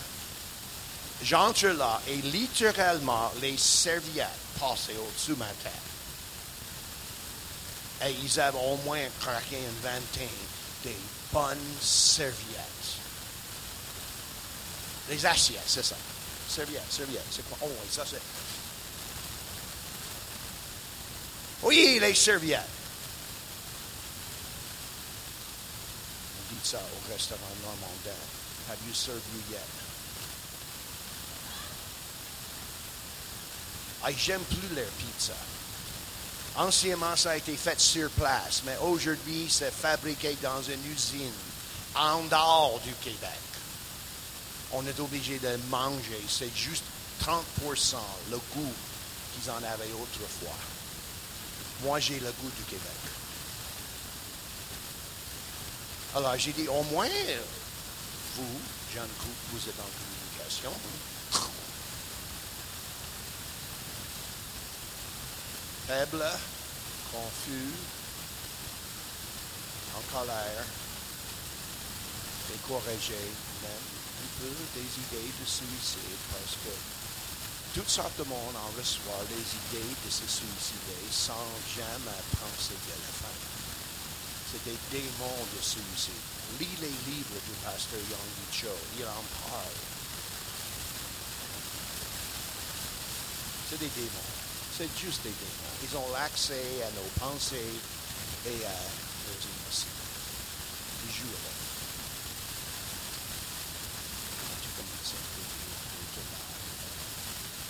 J'entre 1.23 1.67
là 1.67 1.99
et 2.07 2.17
littéralement 2.17 3.31
les 3.41 3.57
serviettes 3.57 4.27
passaient 4.59 4.95
au-dessus 4.97 5.31
de 5.31 5.37
ma 5.37 5.47
tête. 5.47 5.71
Et 8.05 8.15
ils 8.23 8.39
avaient 8.39 8.57
au 8.57 8.77
moins 8.85 9.03
craqué 9.19 9.57
une 9.57 9.81
vingtaine 9.81 10.29
des 10.83 10.97
bonnes 11.33 11.57
serviettes. 11.81 12.97
Les 15.09 15.25
assiettes, 15.25 15.61
c'est 15.65 15.83
ça. 15.83 15.95
Serviettes, 16.47 16.91
serviettes, 16.91 17.25
c'est 17.31 17.47
quoi? 17.49 17.57
Oh 17.63 17.71
ça 17.91 18.03
c'est. 18.09 18.21
Oui, 21.63 21.99
les 22.01 22.15
serviettes. 22.15 22.61
On 26.39 26.53
dit 26.53 26.59
ça 26.63 26.77
au 26.79 27.11
restaurant 27.11 27.39
normandin. 27.63 28.17
Have 28.69 28.77
you 28.87 28.93
served 28.93 29.21
you 29.33 29.41
yet? 29.51 29.59
Ah, 34.03 34.09
j'aime 34.17 34.41
plus 34.41 34.75
leur 34.75 34.89
pizza. 34.97 35.33
Anciennement, 36.55 37.15
ça 37.15 37.31
a 37.31 37.37
été 37.37 37.55
fait 37.55 37.79
sur 37.79 38.09
place, 38.11 38.63
mais 38.65 38.75
aujourd'hui, 38.81 39.47
c'est 39.49 39.71
fabriqué 39.71 40.35
dans 40.41 40.61
une 40.63 40.91
usine 40.91 41.31
en 41.95 42.23
dehors 42.23 42.79
du 42.83 42.93
Québec. 42.95 43.29
On 44.73 44.85
est 44.87 44.99
obligé 44.99 45.37
de 45.39 45.57
manger. 45.69 46.21
C'est 46.27 46.55
juste 46.55 46.83
30% 47.23 47.95
le 48.31 48.37
goût 48.55 48.73
qu'ils 49.33 49.51
en 49.51 49.57
avaient 49.57 49.93
autrefois. 49.93 50.55
Moi, 51.83 51.99
j'ai 51.99 52.19
le 52.19 52.31
goût 52.31 52.51
du 52.57 52.63
Québec. 52.63 53.01
Alors, 56.15 56.37
j'ai 56.37 56.51
dit, 56.51 56.67
au 56.67 56.83
moins, 56.83 57.07
vous, 58.35 58.59
Jean 58.93 59.01
Cook, 59.19 59.35
vous 59.51 59.69
êtes 59.69 59.79
en 59.79 59.89
communication. 59.89 60.71
Faible, 65.87 66.25
confus, 67.11 67.73
en 69.97 70.17
colère, 70.17 70.65
découragé, 72.51 73.15
même 73.63 73.87
un 74.21 74.39
peu 74.39 74.53
des 74.75 74.85
idées 74.85 75.31
de 75.39 75.45
suicide 75.45 76.21
parce 76.31 76.55
que 76.63 77.00
toutes 77.73 77.89
sortes 77.89 78.17
de 78.17 78.23
monde 78.23 78.55
en 78.55 78.71
des 78.75 78.83
idées 78.83 79.95
de 80.05 80.11
se 80.11 80.27
suicider 80.27 81.03
sans 81.11 81.47
jamais 81.75 82.21
penser 82.35 82.75
à 82.75 82.97
la 82.99 83.11
fin. 83.15 83.35
C'est 84.51 84.63
des 84.65 84.77
démons 84.91 85.45
de 85.55 85.61
suicide. 85.63 86.11
Lis 86.59 86.75
les 86.81 86.91
livres 87.07 87.39
du 87.47 87.55
pasteur 87.63 87.99
Yonggi 87.99 88.47
Cho, 88.51 88.75
il 88.99 89.05
en 89.05 89.23
parle. 89.47 89.79
C'est 93.69 93.79
des 93.79 93.87
démons. 93.95 94.31
C'est 94.77 94.91
juste 94.99 95.23
des 95.23 95.31
démons. 95.31 95.71
Ils 95.87 95.95
ont 95.95 96.11
l'accès 96.11 96.83
à 96.83 96.91
nos 96.91 97.07
pensées 97.23 97.79
et 98.45 98.65
à 98.65 98.75
nos 98.75 99.39
émotions. 99.39 99.95
Quand 104.41 104.57
tu 104.59 104.69
commences 104.75 105.15
à 105.15 105.23
prier 105.31 105.71
pour 105.95 106.07
te 106.11 106.21
battre, 106.27 106.59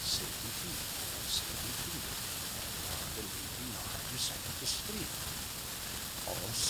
c'est 0.01 0.33
difficile. 0.41 0.81
C'est 1.29 1.45
difficile. 1.61 2.09
De 3.17 3.21
l'épinard 3.21 4.01
du 4.09 4.17
Saint-Esprit. 4.17 5.05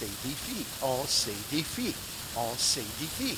On 0.01 0.07
s'édifie. 0.07 0.65
On 0.81 1.05
s'édifie. 1.05 1.93
On 2.35 2.57
s'édifie. 2.57 3.37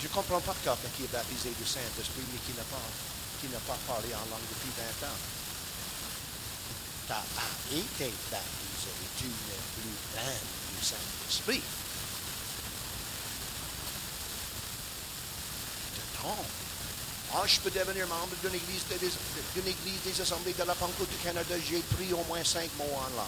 Je 0.00 0.08
ne 0.08 0.12
comprends 0.12 0.40
pas 0.40 0.54
quelqu'un 0.64 0.88
qui 0.96 1.04
est 1.04 1.12
baptisé 1.12 1.50
du 1.50 1.64
Saint-Esprit 1.64 2.24
mais 2.32 2.38
qui 2.46 2.56
n'a 2.56 2.64
pas, 2.64 2.82
qui 3.40 3.48
n'a 3.48 3.58
pas 3.60 3.78
parlé 3.86 4.08
en 4.14 4.26
langue 4.30 4.46
depuis 4.50 4.70
20 4.76 5.06
ans. 5.06 5.18
Tu 7.06 7.12
pas 7.12 7.22
été 7.70 8.12
baptisé, 8.30 8.90
tu 9.18 9.26
n'es 9.26 9.62
plus 9.74 9.94
plein 10.12 10.34
du 10.78 10.84
Saint-Esprit. 10.84 11.62
Tu 15.94 16.00
te 16.00 16.18
trompes. 16.18 16.65
Ah, 17.34 17.42
je 17.46 17.60
peux 17.60 17.70
devenir 17.70 18.06
membre 18.06 18.34
d'une 18.42 18.54
église, 18.54 18.84
d'une 19.54 19.66
église 19.66 20.00
des 20.04 20.20
assemblées 20.20 20.52
de 20.52 20.62
la 20.64 20.74
Pentecôte 20.74 21.10
du 21.10 21.16
Canada. 21.16 21.54
J'ai 21.68 21.80
pris 21.80 22.12
au 22.12 22.24
moins 22.28 22.44
cinq 22.44 22.70
mots 22.78 22.84
en 22.94 23.16
langue. 23.16 23.26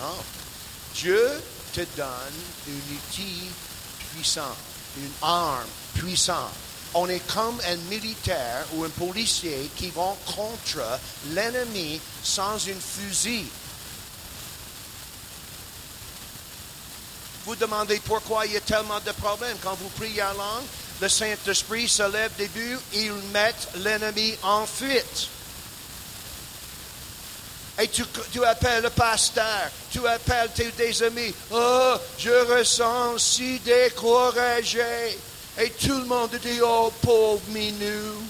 Non. 0.00 0.16
Dieu 0.94 1.42
te 1.72 1.80
donne 1.96 2.06
un 2.68 2.94
outil 2.94 3.50
puissant. 4.12 4.56
une 4.96 5.10
arme 5.22 5.66
puissante. 5.94 6.52
On 6.94 7.08
est 7.08 7.26
comme 7.26 7.60
un 7.66 7.76
militaire 7.90 8.64
ou 8.74 8.84
un 8.84 8.88
policier 8.90 9.68
qui 9.76 9.90
vont 9.90 10.16
contre 10.24 11.00
l'ennemi 11.32 12.00
sans 12.22 12.56
une 12.58 12.80
fusil. 12.80 13.46
Vous 17.46 17.56
demandez 17.56 18.00
pourquoi 18.04 18.46
il 18.46 18.52
y 18.52 18.56
a 18.56 18.60
tellement 18.60 19.00
de 19.04 19.12
problèmes. 19.12 19.56
Quand 19.62 19.74
vous 19.74 19.90
priez 19.90 20.22
en 20.22 20.32
langue, 20.32 20.64
le 21.00 21.08
Saint-Esprit 21.08 21.88
se 21.88 22.10
lève 22.10 22.30
début, 22.38 22.78
il 22.94 23.12
met 23.32 23.54
l'ennemi 23.76 24.34
en 24.42 24.64
fuite. 24.66 25.28
Et 27.78 27.88
tu, 27.88 28.04
tu, 28.32 28.44
appelles 28.44 28.84
le 28.84 28.90
pasteur, 28.90 29.68
tu 29.90 30.06
appelles 30.06 30.50
tes 30.54 30.70
des 30.72 31.02
amis. 31.02 31.34
Oh, 31.50 31.94
je 32.18 32.30
ressens 32.30 33.18
si 33.18 33.58
découragé. 33.58 35.18
Et 35.58 35.70
tout 35.70 35.98
le 35.98 36.04
monde 36.04 36.38
dit, 36.40 36.60
oh, 36.62 36.92
pauvre 37.02 37.42
minou. 37.48 38.22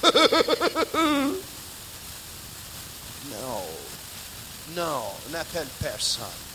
non, 3.32 3.64
non, 4.76 5.02
n'appelle 5.30 5.66
personne. 5.82 6.47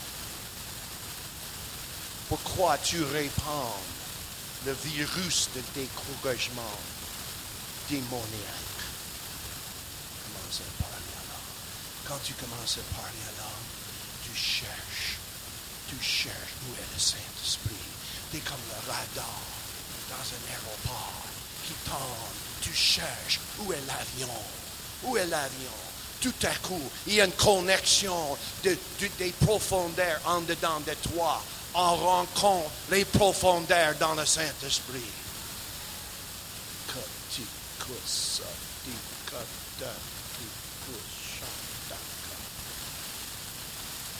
Pourquoi 2.42 2.76
tu 2.78 3.00
répands 3.00 3.76
le 4.66 4.72
virus 4.72 5.50
de 5.54 5.62
découragement 5.72 6.78
démoniaque? 7.88 8.82
Commence 10.24 10.60
à 10.60 10.82
parler. 10.82 11.14
Quand 12.08 12.18
tu 12.24 12.32
commences 12.32 12.78
à 12.78 12.96
parler 12.96 13.22
à 13.28 13.40
langue, 13.40 13.70
tu 14.24 14.36
cherches, 14.36 15.18
tu 15.88 15.94
cherches 16.02 16.54
où 16.66 16.74
est 16.74 16.94
le 16.94 16.98
Saint-Esprit. 16.98 17.70
Tu 18.32 18.38
es 18.38 18.40
comme 18.40 18.56
le 18.68 18.92
radar 18.92 19.40
dans 20.10 20.16
un 20.16 20.50
aéroport 20.50 21.22
qui 21.64 21.74
tombe. 21.88 22.34
Tu 22.62 22.74
cherches 22.74 23.38
où 23.60 23.72
est 23.72 23.86
l'avion? 23.86 24.34
Où 25.04 25.16
est 25.16 25.26
l'avion? 25.26 25.70
Tout 26.20 26.34
à 26.42 26.54
coup, 26.66 26.82
il 27.06 27.14
y 27.14 27.20
a 27.20 27.26
une 27.26 27.32
connexion 27.32 28.36
de, 28.64 28.76
de, 28.98 29.08
des 29.18 29.30
profondeurs 29.30 30.20
en 30.24 30.40
dedans 30.40 30.80
de 30.80 30.94
toi 31.12 31.40
en 31.74 31.96
rencontre 31.96 32.70
les 32.90 33.04
profondeurs 33.04 33.94
dans 33.98 34.14
le 34.14 34.24
Saint-Esprit. 34.24 35.02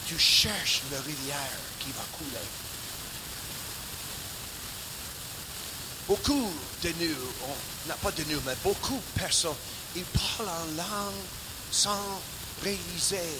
Tu 0.07 0.19
cherches 0.19 0.81
la 0.91 0.99
rivière 1.01 1.59
qui 1.79 1.91
va 1.91 2.03
couler. 2.15 2.45
Beaucoup 6.07 6.53
de 6.83 6.89
nous, 6.99 7.15
on 7.89 7.93
pas 7.95 8.11
de 8.11 8.23
nous, 8.25 8.39
mais 8.45 8.55
beaucoup 8.63 8.93
de 8.93 9.19
personnes, 9.19 9.55
ils 9.95 10.03
parlent 10.03 10.49
en 10.49 10.77
langue 10.77 11.25
sans 11.71 12.21
réaliser. 12.63 13.39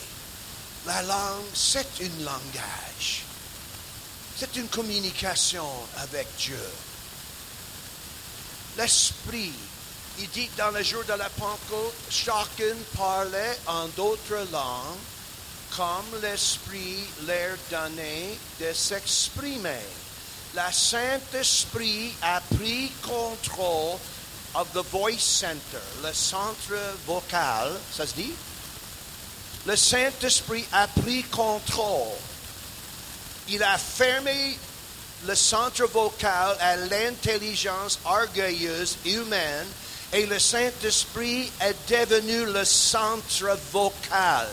La 0.88 1.04
langue, 1.04 1.46
c'est 1.54 1.88
un 2.02 2.24
langage. 2.24 3.25
C'est 4.38 4.58
une 4.58 4.68
communication 4.68 5.66
avec 5.98 6.28
Dieu. 6.38 6.60
L'Esprit, 8.78 9.54
il 10.20 10.30
dit 10.32 10.50
dans 10.58 10.72
le 10.72 10.84
jour 10.84 11.06
de 11.06 11.14
la 11.14 11.30
Pentecôte, 11.30 11.96
chacun 12.10 12.76
parlait 12.98 13.58
en 13.66 13.88
d'autres 13.96 14.46
langues 14.52 15.00
comme 15.78 16.22
l'Esprit 16.22 17.00
leur 17.26 17.56
donnait 17.72 18.38
de 18.60 18.74
s'exprimer. 18.74 19.86
La 20.54 20.70
Saint-Esprit 20.72 22.14
a 22.22 22.42
pris 22.58 22.92
contrôle 23.02 23.98
of 24.54 24.68
the 24.74 24.84
voice 24.92 25.24
center, 25.24 25.82
le 26.04 26.14
centre 26.14 26.76
vocal, 27.06 27.72
ça 27.94 28.06
se 28.06 28.14
dit? 28.16 28.34
Le 29.66 29.78
Saint-Esprit 29.78 30.66
a 30.74 30.88
pris 30.88 31.24
contrôle 31.24 32.18
il 33.50 33.62
a 33.64 33.78
fermé 33.78 34.58
le 35.26 35.36
centre 35.36 35.86
vocal 35.88 36.56
à 36.60 36.76
l'intelligence 36.76 38.00
orgueilleuse 38.06 38.98
humaine 39.06 39.68
et 40.14 40.26
le 40.26 40.40
Saint-Esprit 40.40 41.52
est 41.62 41.76
devenu 41.90 42.46
le 42.46 42.64
centre 42.64 43.58
vocal. 43.72 44.48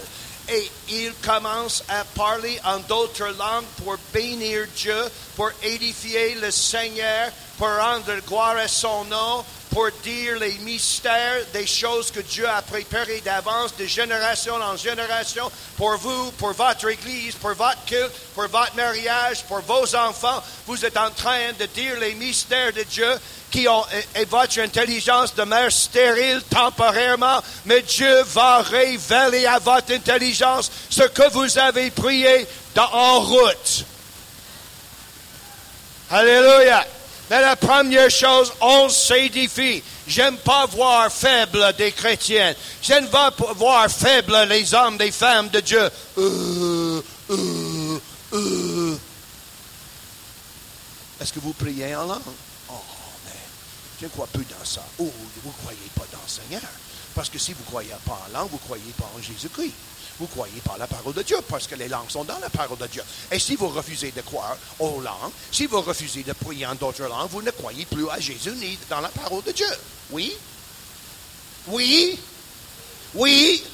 Et 0.49 0.71
il 0.89 1.13
commence 1.25 1.85
à 1.89 2.05
parler 2.17 2.59
en 2.65 2.79
d'autres 2.81 3.29
langues 3.39 3.65
pour 3.85 3.97
bénir 4.13 4.67
Dieu, 4.77 5.05
pour 5.37 5.51
édifier 5.63 6.35
le 6.35 6.51
Seigneur, 6.51 7.31
pour 7.59 7.69
rendre 7.69 8.15
gloire 8.27 8.57
à 8.57 8.69
son 8.69 9.05
nom, 9.05 9.45
pour 9.73 9.89
dire 10.05 10.39
les 10.39 10.53
mystères 10.59 11.45
des 11.53 11.67
choses 11.67 12.11
que 12.11 12.21
Dieu 12.21 12.47
a 12.47 12.61
préparées 12.61 13.23
d'avance, 13.25 13.75
de 13.77 13.87
génération 13.87 14.55
en 14.57 14.77
génération, 14.77 15.51
pour 15.77 15.97
vous, 15.97 16.31
pour 16.33 16.53
votre 16.53 16.89
Église, 16.91 17.35
pour 17.37 17.55
votre 17.55 17.85
culte, 17.87 18.13
pour 18.35 18.49
votre 18.49 18.77
mariage, 18.77 19.45
pour 19.45 19.61
vos 19.61 19.95
enfants. 19.97 20.43
Vous 20.67 20.85
êtes 20.85 20.99
en 20.99 21.11
train 21.11 21.53
de 21.59 21.65
dire 21.67 21.99
les 22.01 22.15
mystères 22.15 22.73
de 22.73 22.83
Dieu 22.83 23.19
qui 23.51 23.67
ont, 23.67 23.85
et, 24.15 24.25
votre 24.27 24.61
intelligence 24.61 25.35
demeure 25.35 25.73
stérile 25.73 26.43
temporairement, 26.51 27.43
mais 27.65 27.81
Dieu 27.83 28.23
va 28.25 28.63
révéler 28.63 29.47
à 29.47 29.59
votre 29.59 29.93
intelligence 29.93 30.71
ce 30.91 31.05
que 31.05 31.31
vous 31.31 31.59
avez 31.59 31.91
prié 31.91 32.47
dans, 32.75 32.91
en 32.93 33.21
route. 33.21 33.85
Alléluia. 36.11 36.85
Mais 37.31 37.41
la 37.41 37.57
première 37.57 38.11
chose, 38.11 38.53
on 38.61 38.89
s'édifie. 38.89 39.83
J'aime 40.07 40.37
pas 40.39 40.67
voir 40.67 41.11
faible 41.11 41.73
des 41.79 41.93
chrétiens. 41.93 42.55
J'aime 42.83 43.09
pas 43.09 43.33
voir 43.57 43.89
faible 43.91 44.37
les 44.49 44.75
hommes, 44.75 44.99
les 44.99 45.13
femmes 45.13 45.49
de 45.49 45.61
Dieu. 45.61 45.91
Euh, 46.19 47.03
euh, 47.31 48.01
euh. 48.35 48.97
Est-ce 51.21 51.33
que 51.33 51.41
vous 51.41 51.53
priez 51.53 51.95
en 51.95 52.07
langue? 52.07 52.21
Oh, 52.69 52.75
mais 53.25 53.33
je 54.01 54.07
ne 54.07 54.11
crois 54.11 54.27
plus 54.27 54.45
dans 54.45 54.65
ça. 54.65 54.85
Oh, 54.99 55.11
vous 55.43 55.49
ne 55.49 55.55
croyez 55.63 55.91
pas 55.95 56.05
dans 56.13 56.19
le 56.23 56.29
Seigneur. 56.29 56.71
Parce 57.15 57.31
que 57.31 57.39
si 57.39 57.53
vous 57.53 57.61
ne 57.61 57.67
croyez 57.67 57.95
pas 58.05 58.21
en 58.29 58.39
langue, 58.39 58.51
vous 58.51 58.57
ne 58.57 58.63
croyez 58.63 58.93
pas 58.99 59.11
en 59.17 59.23
Jésus-Christ 59.23 59.73
vous 60.23 60.29
croyez 60.29 60.61
pas 60.61 60.77
la 60.79 60.87
parole 60.87 61.15
de 61.15 61.23
Dieu, 61.23 61.39
parce 61.49 61.67
que 61.67 61.75
les 61.75 61.89
langues 61.89 62.09
sont 62.09 62.23
dans 62.23 62.39
la 62.39 62.49
parole 62.49 62.79
de 62.79 62.87
Dieu. 62.87 63.03
Et 63.33 63.41
si 63.41 63.57
vous 63.57 63.69
refusez 63.69 64.13
de 64.13 64.21
croire 64.21 64.57
aux 64.79 65.01
langues, 65.01 65.33
si 65.51 65.67
vous 65.67 65.81
refusez 65.81 66.23
de 66.23 66.33
prier 66.33 66.65
en 66.65 66.77
d'autres 66.77 67.03
langues, 67.03 67.29
vous 67.29 67.43
ne 67.43 67.51
croyez 67.51 67.85
plus 67.87 68.09
à 68.09 68.21
Jésus 68.21 68.53
ni 68.53 68.79
dans 68.89 69.01
la 69.01 69.09
parole 69.09 69.43
de 69.43 69.51
Dieu. 69.51 69.67
Oui? 70.11 70.33
Oui? 71.67 72.21
Oui? 73.15 73.65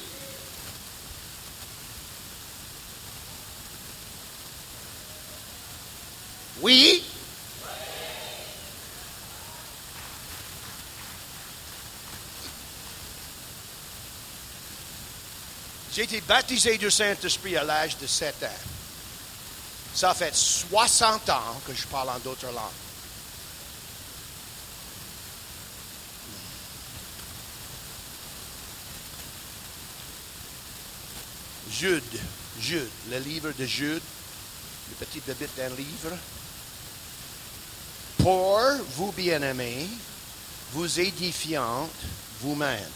Oui? 6.61 7.03
J'ai 15.99 16.05
été 16.05 16.21
baptisé 16.21 16.77
du 16.77 16.89
Saint-Esprit 16.89 17.57
à 17.57 17.65
l'âge 17.65 17.97
de 17.97 18.07
7 18.07 18.43
ans. 18.43 18.63
Ça 19.93 20.13
fait 20.13 20.33
60 20.33 21.29
ans 21.29 21.61
que 21.67 21.73
je 21.75 21.85
parle 21.87 22.07
en 22.07 22.19
d'autres 22.19 22.45
langues. 22.45 22.55
Jude, 31.69 32.01
Jude, 32.61 32.89
le 33.11 33.19
livre 33.19 33.51
de 33.51 33.65
Jude, 33.65 34.01
le 34.89 35.05
petit 35.05 35.19
bébé 35.19 35.49
d'un 35.57 35.75
livre. 35.75 36.17
Pour 38.19 38.61
vous 38.95 39.11
bien-aimés, 39.11 39.89
vous 40.71 40.97
édifiant 41.01 41.89
vous-même 42.39 42.89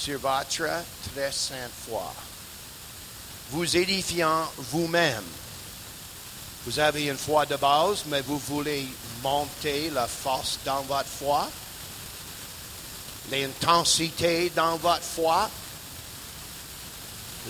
sur 0.00 0.18
votre 0.18 0.46
très 1.12 1.30
sainte 1.30 1.70
foi, 1.86 2.14
vous 3.50 3.76
édifiant 3.76 4.50
vous-même. 4.56 5.24
Vous 6.64 6.78
avez 6.78 7.06
une 7.06 7.18
foi 7.18 7.44
de 7.44 7.56
base, 7.56 8.04
mais 8.06 8.22
vous 8.22 8.38
voulez 8.38 8.86
monter 9.22 9.90
la 9.90 10.06
force 10.06 10.58
dans 10.64 10.82
votre 10.82 11.08
foi, 11.08 11.48
l'intensité 13.30 14.50
dans 14.56 14.76
votre 14.76 15.02
foi, 15.02 15.50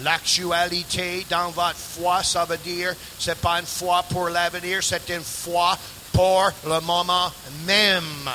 l'actualité 0.03 1.27
dans 1.31 1.51
votre 1.51 1.79
foi, 1.79 2.25
ça 2.25 2.45
veut 2.45 2.59
dire 2.59 2.95
c'est 3.19 3.41
pas 3.41 3.61
une 3.61 3.67
foi 3.67 4.03
pour 4.05 4.29
l'avenir, 4.29 4.83
c'est 4.83 5.09
une 5.09 5.25
foi 5.25 5.79
pour 6.13 6.51
le 6.65 6.81
moment 6.81 7.33
même. 7.65 8.29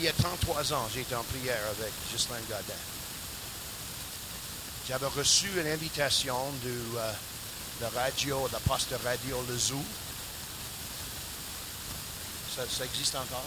Il 0.00 0.04
y 0.04 0.08
a 0.08 0.14
33 0.14 0.72
ans, 0.72 0.88
j'étais 0.94 1.14
en 1.14 1.22
prière 1.24 1.60
avec 1.78 1.92
Ghislain 2.10 2.40
Godin. 2.48 2.80
J'avais 4.88 5.04
reçu 5.08 5.46
une 5.60 5.66
invitation 5.66 6.38
de 6.64 6.70
euh, 6.96 7.12
la 7.82 7.90
radio, 7.90 8.48
de 8.48 8.54
la 8.54 8.60
poste 8.60 8.88
de 8.92 8.96
radio 9.04 9.44
Le 9.46 9.58
Zoo. 9.58 9.84
Ça, 12.56 12.62
ça 12.66 12.86
existe 12.86 13.14
encore? 13.14 13.44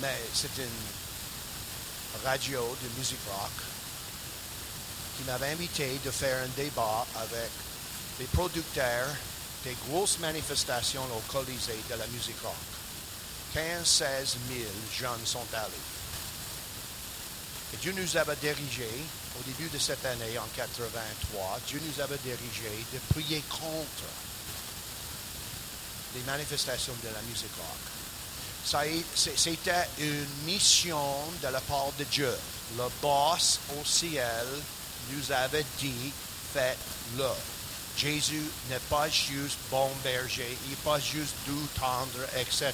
Mais 0.00 0.20
c'est 0.34 0.58
une 0.58 2.24
radio 2.24 2.76
de 2.82 2.98
musique 2.98 3.20
rock 3.30 3.52
qui 5.16 5.22
m'avait 5.22 5.52
invité 5.52 6.00
de 6.04 6.10
faire 6.10 6.42
un 6.42 6.48
débat 6.60 7.06
avec 7.14 7.52
les 8.18 8.26
producteurs 8.26 9.06
des 9.64 9.76
grosses 9.88 10.18
manifestations 10.18 11.04
au 11.04 11.32
Colisée 11.32 11.78
de 11.90 11.94
la 11.96 12.06
musique 12.08 12.40
rock. 12.42 12.54
15-16 13.54 14.36
000 14.48 14.68
jeunes 14.92 15.26
sont 15.26 15.46
allés. 15.54 15.86
Et 17.74 17.76
Dieu 17.78 17.92
nous 17.96 18.16
avait 18.16 18.36
dirigés, 18.36 19.02
au 19.38 19.42
début 19.44 19.68
de 19.68 19.78
cette 19.78 20.04
année, 20.04 20.38
en 20.38 20.46
83, 20.54 21.60
Dieu 21.66 21.80
nous 21.84 22.00
avait 22.02 22.18
dirigés 22.18 22.84
de 22.92 22.98
prier 23.12 23.42
contre 23.50 24.08
les 26.14 26.22
manifestations 26.22 26.94
de 27.02 27.08
la 27.08 27.22
musique 27.22 27.54
rock. 27.56 28.86
C'était 29.14 29.88
une 29.98 30.26
mission 30.44 30.98
de 31.42 31.48
la 31.48 31.60
part 31.60 31.92
de 31.98 32.04
Dieu. 32.04 32.32
Le 32.76 32.84
boss 33.00 33.60
au 33.78 33.84
ciel 33.84 34.46
nous 35.12 35.32
avait 35.32 35.64
dit, 35.78 36.12
faites-le. 36.52 37.55
Jésus 37.96 38.42
n'est 38.68 38.78
pas 38.90 39.08
juste 39.08 39.58
bon 39.70 39.90
berger, 40.04 40.56
il 40.64 40.70
n'est 40.70 40.76
pas 40.84 41.00
juste 41.00 41.34
doux, 41.46 41.68
tendre, 41.80 42.26
etc. 42.36 42.72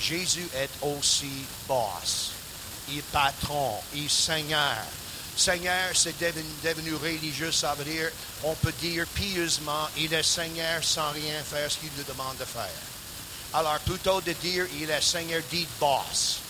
Jésus 0.00 0.48
est 0.54 0.70
aussi 0.82 1.30
boss. 1.68 2.32
Il 2.88 3.02
patron, 3.02 3.76
il 3.94 4.10
Seigneur. 4.10 4.84
Seigneur, 5.36 5.90
c'est 5.94 6.18
devenu, 6.18 6.44
devenu 6.64 6.94
religieux, 6.94 7.52
ça 7.52 7.74
veut 7.74 7.84
dire, 7.84 8.10
on 8.42 8.54
peut 8.56 8.74
dire 8.80 9.06
pieusement, 9.14 9.88
il 9.96 10.12
est 10.12 10.24
Seigneur 10.24 10.82
sans 10.82 11.10
rien 11.12 11.42
faire 11.44 11.70
ce 11.70 11.78
qu'il 11.78 11.90
nous 11.96 12.04
demande 12.04 12.36
de 12.36 12.44
faire. 12.44 12.68
Alors, 13.52 13.78
plutôt 13.80 14.20
de 14.20 14.32
dire, 14.32 14.66
il 14.80 14.90
est 14.90 15.00
Seigneur, 15.00 15.42
dit 15.50 15.66
boss. 15.78 16.40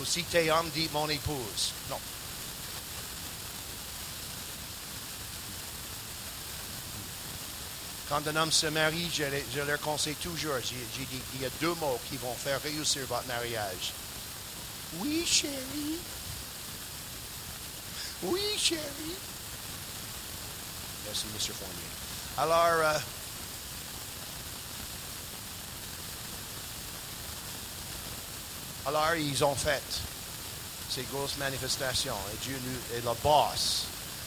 Ou 0.00 0.04
si 0.04 0.24
t'es 0.24 0.50
homme, 0.50 0.70
dit 0.74 0.88
mon 0.92 1.08
épouse. 1.08 1.72
Non. 1.90 1.98
Quand 8.08 8.26
un 8.26 8.36
homme 8.36 8.52
se 8.52 8.66
marie, 8.66 9.10
je, 9.12 9.22
le- 9.24 9.44
je 9.54 9.60
leur 9.60 9.80
conseille 9.80 10.16
toujours, 10.16 10.54
j'ai 10.62 10.74
dit, 11.06 11.20
il 11.34 11.42
y 11.42 11.46
a 11.46 11.50
deux 11.60 11.74
mots 11.74 11.98
qui 12.10 12.16
vont 12.18 12.34
faire 12.34 12.60
réussir 12.62 13.06
votre 13.06 13.26
mariage. 13.26 13.92
Oui, 14.98 15.24
chérie. 15.26 15.98
Oui, 18.24 18.40
chérie. 18.58 19.16
Merci, 21.06 21.24
M. 21.34 21.54
Fournier. 21.54 21.88
Alors, 22.38 22.66
euh, 22.94 22.98
alors, 28.86 29.14
ils 29.16 29.44
ont 29.44 29.54
fait 29.54 29.82
ces 30.90 31.02
grosses 31.04 31.36
manifestations. 31.38 32.16
Et 32.34 32.36
Dieu 32.46 32.58
et 32.94 33.00
le 33.00 33.10
boss 33.22 33.84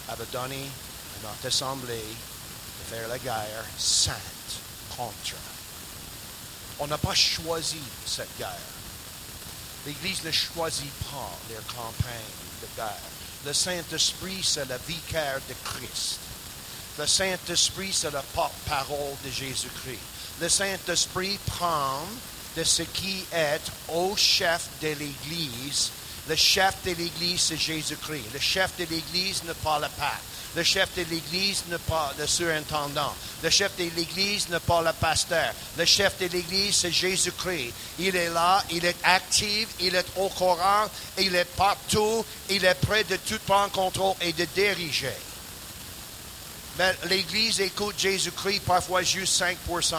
avait 0.09 0.26
donné 0.32 0.61
à 0.63 1.28
notre 1.28 1.47
assemblée 1.47 1.93
la 1.95 2.35
guerre 3.24 3.66
sainte 3.78 4.16
contre. 4.96 5.36
On 6.80 6.88
n'a 6.88 6.98
pas 6.98 7.16
choisi 7.16 7.80
cette 8.06 8.38
guerre. 8.38 8.50
L'Église 9.86 10.24
ne 10.24 10.32
choisit 10.32 10.92
pas 11.12 11.32
les 11.50 11.56
campagnes 11.74 12.62
de 12.62 12.68
guerre. 12.76 13.00
Le 13.46 13.54
Saint-Esprit, 13.54 14.42
c'est 14.44 14.68
le 14.68 14.78
vicaire 14.88 15.40
de 15.48 15.54
Christ. 15.64 16.20
Le 16.98 17.06
Saint-Esprit, 17.06 17.94
c'est 17.94 18.12
la 18.12 18.24
porte-parole 18.34 19.16
de 19.24 19.30
Jésus-Christ. 19.30 20.00
Le 20.42 20.50
Saint-Esprit 20.50 21.38
prend 21.46 22.02
de 22.58 22.64
ce 22.64 22.82
qui 22.82 23.24
est 23.32 23.62
au 23.90 24.16
chef 24.16 24.68
de 24.82 24.88
l'Église. 24.88 25.92
Le 26.28 26.36
chef 26.36 26.76
de 26.84 26.92
l'Église, 26.92 27.42
c'est 27.42 27.58
Jésus-Christ. 27.58 28.26
Le 28.34 28.40
chef 28.40 28.72
de 28.78 28.86
l'Église 28.86 29.44
n'est 29.44 29.54
pas 29.54 29.80
le. 29.80 29.88
Le 30.56 30.64
chef 30.64 30.95
de 30.95 31.03
l'Église 31.03 31.64
n'est 31.68 31.78
pas 31.78 32.14
le 32.18 32.26
surintendant. 32.26 33.14
Le 33.43 33.49
chef 33.49 33.76
de 33.78 33.89
l'Église 33.95 34.47
n'est 34.49 34.60
pas 34.62 34.82
le 34.82 34.93
pasteur. 34.93 35.53
Le 35.78 35.84
chef 35.84 36.18
de 36.18 36.28
l'Église, 36.28 36.76
c'est 36.76 36.91
Jésus-Christ. 36.91 37.74
Il 37.99 38.16
est 38.16 38.30
là, 38.30 38.64
il 38.72 38.86
est 38.86 38.95
actif, 39.03 39.68
il 39.82 39.95
est 39.95 40.06
au 40.16 40.30
courant, 40.30 40.86
il 41.18 41.36
est 41.36 41.45
partout, 41.56 42.26
il 42.49 42.64
est 42.64 42.76
prêt 42.76 43.03
de 43.03 43.18
tout 43.18 43.39
prendre 43.45 43.72
contrôle 43.72 44.16
et 44.22 44.32
de 44.32 44.45
diriger. 44.45 45.14
Mais 46.78 46.95
l'Église 47.10 47.60
écoute 47.60 47.95
Jésus-Christ 47.97 48.62
parfois 48.62 49.01
juste 49.03 49.41
5%. 49.41 49.95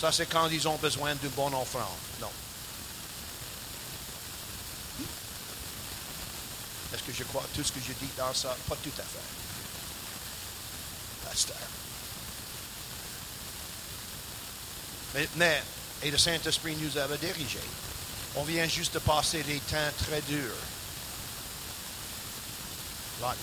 Ça, 0.00 0.10
c'est 0.10 0.26
quand 0.26 0.48
ils 0.48 0.66
ont 0.66 0.76
besoin 0.76 1.14
d'une 1.14 1.30
bonne 1.30 1.54
offrande. 1.54 1.86
Non. 2.20 2.28
Est-ce 6.92 7.02
que 7.02 7.12
je 7.12 7.24
crois 7.24 7.44
tout 7.54 7.64
ce 7.64 7.72
que 7.72 7.80
je 7.80 7.92
dis 7.92 8.10
dans 8.16 8.34
ça? 8.34 8.56
Pas 8.68 8.76
tout 8.76 8.92
à 8.98 9.02
fait. 9.02 9.18
Pasteur. 11.28 11.56
Mais, 15.36 15.62
et 16.02 16.10
le 16.10 16.18
Saint-Esprit 16.18 16.76
nous 16.76 16.96
avait 16.96 17.18
dirigés. 17.18 17.58
On 18.36 18.44
vient 18.44 18.66
juste 18.66 18.94
de 18.94 18.98
passer 18.98 19.42
des 19.42 19.60
temps 19.60 19.92
très 19.98 20.20
durs. 20.22 20.56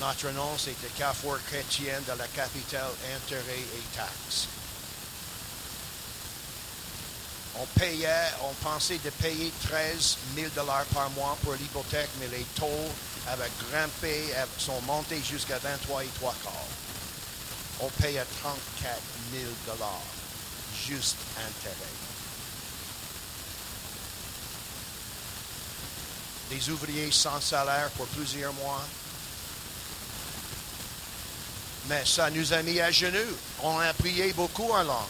Notre 0.02 0.32
nom, 0.32 0.58
le 0.66 0.89
Carrefour 0.97 1.38
chrétien 1.47 2.02
de 2.02 2.18
la 2.18 2.28
capitale 2.28 2.91
intérêt 3.16 3.60
et 3.60 3.95
taxes. 3.95 4.47
On 7.56 7.66
payait, 7.80 8.32
on 8.43 8.54
pensait 8.64 8.97
de 8.97 9.10
payer 9.10 9.52
13 9.70 10.18
000 10.36 10.47
dollars 10.56 10.86
par 10.93 11.10
mois 11.12 11.38
pour 11.43 11.54
l'hypothèque, 11.54 12.10
mais 12.20 12.28
les 12.28 12.45
taux 12.56 12.91
avaient 13.28 13.52
grimpé, 13.70 14.34
sont 14.58 14.82
montés 14.82 15.22
jusqu'à 15.24 15.60
23 15.60 16.04
et 16.04 16.08
3 16.20 16.36
quarts. 16.44 16.54
On 17.82 17.90
payait 18.02 18.26
34 18.42 19.00
000 19.32 19.44
dollars, 19.66 20.02
juste 20.88 21.18
intérêt. 21.38 21.76
Des 26.50 26.70
ouvriers 26.70 27.12
sans 27.12 27.40
salaire 27.40 27.90
pour 27.92 28.08
plusieurs 28.08 28.54
mois. 28.54 28.84
Mais 31.88 32.04
ça 32.06 32.30
nous 32.30 32.54
a 32.54 32.62
mis 32.64 32.80
à 32.80 32.92
genoux. 32.92 33.38
On 33.64 33.80
a 33.80 33.94
prié 33.94 34.34
beaucoup 34.34 34.72
en 34.72 34.84
langue. 34.84 35.06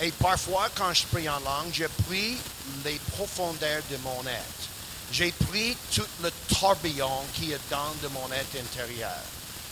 Et 0.00 0.12
parfois, 0.12 0.68
quand 0.74 0.92
je 0.92 1.06
prie 1.06 1.28
en 1.28 1.40
langue, 1.40 1.72
je 1.72 1.86
prie 2.04 2.36
les 2.84 3.00
profondeurs 3.12 3.82
de 3.90 3.96
mon 3.98 4.20
être. 4.22 4.75
J'ai 5.12 5.32
pris 5.32 5.76
tout 5.94 6.06
le 6.22 6.30
tourbillon 6.54 7.24
qui 7.34 7.52
est 7.52 7.60
dans 7.70 7.94
mon 8.10 8.30
être 8.32 8.56
intérieur. 8.60 9.22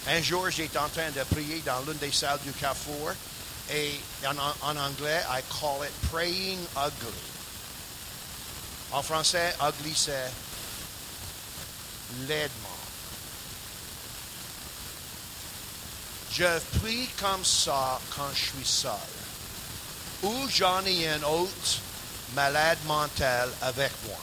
Un 0.07 0.23
jour, 0.23 0.51
j'étais 0.51 0.79
en 0.79 0.89
train 0.89 1.11
de 1.11 1.23
prier 1.25 1.63
dans 1.65 1.81
l'une 1.87 1.99
des 1.99 2.13
salles 2.13 2.41
du 2.45 2.53
Carrefour. 2.53 3.13
Et 3.73 3.99
en, 4.27 4.37
en 4.69 4.77
anglais, 4.77 5.23
I 5.31 5.43
call 5.61 5.85
it 5.85 5.93
praying 6.11 6.59
ugly. 6.77 7.23
En 8.93 9.03
français, 9.03 9.55
ugly, 9.61 9.95
c'est 9.97 10.31
laidement. 12.29 12.69
Je 16.31 16.59
prie 16.81 17.09
comme 17.21 17.45
ça 17.45 18.01
quand 18.17 18.29
je 18.35 18.43
suis 18.43 18.67
seul. 18.67 18.91
Ou 20.25 20.49
j'en 20.49 20.85
ai 20.85 21.09
un 21.09 21.23
autre 21.23 21.81
malade 22.35 22.79
mental 22.87 23.51
avec 23.63 23.93
moi. 24.07 24.19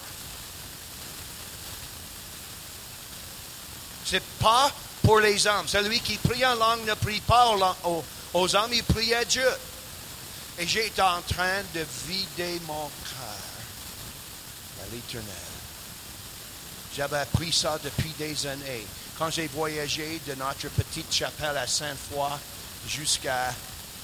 C'est 4.12 4.22
pas 4.40 4.70
pour 5.04 5.22
les 5.22 5.48
hommes. 5.48 5.70
Celui 5.70 6.02
qui 6.02 6.18
prie 6.18 6.46
en 6.46 6.56
langue 6.56 6.86
ne 6.86 6.94
prie 6.96 7.22
pas 7.22 7.56
aux, 8.34 8.56
hommes, 8.56 8.74
il 8.74 8.84
prie 8.84 9.14
à 9.14 9.24
Dieu. 9.24 9.48
Et 10.60 10.68
j'étais 10.68 11.02
en 11.02 11.22
train 11.22 11.62
de 11.74 11.86
vider 12.10 12.60
mon 12.68 12.90
cœur 12.90 14.84
à 14.84 14.94
l'éternel. 14.94 15.26
J'avais 16.94 17.20
appris 17.20 17.54
ça 17.54 17.80
depuis 17.82 18.12
des 18.20 18.46
années. 18.48 18.86
Quand 19.18 19.30
j'ai 19.32 19.48
voyagé 19.48 20.20
de 20.28 20.36
notre 20.36 20.68
petite 20.68 21.14
chapelle 21.14 21.56
à 21.56 21.66
Sainte-Foy 21.66 22.32
jusqu'à 22.90 23.54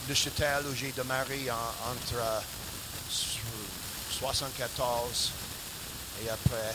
Neuchâtel 0.08 0.64
où 0.72 0.74
j'ai 0.74 0.94
demeuré 0.94 1.52
en- 1.52 1.92
entre 1.92 2.16
euh, 2.16 2.40
74 4.20 5.32
et 6.24 6.30
après, 6.30 6.74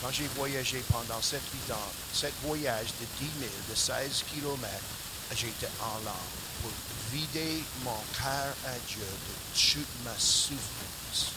quand 0.00 0.10
j'ai 0.12 0.26
voyagé 0.36 0.82
pendant 0.90 1.20
7-8 1.20 1.72
ans, 1.72 1.90
sept 2.12 2.32
voyages 2.44 2.92
de 3.00 3.06
10 3.20 3.30
000, 3.40 3.50
de 3.68 3.74
16 3.74 4.24
kilomètres, 4.32 4.96
j'étais 5.34 5.68
en 5.80 6.04
langue 6.04 6.40
pour 6.62 6.70
vider 7.12 7.62
mon 7.84 8.00
cœur 8.16 8.54
à 8.66 8.76
Dieu 8.88 9.00
de 9.00 9.34
toute 9.54 10.04
ma 10.04 10.14
souffrance 10.18 11.32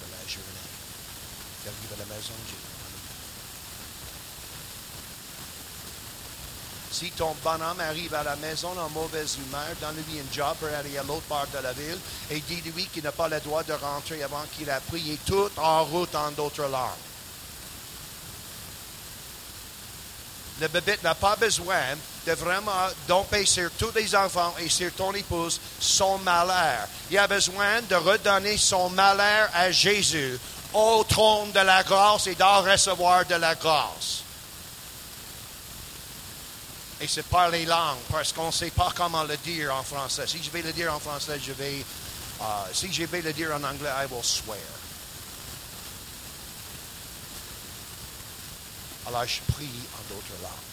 de 0.00 0.06
la 0.12 0.28
journée. 0.28 0.68
J'arrive 1.64 1.92
à 1.94 1.98
la 1.98 2.14
maison, 2.14 2.34
Si 6.90 7.10
ton 7.12 7.34
bonhomme 7.44 7.80
arrive 7.80 8.14
à 8.14 8.24
la 8.24 8.34
maison 8.36 8.70
en 8.78 8.88
mauvaise 8.90 9.36
humeur, 9.36 9.68
donne-lui 9.80 10.20
un 10.20 10.34
job 10.34 10.56
pour 10.58 10.68
aller 10.68 10.96
à 10.96 11.02
l'autre 11.02 11.22
part 11.28 11.46
de 11.48 11.58
la 11.58 11.72
ville 11.72 11.98
et 12.30 12.40
dis-lui 12.40 12.86
qu'il 12.86 13.04
n'a 13.04 13.12
pas 13.12 13.28
le 13.28 13.38
droit 13.40 13.62
de 13.62 13.74
rentrer 13.74 14.22
avant 14.22 14.44
qu'il 14.56 14.70
a 14.70 14.80
prié 14.80 15.18
tout 15.26 15.50
en 15.58 15.84
route 15.84 16.14
en 16.14 16.30
d'autres 16.32 16.66
langues. 16.66 16.98
Le 20.60 20.68
bébé 20.68 20.98
n'a 21.04 21.14
pas 21.14 21.36
besoin 21.36 21.80
de 22.26 22.32
vraiment 22.32 22.88
domper 23.06 23.46
sur 23.46 23.70
tous 23.78 23.92
les 23.94 24.14
enfants 24.14 24.54
et 24.58 24.68
sur 24.68 24.92
ton 24.94 25.12
épouse 25.12 25.60
son 25.78 26.18
malheur. 26.18 26.88
Il 27.10 27.18
a 27.18 27.28
besoin 27.28 27.80
de 27.82 27.94
redonner 27.94 28.56
son 28.56 28.90
malheur 28.90 29.48
à 29.54 29.70
Jésus 29.70 30.38
au 30.74 31.04
trône 31.04 31.52
de 31.52 31.60
la 31.60 31.82
grâce 31.82 32.26
et 32.26 32.34
d'en 32.34 32.62
recevoir 32.62 33.24
de 33.24 33.36
la 33.36 33.54
grâce. 33.54 34.24
Et 37.00 37.06
c'est 37.06 37.26
par 37.26 37.48
les 37.50 37.64
langues, 37.64 37.98
parce 38.10 38.32
qu'on 38.32 38.48
ne 38.48 38.52
sait 38.52 38.70
pas 38.70 38.92
comment 38.94 39.22
le 39.22 39.36
dire 39.36 39.72
en 39.72 39.84
français. 39.84 40.26
Si 40.26 40.42
je 40.42 40.50
vais 40.50 40.62
le 40.62 40.72
dire 40.72 40.92
en 40.92 40.98
français, 40.98 41.38
je 41.40 41.52
vais. 41.52 41.84
Uh, 42.40 42.44
si 42.72 42.92
je 42.92 43.04
vais 43.04 43.22
le 43.22 43.32
dire 43.32 43.50
en 43.52 43.62
anglais, 43.62 43.90
I 43.90 44.06
will 44.10 44.24
swear. 44.24 44.77
Alors 49.08 49.24
je 49.24 49.40
prie 49.52 49.64
en 49.64 50.14
d'autres 50.14 50.36
langues. 50.42 50.68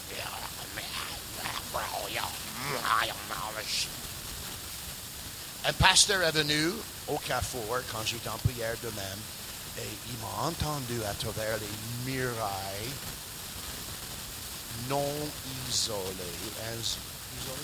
Un 5.64 5.72
pasteur 5.72 6.22
est 6.22 6.32
venu 6.32 6.70
au 7.08 7.16
carrefour 7.18 7.78
quand 7.90 8.04
j'étais 8.04 8.28
en 8.28 8.36
prière 8.36 8.76
de 8.82 8.88
même 8.90 9.18
et 9.78 9.88
il 10.10 10.18
m'a 10.18 10.48
entendu 10.48 11.02
à 11.08 11.14
travers 11.14 11.56
les 11.56 12.12
murailles 12.12 12.92
non 14.90 15.12
isolé, 15.70 15.96
isolé, 16.78 17.56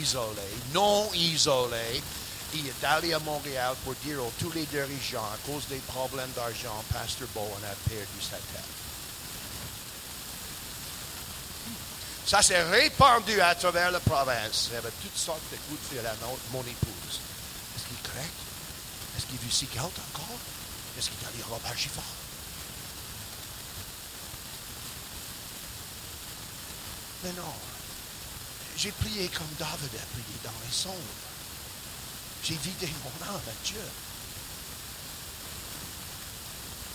isolé, 0.00 0.48
non 0.74 1.10
isolé. 1.14 2.02
Il 2.54 2.66
est 2.66 2.84
allé 2.84 3.14
à 3.14 3.18
Montréal 3.20 3.74
pour 3.82 3.94
dire 4.04 4.20
à 4.20 4.30
tous 4.38 4.52
les 4.52 4.66
dirigeants, 4.66 5.24
à 5.24 5.38
cause 5.50 5.66
des 5.68 5.80
problèmes 5.88 6.30
d'argent, 6.36 6.84
Pasteur 6.92 7.28
Bowen 7.34 7.64
a 7.64 7.88
perdu 7.88 8.20
sa 8.20 8.36
tête. 8.36 8.81
Ça 12.26 12.40
s'est 12.40 12.62
répandu 12.62 13.40
à 13.40 13.54
travers 13.54 13.90
la 13.90 14.00
province. 14.00 14.68
Il 14.70 14.74
y 14.74 14.76
avait 14.76 14.92
toutes 15.02 15.16
sortes 15.16 15.42
de 15.50 15.56
coups 15.56 15.80
de 15.82 15.96
fil 15.96 16.06
à 16.06 16.14
mon 16.52 16.60
épouse. 16.60 17.20
Est-ce 17.76 17.84
qu'il 17.86 17.96
est 17.96 18.08
correct? 18.08 18.34
Est-ce 19.16 19.26
qu'il 19.26 19.38
vit 19.38 19.52
si 19.52 19.68
encore? 19.78 20.38
Est-ce 20.98 21.10
qu'il 21.10 21.18
est 21.22 21.28
allé 21.28 21.42
Robert 21.48 21.76
Giffard? 21.76 22.04
Mais 27.24 27.32
non. 27.32 27.54
J'ai 28.76 28.92
prié 28.92 29.28
comme 29.28 29.46
David 29.58 29.90
a 29.94 30.06
prié 30.12 30.36
dans 30.44 30.50
les 30.66 30.72
sombres. 30.72 30.96
J'ai 32.42 32.56
vidé 32.56 32.90
mon 33.04 33.26
âme 33.28 33.36
à 33.36 33.66
Dieu. 33.66 33.84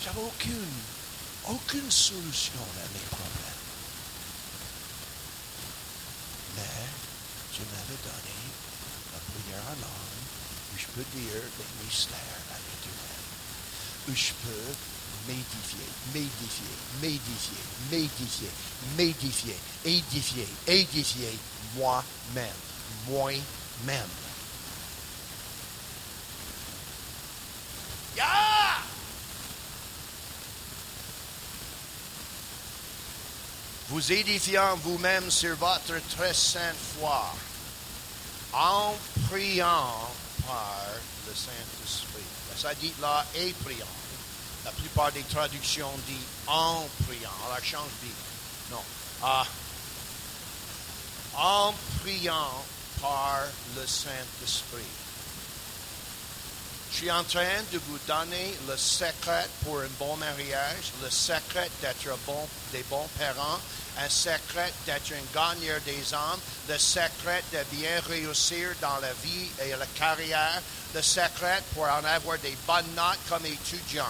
J'avais 0.04 0.22
aucune, 0.22 0.82
aucune 1.48 1.92
solution 1.92 2.60
à 2.60 2.94
mes 2.94 3.06
problèmes. 3.10 3.47
Donné 6.58 8.38
la 9.14 9.20
prière 9.20 9.64
en 9.66 9.78
langue 9.82 10.18
où 10.74 10.78
je 10.78 10.86
peux 10.88 11.06
dire 11.16 11.42
les 11.58 11.86
mystères 11.86 12.44
à 12.52 12.58
l'éternel. 12.58 13.24
Où 14.08 14.16
je 14.16 14.34
peux 14.44 14.76
m'édifier, 15.28 15.88
m'édifier, 16.14 16.76
m'édifier, 17.02 17.64
m'édifier, 17.92 18.52
m'édifier, 18.98 19.58
édifier, 19.86 20.48
édifier 20.68 21.40
moi-même, 21.76 22.46
moi-même. 23.08 24.10
Yeah! 28.16 28.82
Vous 33.90 34.12
édifiant 34.12 34.76
vous-même 34.84 35.32
sur 35.32 35.56
votre 35.56 35.96
très 36.10 36.34
sainte 36.34 36.76
foi, 37.00 37.34
en 38.52 38.94
priant 39.30 40.10
par 40.46 40.86
le 41.28 41.34
Saint-Esprit. 41.34 42.24
Ça 42.58 42.74
dit 42.76 42.94
là, 43.00 43.26
et 43.36 43.54
priant. 43.64 43.86
La 44.66 44.72
plupart 44.72 45.12
des 45.14 45.24
traductions 45.24 45.92
disent 46.06 46.18
en 46.48 46.86
priant. 47.06 47.32
Alors, 47.46 47.64
change 47.64 47.90
dit 48.04 48.12
non. 48.72 48.84
Ah, 49.24 49.46
en 51.38 51.74
priant 52.02 52.66
par 53.02 53.40
le 53.78 53.88
Saint-Esprit. 53.88 55.07
Je 56.92 56.98
suis 56.98 57.12
en 57.12 57.24
train 57.24 57.62
de 57.72 57.78
vous 57.78 58.00
donner 58.08 58.56
le 58.68 58.78
secret 58.78 59.48
pour 59.64 59.80
un 59.80 59.90
bon 60.00 60.16
mariage, 60.18 60.92
le 61.04 61.10
secret 61.10 61.70
d'être 61.82 62.18
bon, 62.26 62.48
des 62.72 62.84
bons 62.90 63.08
parents, 63.20 63.60
un 64.00 64.10
secret 64.10 64.74
d'être 64.86 65.12
un 65.12 65.34
gagneur 65.34 65.80
des 65.82 66.14
âmes, 66.14 66.40
le 66.70 66.78
secret 66.78 67.44
de 67.52 67.60
bien 67.76 68.00
réussir 68.08 68.70
dans 68.82 68.98
la 69.02 69.14
vie 69.24 69.50
et 69.64 69.76
la 69.78 69.86
carrière, 69.98 70.62
le 70.96 71.02
secret 71.02 71.62
pour 71.74 71.84
en 71.84 72.04
avoir 72.04 72.38
des 72.40 72.58
bonnes 72.66 72.96
notes 72.96 73.20
comme 73.30 73.46
étudiant. 73.46 74.06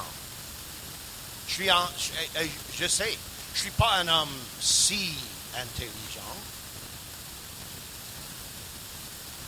Je 1.48 1.54
suis 1.54 1.72
en, 1.72 1.88
je, 1.98 2.40
euh, 2.40 2.48
je 2.78 2.88
sais, 2.88 3.18
je 3.54 3.60
suis 3.60 3.72
pas 3.72 3.96
un 3.96 4.08
homme 4.08 4.38
si 4.62 5.14
intelligent. 5.56 6.36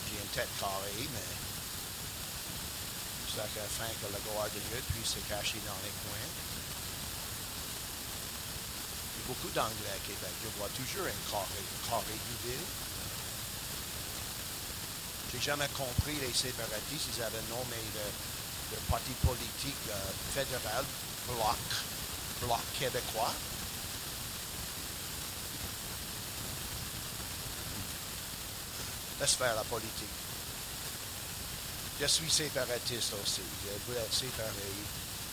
J'ai 0.09 0.19
une 0.19 0.29
tête 0.29 0.49
carrée, 0.59 1.07
mais 1.13 1.38
c'est 3.47 3.61
afin 3.61 3.87
que 3.87 4.11
la 4.11 4.19
gloire 4.19 4.49
de 4.51 4.59
Dieu 4.59 4.81
puisse 4.91 5.15
se 5.15 5.21
cacher 5.29 5.59
dans 5.63 5.79
les 5.83 5.93
coins. 6.03 6.29
Il 9.15 9.19
y 9.19 9.23
a 9.23 9.27
beaucoup 9.27 9.51
d'anglais 9.55 9.95
à 9.95 10.01
Québec. 10.03 10.33
Je 10.43 10.49
vois 10.59 10.69
toujours 10.75 11.07
un 11.07 11.19
carré, 11.31 11.63
carré 11.87 12.17
du 12.19 12.35
ville. 12.43 12.67
J'ai 15.31 15.41
jamais 15.41 15.69
compris 15.77 16.17
les 16.19 16.33
séparatistes. 16.33 17.15
Ils 17.15 17.23
avaient 17.23 17.47
nommé 17.47 17.79
le, 17.95 18.07
le 18.75 18.79
parti 18.89 19.11
politique 19.23 19.87
euh, 19.89 20.11
fédéral 20.33 20.83
bloc, 21.27 21.63
bloc 22.41 22.59
québécois. 22.79 23.33
Laisse 29.21 29.35
faire 29.35 29.55
la 29.55 29.63
politique. 29.63 30.28
Je 31.99 32.05
suis 32.07 32.31
séparatiste 32.31 33.13
aussi. 33.21 33.41
Je 33.65 33.91
veux 33.91 33.99
être 33.99 34.13
séparé 34.13 34.49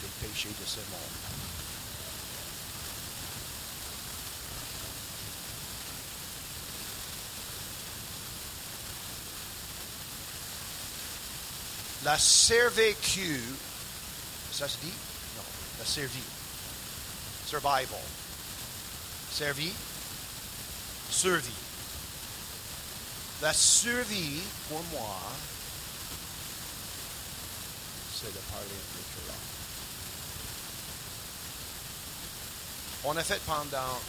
des 0.03 0.27
péchés 0.27 0.49
de 0.49 0.67
ce 0.67 0.79
monde. 0.91 1.47
La 12.05 12.19
servitude, 12.19 13.43
ça 14.53 14.69
se 14.69 14.77
dit? 14.79 14.93
la 15.79 15.85
servi. 15.85 16.23
Survival. 17.47 18.01
Servi. 19.33 19.73
Servi. 21.11 21.53
La 23.43 23.53
survie, 23.53 24.41
pour 24.69 24.83
moi, 24.93 25.17
c'est 28.19 28.33
de 28.33 28.41
parler 28.51 28.65
un 28.73 29.05
peu 29.13 29.29
là. 29.29 29.35
On 33.05 33.17
a 33.17 33.23
fait 33.23 33.41
pendant 33.45 34.01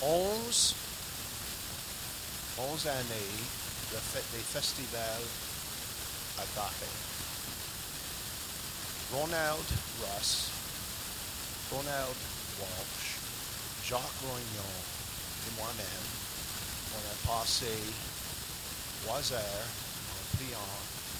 11, 0.00 0.74
11 2.58 2.86
années 2.86 3.34
de 3.90 3.98
fait 3.98 4.24
des 4.32 4.44
festivals 4.44 5.26
à 6.38 6.42
Daphé. 6.54 6.86
Ronald 9.12 9.66
Russ. 10.00 10.48
Ronald 11.72 12.16
Walsh, 12.60 13.16
Jacques 13.88 14.00
Rognon 14.22 14.74
et 15.48 15.60
moi-même, 15.60 16.08
on 16.94 17.32
a 17.32 17.40
passé 17.40 17.66
trois 19.04 19.32
heures 19.32 19.68
en 20.12 20.36
priant, 20.36 20.58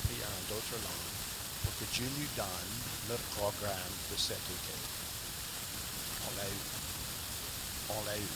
priant 0.04 0.38
d'autres 0.50 0.76
langues 0.84 1.11
pour 1.62 1.72
que 1.78 1.84
Dieu 1.94 2.06
nous 2.18 2.28
donne 2.36 2.72
le 3.08 3.16
programme 3.36 3.94
de 4.10 4.16
cet 4.16 4.36
été. 4.36 4.74
On 6.26 6.36
l'a 6.36 6.48
eu. 6.48 6.62
On 7.90 8.04
l'a 8.04 8.16
eu. 8.16 8.30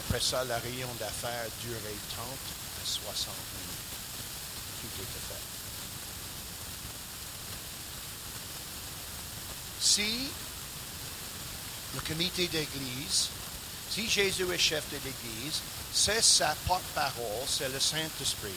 Après 0.00 0.20
ça, 0.20 0.44
la 0.44 0.58
réunion 0.58 0.92
d'affaires 0.98 1.46
durait 1.62 2.00
30 2.16 2.26
à 2.26 2.86
60 2.86 3.34
minutes. 3.58 3.80
Tout 4.80 5.02
était 5.02 5.26
fait. 5.28 5.50
Si 9.80 10.28
le 11.94 12.00
comité 12.00 12.46
d'église, 12.48 13.28
si 13.90 14.08
Jésus 14.08 14.46
est 14.52 14.58
chef 14.58 14.84
de 14.90 14.96
l'église, 14.96 15.60
c'est 15.92 16.22
sa 16.22 16.54
porte-parole, 16.66 17.46
c'est 17.48 17.68
le 17.68 17.80
Saint-Esprit. 17.80 18.50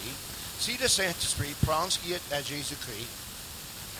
Si 0.63 0.77
le 0.77 0.87
Saint-Esprit 0.87 1.53
prend 1.65 1.89
ce 1.89 1.99
qui 1.99 2.13
est 2.13 2.31
à 2.31 2.41
Jésus-Christ 2.41 3.09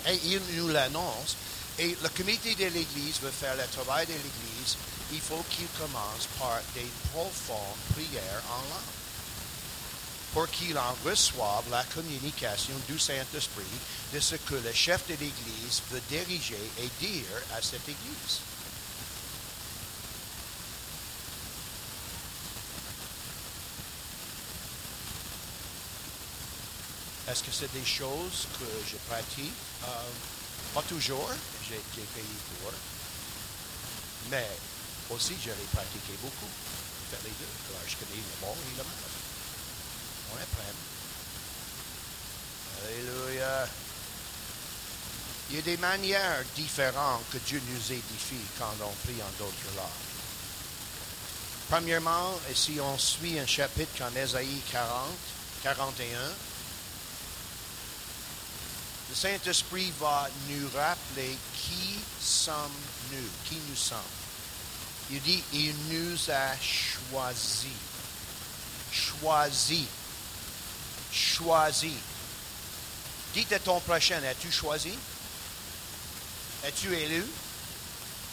et 0.08 0.18
il 0.28 0.40
nous 0.56 0.70
l'annonce, 0.70 1.36
et 1.78 1.98
le 2.02 2.08
comité 2.08 2.56
de 2.56 2.64
l'Église 2.64 3.20
veut 3.22 3.32
faire 3.32 3.58
le 3.58 3.68
travail 3.76 4.06
de 4.06 4.14
l'Église, 4.14 4.78
il 5.12 5.20
faut 5.20 5.44
qu'il 5.50 5.68
commence 5.78 6.30
par 6.40 6.62
des 6.74 6.88
profondes 7.12 7.84
prières 7.94 8.44
en 8.50 8.62
langue 8.62 8.94
pour 10.34 10.50
qu'il 10.52 10.78
en 10.78 10.96
reçoive 11.04 11.70
la 11.70 11.84
communication 11.84 12.76
du 12.88 12.98
Saint-Esprit 12.98 13.66
de 14.14 14.22
ce 14.22 14.36
que 14.36 14.56
le 14.56 14.72
chef 14.72 15.06
de 15.08 15.16
l'Église 15.16 15.82
veut 15.92 16.02
diriger 16.08 16.72
et 16.80 17.06
dire 17.06 17.26
à 17.58 17.62
cette 17.62 17.90
Église. 17.90 18.40
Est-ce 27.30 27.44
que 27.44 27.52
c'est 27.52 27.72
des 27.72 27.86
choses 27.86 28.48
que 28.60 28.66
je 28.86 28.98
pratique? 29.08 29.54
Euh, 29.86 30.12
pas 30.74 30.82
toujours, 30.84 31.30
j'ai 31.68 31.80
j'ai 31.96 32.08
payé 32.16 32.36
pour. 32.60 32.72
Mais 34.30 34.48
aussi, 35.10 35.36
je 35.42 35.50
l'ai 35.50 35.70
pratiqué 35.72 36.14
beaucoup. 36.22 36.52
Fait 37.12 37.24
les 37.24 37.32
deux. 37.32 37.54
Alors, 37.70 37.88
je 37.88 37.96
connais 37.96 38.18
le 38.18 38.36
bon 38.42 38.52
et 38.52 38.78
le 38.78 38.84
mal. 38.84 39.14
On 40.32 40.42
apprend. 40.42 40.74
Alléluia. 42.88 43.68
Il 45.50 45.56
y 45.58 45.60
a 45.60 45.62
des 45.62 45.78
manières 45.78 46.44
différentes 46.56 47.24
que 47.32 47.38
Dieu 47.38 47.62
nous 47.70 47.92
édifie 47.92 48.48
quand 48.58 48.74
on 48.82 49.08
prie 49.08 49.22
en 49.22 49.32
d'autres 49.38 49.76
langues. 49.76 50.14
Premièrement, 51.70 52.40
si 52.54 52.80
on 52.82 52.98
suit 52.98 53.40
un 53.40 53.46
chapitre 53.46 53.92
comme 53.98 54.18
Ésaïe 54.18 54.62
40, 54.72 55.10
41, 55.64 56.18
le 59.14 59.18
Saint-Esprit 59.18 59.94
va 60.00 60.28
nous 60.50 60.70
rappeler 60.76 61.38
qui 61.56 62.00
sommes-nous, 62.20 63.30
qui 63.48 63.58
nous 63.70 63.76
sommes. 63.76 64.00
Il 65.12 65.22
dit, 65.22 65.44
il 65.54 65.76
nous 65.92 66.18
a 66.32 66.58
choisis. 66.60 67.68
Choisis. 68.92 69.86
Choisis. 71.12 71.94
Dites 73.36 73.54
à 73.54 73.60
ton 73.60 73.80
prochain, 73.82 74.20
as-tu 74.24 74.52
choisi? 74.52 74.98
Es-tu 76.64 76.96
élu? 76.96 77.24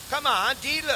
Comment? 0.09 0.55
Dis-le. 0.63 0.95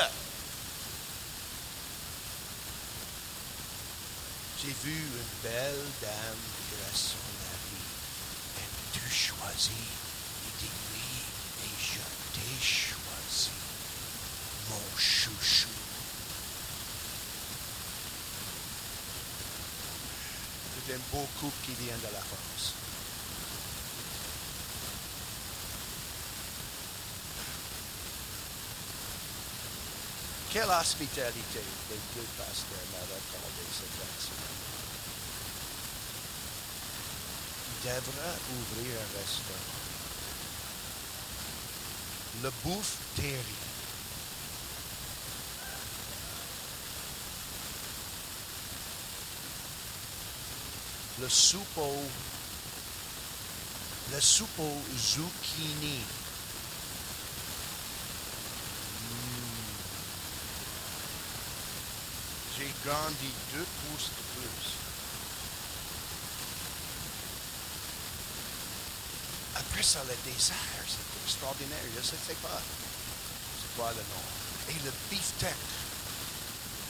J'ai 4.62 4.74
vu 4.82 4.97
une 4.97 5.43
belle 5.43 5.85
dame 6.01 6.53
tu 8.95 9.11
choisi? 9.11 9.71
Il 10.47 10.53
dit 10.61 10.75
oui, 10.93 11.65
et 11.65 11.75
je 11.83 12.01
t'ai 12.33 12.65
choisi, 12.65 13.51
mon 14.71 14.99
chouchou. 14.99 15.69
C'est 20.87 20.95
un 20.95 20.99
beau 21.12 21.27
couple 21.41 21.57
qui 21.65 21.73
vient 21.85 21.97
de 21.97 22.12
la 22.15 22.21
France. 22.21 22.75
Quelle 30.53 30.71
hospitalité 30.71 31.62
les 31.91 31.99
deux 32.15 32.29
pasteurs 32.39 32.87
m'avaient 32.93 33.27
devra 37.85 38.32
ouvrir 38.56 38.97
un 38.97 39.19
restaurant. 39.19 39.85
Le 42.43 42.51
bouffe 42.65 42.97
Terry. 43.15 43.61
Le 51.20 51.28
soupe 51.28 51.78
au, 51.78 52.02
le 54.12 54.20
soupe 54.20 54.59
au 54.59 54.82
zucchini. 54.97 56.01
Mm. 59.11 59.44
J'ai 62.56 62.73
grandi 62.85 63.31
deux 63.52 63.66
pouces 63.82 64.09
de 64.09 64.40
plus. 64.40 64.84
C'est 69.82 70.98
extraordinaire. 71.26 71.78
Je 71.94 72.01
ne 72.01 72.05
sais 72.05 72.34
pas. 72.42 72.60
C'est 73.60 73.76
quoi 73.76 73.90
le 73.90 73.96
nom? 73.96 74.70
Et 74.70 74.84
le 74.84 74.92
beefsteak. 75.10 75.55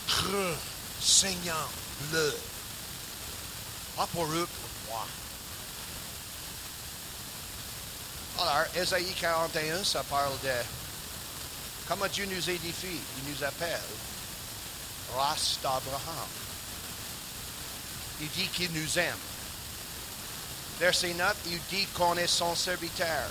Creux, 0.07 0.57
saignant, 1.01 1.69
bleu. 2.11 2.37
Pas 3.97 4.07
pour 4.09 4.25
eux, 4.27 4.47
pour 4.47 4.93
moi. 4.93 5.07
Alors, 8.39 8.67
Ésaïe 8.77 9.15
41, 9.21 9.85
ça 9.85 10.03
parle 10.05 10.33
de 10.43 10.53
comment 11.89 12.07
Dieu 12.09 12.27
nous 12.27 12.51
édifie. 12.51 13.01
Il 13.19 13.33
nous 13.33 13.45
appelle 13.45 13.81
race 15.17 15.59
d'Abraham. 15.63 16.29
Il 18.21 18.29
dit 18.31 18.49
qu'il 18.49 18.73
nous 18.73 18.99
aime. 18.99 19.34
Verset 20.81 21.15
9, 21.15 21.35
il 21.47 21.61
dit 21.71 21.87
qu'on 21.95 22.17
est 22.17 22.27
son 22.27 22.55
serviteur. 22.55 23.31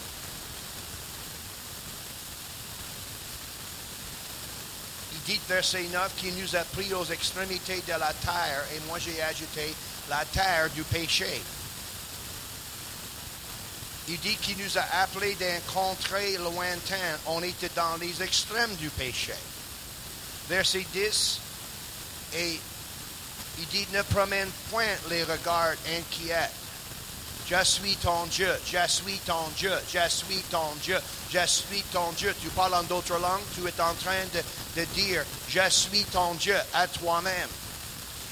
Il 5.13 5.21
dit, 5.23 5.41
verset 5.47 5.83
9, 5.83 6.15
qu'il 6.17 6.35
nous 6.35 6.55
a 6.55 6.63
pris 6.63 6.93
aux 6.93 7.05
extrémités 7.05 7.83
de 7.85 7.91
la 7.91 8.13
terre, 8.13 8.63
et 8.75 8.79
moi 8.87 8.97
j'ai 8.97 9.21
ajouté 9.21 9.75
la 10.09 10.23
terre 10.25 10.69
du 10.69 10.83
péché. 10.83 11.41
Il 14.07 14.19
dit 14.19 14.35
qu'il 14.37 14.57
nous 14.57 14.77
a 14.77 15.01
appelés 15.01 15.35
d'un 15.35 15.59
contrée 15.73 16.37
lointain. 16.37 16.95
On 17.25 17.41
était 17.41 17.71
dans 17.75 17.95
les 17.97 18.21
extrêmes 18.21 18.75
du 18.75 18.89
péché. 18.89 19.35
Verset 20.49 20.85
10, 20.93 21.39
et 22.35 22.59
il 23.59 23.67
dit, 23.67 23.87
ne 23.93 24.01
promène 24.01 24.49
point 24.69 24.83
les 25.09 25.23
regards 25.23 25.75
inquiets 25.87 26.49
je 27.49 27.63
suis 27.63 27.95
ton 27.97 28.25
Dieu, 28.27 28.51
je 28.65 28.87
suis 28.87 29.17
ton 29.19 29.47
Dieu, 29.57 29.73
je 29.93 30.09
suis 30.09 30.41
ton 30.49 30.73
Dieu, 30.81 30.97
je 31.31 31.45
suis 31.45 31.83
ton 31.91 32.11
Dieu. 32.13 32.33
Tu 32.41 32.47
parles 32.49 32.75
en 32.75 32.83
d'autres 32.83 33.17
langues, 33.19 33.41
tu 33.53 33.67
es 33.67 33.81
en 33.81 33.93
train 33.95 34.23
de, 34.75 34.85
dire, 34.95 35.23
je 35.49 35.69
suis 35.69 36.03
ton 36.05 36.33
Dieu 36.35 36.55
à 36.73 36.87
toi-même. 36.87 37.49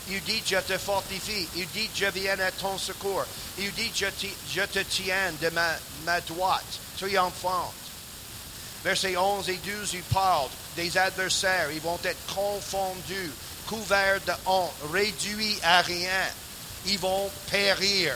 Il 0.10 0.22
dit, 0.24 0.42
je 0.46 0.58
te 0.58 0.78
fortifie. 0.78 1.48
Il 1.56 1.68
dit, 1.70 1.90
je 1.94 2.06
viens 2.06 2.40
à 2.40 2.52
ton 2.52 2.78
secours. 2.78 3.26
Il 3.60 3.72
dit, 3.74 3.92
je, 3.94 4.06
je 4.50 4.62
te 4.62 4.80
tiens 4.80 5.32
de 5.42 5.50
ma, 5.50 5.76
ma 6.06 6.20
droite, 6.22 6.80
triomphante. 6.98 7.74
Versets 8.84 9.16
11 9.16 9.48
et 9.50 9.58
12, 9.58 9.94
il 9.94 10.04
parle 10.04 10.50
des 10.76 10.98
adversaires. 10.98 11.72
Ils 11.72 11.82
vont 11.82 12.00
être 12.04 12.34
confondus, 12.34 13.32
couverts 13.68 14.22
de 14.26 14.34
honte, 14.46 14.72
réduits 14.92 15.60
à 15.64 15.82
rien. 15.82 16.28
Ils 16.88 16.98
vont 16.98 17.30
périr. 17.52 18.16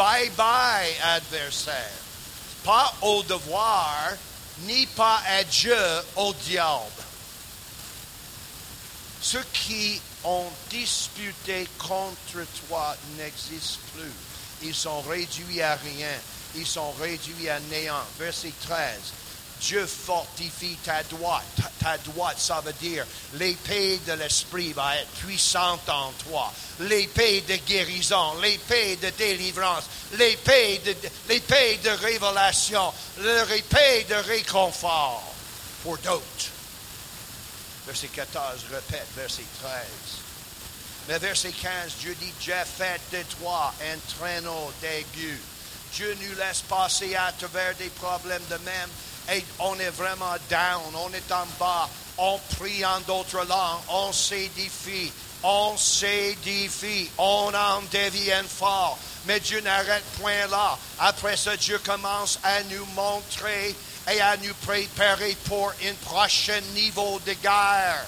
Bye 0.00 0.30
bye, 0.34 0.96
adversaire. 1.02 1.92
Pas 2.64 2.90
au 3.02 3.22
devoir, 3.22 4.14
ni 4.60 4.86
pas 4.86 5.20
à 5.26 5.44
Dieu, 5.44 5.76
au 6.16 6.32
diable. 6.32 7.04
Ceux 9.20 9.44
qui 9.52 10.00
ont 10.24 10.46
disputé 10.70 11.68
contre 11.76 12.46
toi 12.66 12.96
n'existent 13.18 13.78
plus. 13.94 14.12
Ils 14.62 14.74
sont 14.74 15.02
réduits 15.02 15.60
à 15.60 15.74
rien. 15.74 16.16
Ils 16.54 16.66
sont 16.66 16.92
réduits 16.92 17.50
à 17.50 17.60
néant. 17.70 18.06
Verset 18.18 18.54
13. 18.62 18.78
Dieu 19.60 19.86
fortifie 19.86 20.76
ta 20.82 21.02
droite. 21.02 21.60
Ta 21.78 21.98
droite, 21.98 22.38
ça 22.38 22.60
veut 22.60 22.72
dire 22.74 23.06
l'épée 23.34 23.98
de 24.06 24.12
l'esprit 24.12 24.72
va 24.72 24.96
être 24.96 25.10
puissante 25.24 25.88
en 25.88 26.12
toi. 26.24 26.52
L'épée 26.80 27.42
de 27.42 27.56
guérison, 27.56 28.40
l'épée 28.40 28.96
de 28.96 29.10
délivrance, 29.10 29.84
l'épée 30.12 30.80
de, 30.84 30.94
l'épée 31.28 31.78
de 31.84 31.90
révélation, 31.90 32.92
l'épée 33.18 34.04
de 34.08 34.14
réconfort 34.14 35.34
pour 35.82 35.98
d'autres. 35.98 36.50
Verset 37.86 38.08
14 38.08 38.66
répète, 38.70 39.06
verset 39.16 39.44
13. 39.62 39.72
Mais 41.08 41.18
verset 41.18 41.52
15, 41.52 41.96
Dieu 42.00 42.14
dit, 42.20 42.32
J'ai 42.40 42.52
fait 42.64 43.00
de 43.12 43.22
toi 43.38 43.74
un 43.82 43.98
traîneau 44.16 44.72
d'aigu. 44.80 45.40
Dieu 45.94 46.16
nous 46.20 46.36
laisse 46.36 46.62
passer 46.62 47.16
à 47.16 47.32
travers 47.32 47.74
des 47.76 47.88
problèmes 47.88 48.44
de 48.48 48.56
même 48.64 48.88
et 49.32 49.44
on 49.58 49.78
est 49.78 49.90
vraiment 49.90 50.34
down, 50.48 50.94
on 50.94 51.12
est 51.12 51.32
en 51.32 51.46
bas, 51.58 51.88
on 52.18 52.38
prie 52.56 52.84
en 52.84 53.00
d'autres 53.00 53.44
langues, 53.44 53.80
on 53.88 54.12
s'édifie, 54.12 55.12
on 55.42 55.76
s'édifie, 55.76 57.08
on 57.18 57.52
en 57.54 57.82
devient 57.92 58.44
fort. 58.48 58.98
Mais 59.26 59.40
Dieu 59.40 59.60
n'arrête 59.60 60.04
point 60.20 60.46
là. 60.50 60.78
Après 60.98 61.36
ça, 61.36 61.56
Dieu 61.56 61.78
commence 61.78 62.38
à 62.42 62.62
nous 62.64 62.86
montrer 62.96 63.74
et 64.10 64.20
à 64.20 64.36
nous 64.38 64.54
préparer 64.66 65.36
pour 65.44 65.72
un 65.84 65.94
prochain 66.04 66.60
niveau 66.74 67.20
de 67.26 67.32
guerre. 67.34 68.04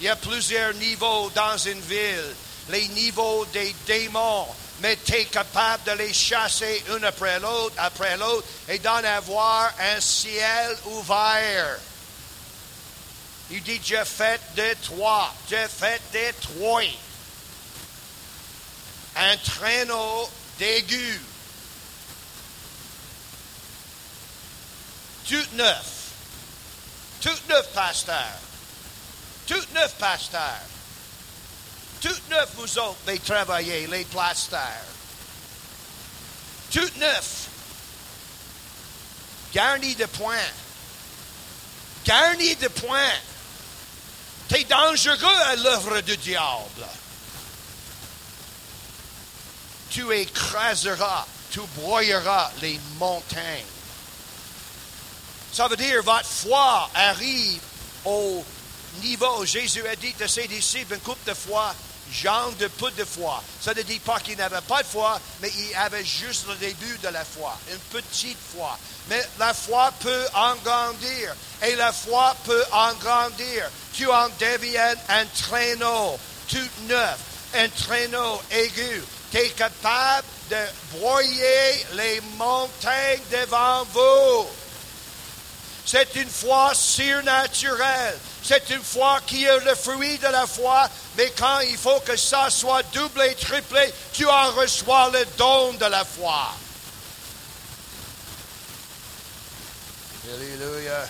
Il 0.00 0.06
y 0.06 0.08
a 0.08 0.16
plusieurs 0.16 0.72
niveaux 0.74 1.30
dans 1.34 1.58
une 1.58 1.80
ville. 1.80 2.34
Les 2.70 2.88
niveaux 2.88 3.44
des 3.52 3.74
démons, 3.86 4.46
mais 4.80 4.96
tu 5.04 5.14
es 5.14 5.24
capable 5.26 5.84
de 5.84 5.92
les 5.92 6.12
chasser 6.12 6.84
une 6.94 7.04
après 7.04 7.38
l'autre, 7.40 7.74
après 7.78 8.16
l'autre, 8.16 8.46
et 8.68 8.78
d'en 8.78 9.04
avoir 9.04 9.72
un 9.78 10.00
ciel 10.00 10.76
ouvert. 10.86 11.78
Il 13.50 13.62
dit, 13.62 13.80
je 13.84 14.04
fais 14.04 14.40
de 14.56 14.74
toi, 14.86 15.34
je 15.50 15.56
fais 15.68 16.00
de 16.12 16.32
toi 16.40 16.82
un 19.16 19.36
traîneau 19.38 20.30
d'aigu. 20.58 21.20
Tout 25.28 25.46
neuf. 25.54 25.84
Tout 27.20 27.38
neuf, 27.48 27.68
pasteur. 27.74 28.38
Tout 29.46 29.62
neuf, 29.74 29.94
pasteur. 29.98 30.60
Tout 32.00 32.20
neuf, 32.30 32.50
vous 32.56 32.78
autres, 32.78 32.98
les 33.06 33.18
travailleurs, 33.18 33.90
les 33.90 34.04
plasteurs. 34.04 34.60
Tout 36.72 36.90
neuf. 36.98 37.48
Garni 39.52 39.94
de 39.94 40.06
points. 40.06 40.36
Garni 42.04 42.56
de 42.56 42.68
points. 42.68 43.18
T'es 44.48 44.64
dangereux 44.64 45.40
à 45.46 45.56
l'œuvre 45.56 46.00
du 46.00 46.16
diable. 46.16 46.86
Tu 49.90 50.12
écraseras, 50.12 51.26
tu 51.50 51.60
broyeras 51.76 52.50
les 52.62 52.80
montagnes. 52.98 53.64
Ça 55.52 55.66
veut 55.68 55.76
dire 55.76 56.02
votre 56.02 56.24
foi 56.24 56.88
arrive 56.94 57.60
au 58.04 58.44
niveau. 59.02 59.44
Jésus 59.44 59.86
a 59.86 59.96
dit 59.96 60.14
à 60.20 60.28
ses 60.28 60.46
disciples 60.46 60.94
une 60.94 61.00
coupe 61.00 61.24
de 61.26 61.34
foi, 61.34 61.74
genre 62.12 62.52
de 62.58 62.66
peu 62.68 62.90
de 62.92 63.04
foi. 63.04 63.42
Ça 63.60 63.74
ne 63.74 63.82
dit 63.82 63.98
pas 64.00 64.20
qu'il 64.20 64.36
n'avait 64.36 64.60
pas 64.62 64.82
de 64.82 64.88
foi, 64.88 65.20
mais 65.40 65.50
il 65.50 65.74
avait 65.76 66.04
juste 66.04 66.46
le 66.48 66.54
début 66.56 66.98
de 67.02 67.08
la 67.08 67.24
foi, 67.24 67.56
une 67.70 68.00
petite 68.00 68.38
foi. 68.54 68.78
Mais 69.08 69.26
la 69.38 69.54
foi 69.54 69.92
peut 70.00 70.26
en 70.34 70.54
grandir 70.56 71.34
et 71.62 71.76
la 71.76 71.92
foi 71.92 72.34
peut 72.44 72.64
en 72.72 72.94
grandir. 72.94 73.70
Tu 73.92 74.06
en 74.10 74.28
deviens 74.38 74.94
un 75.08 75.26
traîneau 75.26 76.18
tout 76.48 76.70
neuf, 76.88 77.18
un 77.54 77.68
traîneau 77.68 78.40
aigu. 78.50 79.02
Tu 79.30 79.38
es 79.38 79.50
capable 79.50 80.26
de 80.50 80.98
broyer 80.98 81.86
les 81.92 82.20
montagnes 82.36 83.20
devant 83.30 83.84
vous. 83.92 84.48
C'est 85.86 86.14
une 86.16 86.28
foi 86.28 86.72
surnaturelle. 86.74 88.18
C'est 88.42 88.70
une 88.70 88.82
foi 88.82 89.20
qui 89.26 89.44
est 89.44 89.60
le 89.64 89.74
fruit 89.74 90.18
de 90.18 90.26
la 90.28 90.46
foi, 90.46 90.88
mais 91.16 91.32
quand 91.38 91.60
il 91.60 91.76
faut 91.76 92.00
que 92.00 92.16
ça 92.16 92.48
soit 92.50 92.82
doublé, 92.92 93.34
triplé, 93.34 93.92
tu 94.12 94.26
en 94.26 94.52
reçois 94.52 95.10
le 95.10 95.24
don 95.36 95.72
de 95.74 95.86
la 95.86 96.04
foi. 96.04 96.54
Alléluia. 100.32 101.08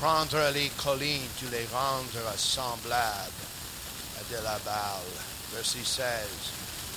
Prendre 0.00 0.50
les 0.52 0.68
collines, 0.70 1.28
tu 1.38 1.46
les 1.48 1.66
rendras 1.72 2.36
semblables 2.36 3.46
à 4.20 4.34
de 4.34 4.42
la 4.42 4.58
balle. 4.58 5.16
Verset 5.54 5.84
16 5.84 6.02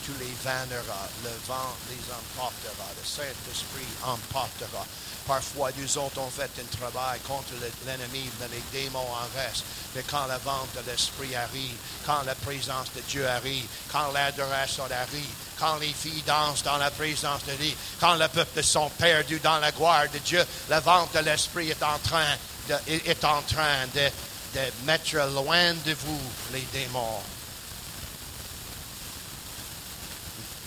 tu 0.09 0.11
les 0.19 0.33
vanneras, 0.43 1.09
le 1.23 1.29
vent 1.45 1.75
les 1.89 2.01
emportera, 2.11 2.87
le 2.97 3.05
Saint-Esprit 3.05 3.85
emportera. 4.03 4.85
Parfois, 5.29 5.69
nous 5.77 5.97
autres, 5.99 6.19
on 6.19 6.29
fait 6.31 6.49
un 6.59 6.77
travail 6.77 7.19
contre 7.19 7.51
l'ennemi, 7.85 8.27
les 8.51 8.79
démons 8.79 8.97
en 8.97 9.39
restent. 9.39 9.63
Mais 9.95 10.01
quand 10.09 10.25
le 10.25 10.33
vent 10.43 10.65
de 10.75 10.89
l'Esprit 10.89 11.35
arrive, 11.35 11.77
quand 12.03 12.23
la 12.25 12.33
présence 12.33 12.87
de 12.95 13.01
Dieu 13.01 13.27
arrive, 13.27 13.67
quand 13.91 14.11
l'adoration 14.11 14.85
arrive, 14.85 15.29
quand 15.59 15.77
les 15.77 15.93
filles 15.93 16.23
dansent 16.25 16.63
dans 16.63 16.77
la 16.77 16.89
présence 16.89 17.45
de 17.45 17.53
Dieu, 17.53 17.75
quand 17.99 18.15
le 18.15 18.27
peuple 18.27 18.63
sont 18.63 18.89
perdus 18.97 19.39
dans 19.39 19.59
la 19.59 19.71
gloire 19.71 20.09
de 20.11 20.17
Dieu, 20.17 20.43
le 20.67 20.79
vent 20.79 21.07
de 21.13 21.19
l'Esprit 21.19 21.69
est 21.69 21.83
en 21.83 21.99
train 21.99 22.35
de, 22.67 22.75
est 22.87 23.23
en 23.23 23.43
train 23.43 23.85
de, 23.93 24.09
de 24.55 24.85
mettre 24.85 25.15
loin 25.35 25.75
de 25.85 25.93
vous 25.93 26.21
les 26.53 26.67
démons. 26.73 27.21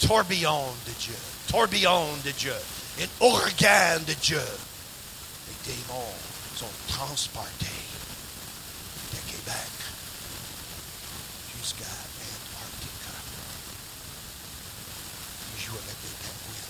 tourbillon 0.07 0.67
de 0.87 0.93
Dieu, 1.01 1.17
tourbillon 1.49 2.07
de 2.25 2.31
Dieu, 2.33 2.55
un 3.01 3.09
organe 3.21 4.05
de 4.05 4.15
Dieu. 4.15 4.43
Les 5.49 5.73
démons 5.73 6.15
sont 6.57 6.67
transportés 6.89 7.67
de 9.13 9.31
Québec 9.31 9.73
jusqu'à 11.59 11.85
Antarctica. 11.85 13.15
Ils 15.57 15.65
jouent 15.65 15.73
avec 15.73 15.97
des 16.03 16.17
pingouins. 16.21 16.69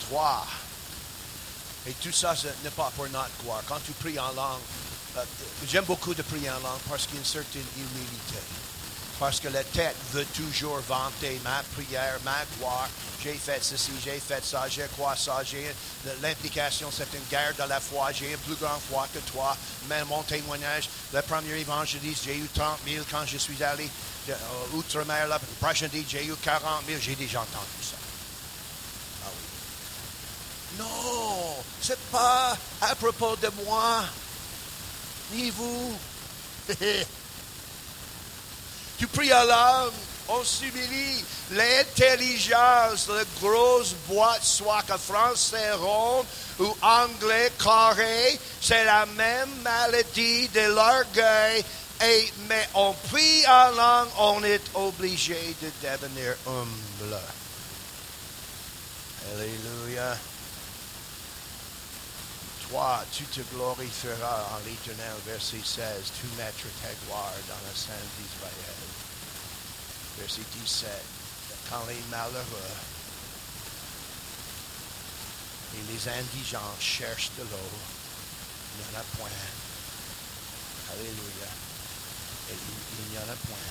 Trois. 0.00 0.46
Et 1.86 1.92
tout 1.94 2.12
ça, 2.12 2.36
ce 2.36 2.46
n'est 2.62 2.70
pas 2.70 2.92
pour 2.94 3.08
notre 3.08 3.30
gloire. 3.42 3.62
Quand 3.66 3.80
tu 3.84 3.92
pries 3.92 4.18
en 4.20 4.32
langue, 4.32 4.60
euh, 5.16 5.24
j'aime 5.66 5.84
beaucoup 5.84 6.14
de 6.14 6.22
prier 6.22 6.50
en 6.50 6.60
langue 6.60 6.80
parce 6.88 7.06
qu'il 7.06 7.16
y 7.16 7.18
a 7.18 7.20
une 7.20 7.26
certaine 7.26 7.66
humilité. 7.76 8.38
Parce 9.22 9.38
que 9.38 9.46
la 9.46 9.62
tête 9.62 9.94
veut 10.12 10.24
toujours 10.34 10.80
vanter 10.88 11.40
ma 11.44 11.62
prière, 11.76 12.18
ma 12.24 12.34
gloire. 12.58 12.88
J'ai 13.22 13.34
fait 13.34 13.62
ceci, 13.62 13.92
j'ai 14.04 14.18
fait 14.18 14.44
ça, 14.44 14.64
j'ai 14.68 14.86
quoi 14.96 15.14
ça, 15.14 15.44
j'ai 15.44 15.72
l'implication, 16.20 16.88
c'est 16.90 17.06
une 17.14 17.24
guerre 17.30 17.54
de 17.56 17.68
la 17.68 17.78
foi. 17.78 18.10
J'ai 18.10 18.32
une 18.32 18.38
plus 18.38 18.56
grande 18.56 18.80
foi 18.90 19.06
que 19.14 19.20
toi. 19.30 19.56
Mais 19.88 20.04
mon 20.06 20.24
témoignage, 20.24 20.88
le 21.14 21.22
premier 21.22 21.60
évangéliste, 21.60 22.24
j'ai 22.24 22.36
eu 22.36 22.48
30 22.52 22.78
000 22.84 23.04
quand 23.12 23.24
je 23.24 23.38
suis 23.38 23.62
allé 23.62 23.88
euh, 24.28 24.34
outre-mer. 24.74 25.28
Le 25.28 25.36
prochain 25.60 25.86
dit, 25.86 26.04
j'ai 26.08 26.26
eu 26.26 26.34
40 26.42 26.82
000. 26.88 26.98
J'ai 27.00 27.14
déjà 27.14 27.42
entendu 27.42 27.80
ça. 27.80 27.96
Ah 29.24 29.28
oui. 29.30 30.78
Non, 30.80 31.62
c'est 31.80 32.10
pas 32.10 32.56
à 32.80 32.94
propos 32.96 33.36
de 33.36 33.50
moi, 33.64 34.02
ni 35.32 35.50
vous. 35.50 35.96
Tu 39.02 39.08
pries 39.08 39.32
à 39.32 39.44
l'âme, 39.44 39.90
on 40.28 40.44
s'humilie. 40.44 41.24
L'intelligence, 41.50 43.08
la 43.08 43.24
grosse 43.40 43.96
boîte, 44.06 44.44
soit 44.44 44.82
que 44.82 44.96
français 44.96 45.72
rond 45.72 46.24
ou 46.60 46.72
anglais 46.80 47.50
carré, 47.58 48.38
c'est 48.60 48.84
la 48.84 49.04
même 49.06 49.50
maladie 49.64 50.46
de 50.50 50.72
l'orgueil. 50.72 51.64
Et, 52.00 52.32
mais 52.48 52.68
on 52.74 52.94
prie 53.10 53.44
en 53.48 53.70
langue, 53.72 54.08
on 54.20 54.44
est 54.44 54.70
obligé 54.74 55.56
de 55.60 55.72
devenir 55.82 56.36
humble. 56.46 57.18
Alléluia. 59.32 60.16
Toi, 62.70 63.04
tu 63.12 63.24
te 63.24 63.40
glorifieras 63.52 64.46
en 64.54 64.64
l'éternel, 64.64 65.16
verset 65.26 65.56
16, 65.56 65.82
tu 66.20 66.26
mettras 66.38 66.70
ta 66.84 66.94
gloire 67.04 67.34
dans 67.48 67.66
la 67.66 67.74
sainte 67.74 68.08
d'Israël 68.16 68.91
verset 70.18 70.42
17, 70.62 70.88
quand 71.70 71.84
les 71.88 72.00
malheureux 72.10 72.76
et 75.74 75.92
les 75.92 76.08
indigents 76.08 76.76
cherchent 76.78 77.30
de 77.38 77.42
l'eau, 77.44 77.72
il 78.72 78.84
n'y 78.84 78.96
en 78.96 79.00
a 79.00 79.04
point. 79.16 79.28
Alléluia. 80.92 81.48
Il 82.50 83.10
n'y 83.10 83.18
en 83.18 83.32
a 83.32 83.36
point. 83.36 83.68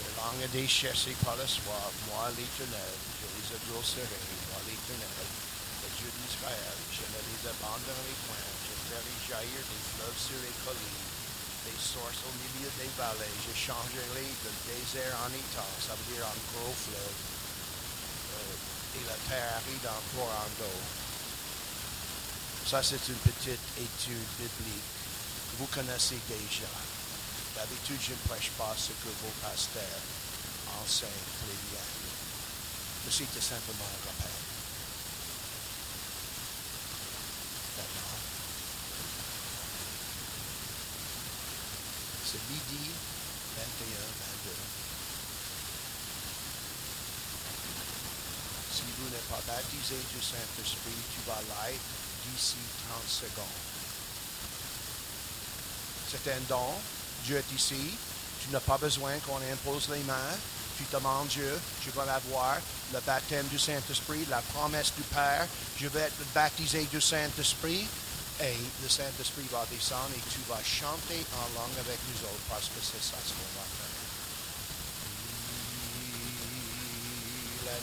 Le 0.00 0.08
langue 0.16 0.68
cherchés 0.68 1.16
par 1.24 1.36
le 1.36 1.46
soir, 1.46 1.90
moi 2.08 2.30
l'éternel, 2.36 2.96
je 3.20 3.26
les 3.28 3.46
adresserai, 3.56 4.20
moi 4.50 4.60
l'éternel, 4.66 5.28
le 5.82 5.88
Dieu 5.98 6.10
d'Israël, 6.16 6.76
je 6.92 7.02
ne 7.02 7.20
les 7.28 7.50
abandonnerai 7.50 8.14
point 8.26 8.51
ferai 8.92 9.16
jaillir 9.24 9.62
des 9.64 9.82
fleuves 9.96 10.20
sur 10.20 10.36
les 10.44 10.56
collines, 10.68 11.08
des 11.64 11.80
sources 11.80 12.20
au 12.28 12.32
milieu 12.44 12.68
des 12.76 12.92
vallées. 13.00 13.38
Je 13.40 13.54
changerai 13.56 14.28
le 14.44 14.52
désert 14.68 15.16
en 15.24 15.32
étang, 15.32 15.72
ça 15.80 15.96
veut 15.96 16.08
dire 16.12 16.28
en 16.28 16.36
gros 16.52 16.76
fleuve. 16.76 17.20
et 18.92 19.04
la 19.08 19.16
terre 19.24 19.56
aride 19.56 19.88
en 19.88 20.02
courant 20.12 20.50
d'eau. 20.60 20.80
Ça, 22.68 22.82
c'est 22.82 23.00
une 23.08 23.22
petite 23.24 23.68
étude 23.80 24.28
biblique. 24.36 24.92
Vous 25.58 25.66
connaissez 25.72 26.20
déjà. 26.28 26.68
D'habitude, 27.56 28.00
je 28.00 28.12
ne 28.12 28.28
prêche 28.28 28.50
pas 28.60 28.74
ce 28.76 28.92
que 28.92 29.12
vos 29.24 29.32
pasteurs 29.40 30.04
enseignent 30.80 31.32
très 31.40 31.56
bien. 31.72 31.86
Mais 33.04 33.12
c'était 33.12 33.40
simplement 33.40 33.88
un 33.88 34.06
rappel. 34.08 34.51
Midi 42.52 42.84
21-22. 43.56 44.52
Si 48.72 48.82
vous 48.98 49.08
n'êtes 49.10 49.28
pas 49.28 49.40
baptisé 49.46 49.96
du 49.96 50.20
Saint-Esprit, 50.20 51.00
tu 51.14 51.20
vas 51.26 51.40
l'être 51.40 51.80
d'ici 52.28 52.60
30 52.88 53.08
secondes. 53.08 53.60
C'est 56.10 56.30
un 56.30 56.40
don. 56.48 56.74
Dieu 57.24 57.36
est 57.36 57.54
ici. 57.54 57.96
Tu 58.42 58.50
n'as 58.50 58.60
pas 58.60 58.76
besoin 58.76 59.12
qu'on 59.26 59.40
impose 59.52 59.88
les 59.90 60.02
mains. 60.02 60.36
Tu 60.76 60.84
demandes 60.92 61.28
Dieu, 61.28 61.60
je 61.84 61.90
vais 61.90 62.06
l'avoir, 62.06 62.56
le 62.92 63.00
baptême 63.00 63.46
du 63.48 63.58
Saint-Esprit, 63.58 64.26
la 64.28 64.40
promesse 64.40 64.92
du 64.96 65.02
Père, 65.02 65.46
je 65.78 65.86
vais 65.86 66.00
être 66.00 66.24
baptisé 66.34 66.84
du 66.90 67.00
Saint-Esprit, 67.00 67.86
et 68.40 68.56
le 68.82 68.88
Saint-Esprit 68.88 69.46
va 69.52 69.66
descendre 69.70 70.10
et 70.16 70.22
tu 70.30 70.40
vas 70.48 70.62
chanter 70.64 71.20
en 71.36 71.46
langue 71.58 71.78
avec 71.78 71.98
nous 72.08 72.20
autres, 72.24 72.46
parce 72.48 72.66
que 72.66 72.80
c'est 72.80 73.02
ça 73.02 73.18
ce 73.24 73.32
qu'on 73.34 73.52
va 73.58 73.66
faire. 73.66 73.92
La 77.66 77.78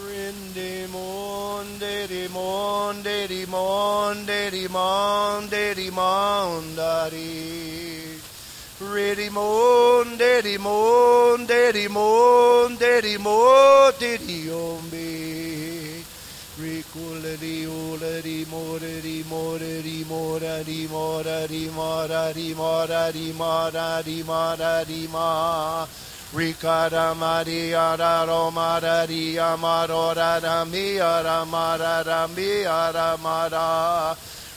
Rinde 0.00 0.88
monde 0.88 2.08
di 2.08 2.24
monde 2.32 3.28
di 3.28 3.44
monde 3.44 4.48
di 4.48 4.64
monde 4.68 5.74
Riddy 8.90 9.30
moon, 9.30 10.18
daddy, 10.18 10.58
moon, 10.58 11.46
daddy, 11.46 11.86
moon, 11.86 12.76
daddy, 12.76 13.16
moon, 13.16 13.92
daddy, 13.98 14.50
on 14.50 14.90
me. 14.90 16.02
Ricolity, 16.58 17.66
olity, 17.66 18.44
mority, 18.50 19.24
mority, 19.28 20.04
mority, 20.04 20.88
mority, 20.88 21.68
mority, 21.68 22.54
mority, 22.54 23.32
mority, 23.32 24.22
mority, 24.22 25.08
ma. 25.08 25.86
Ricada 26.32 27.14
Maria 27.14 27.94
Raro 27.98 28.50
Mararia 28.50 29.54
Marora 29.58 30.40
Ramia 30.40 31.22
Ramara 31.22 32.02
Ramia 32.02 32.92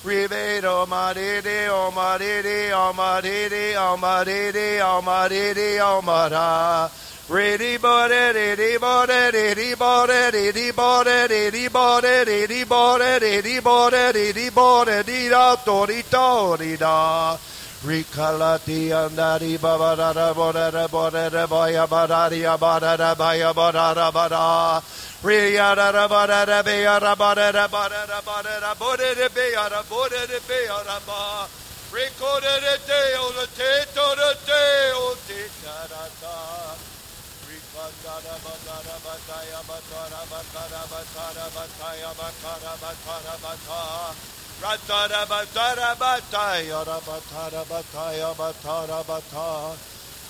Ribet 0.05 0.63
Almighty, 0.63 1.67
Almighty, 1.67 2.71
Almighty, 2.71 3.75
Almighty, 3.75 4.79
Almighty, 4.79 5.79
Almighty. 5.79 6.93
Ready 7.27 7.77
bought 7.77 8.11
it, 8.11 8.35
ready 8.35 8.77
bought 8.77 9.09
it, 9.09 9.33
ready 9.33 9.73
bought 9.73 10.11
it, 10.11 10.31
ready 10.31 10.71
bought 10.71 11.07
it, 11.07 11.31
ready 11.31 11.67
bought 11.69 12.03
it, 12.03 12.27
ready 12.27 12.63
bought 12.63 13.01
it, 13.01 13.17
ready 13.23 13.23
bought 13.23 13.23
it, 13.23 13.23
ready 13.23 13.59
bought 13.59 13.93
it, 13.93 14.15
ready 14.15 14.49
bought 14.51 14.87
it, 14.87 15.07
ready 15.07 15.39
bought 15.41 15.89
it, 15.89 16.01
ready 16.03 16.03
bought 16.11 17.39
it, 17.39 17.39
Rikalati 17.85 18.89
andari 18.89 19.59
babara 19.59 20.33
borara 20.33 20.87
borara 20.87 21.47
baya 21.47 21.85
barari 21.85 22.41
abara 22.43 23.15
baya 23.15 23.53
barara 23.53 24.11
bara 24.11 24.81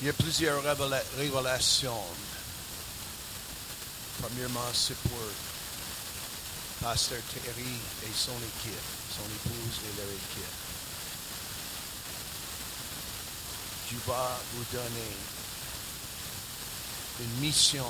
Il 0.00 0.06
y 0.06 0.10
a 0.10 0.12
plusieurs 0.12 0.62
révélations. 1.16 1.92
Premièrement, 4.20 4.60
c'est 4.74 4.96
pour 4.96 5.18
Pasteur 6.80 7.20
Terry 7.32 7.62
et 7.62 8.12
son 8.14 8.32
équipe 8.32 9.01
son 9.12 9.24
épouse 9.24 9.76
et 9.84 9.96
leur 10.00 10.08
équipe. 10.08 10.56
Tu 13.88 13.96
vas 14.06 14.40
vous 14.54 14.64
donner 14.72 15.12
une 17.20 17.40
mission. 17.40 17.86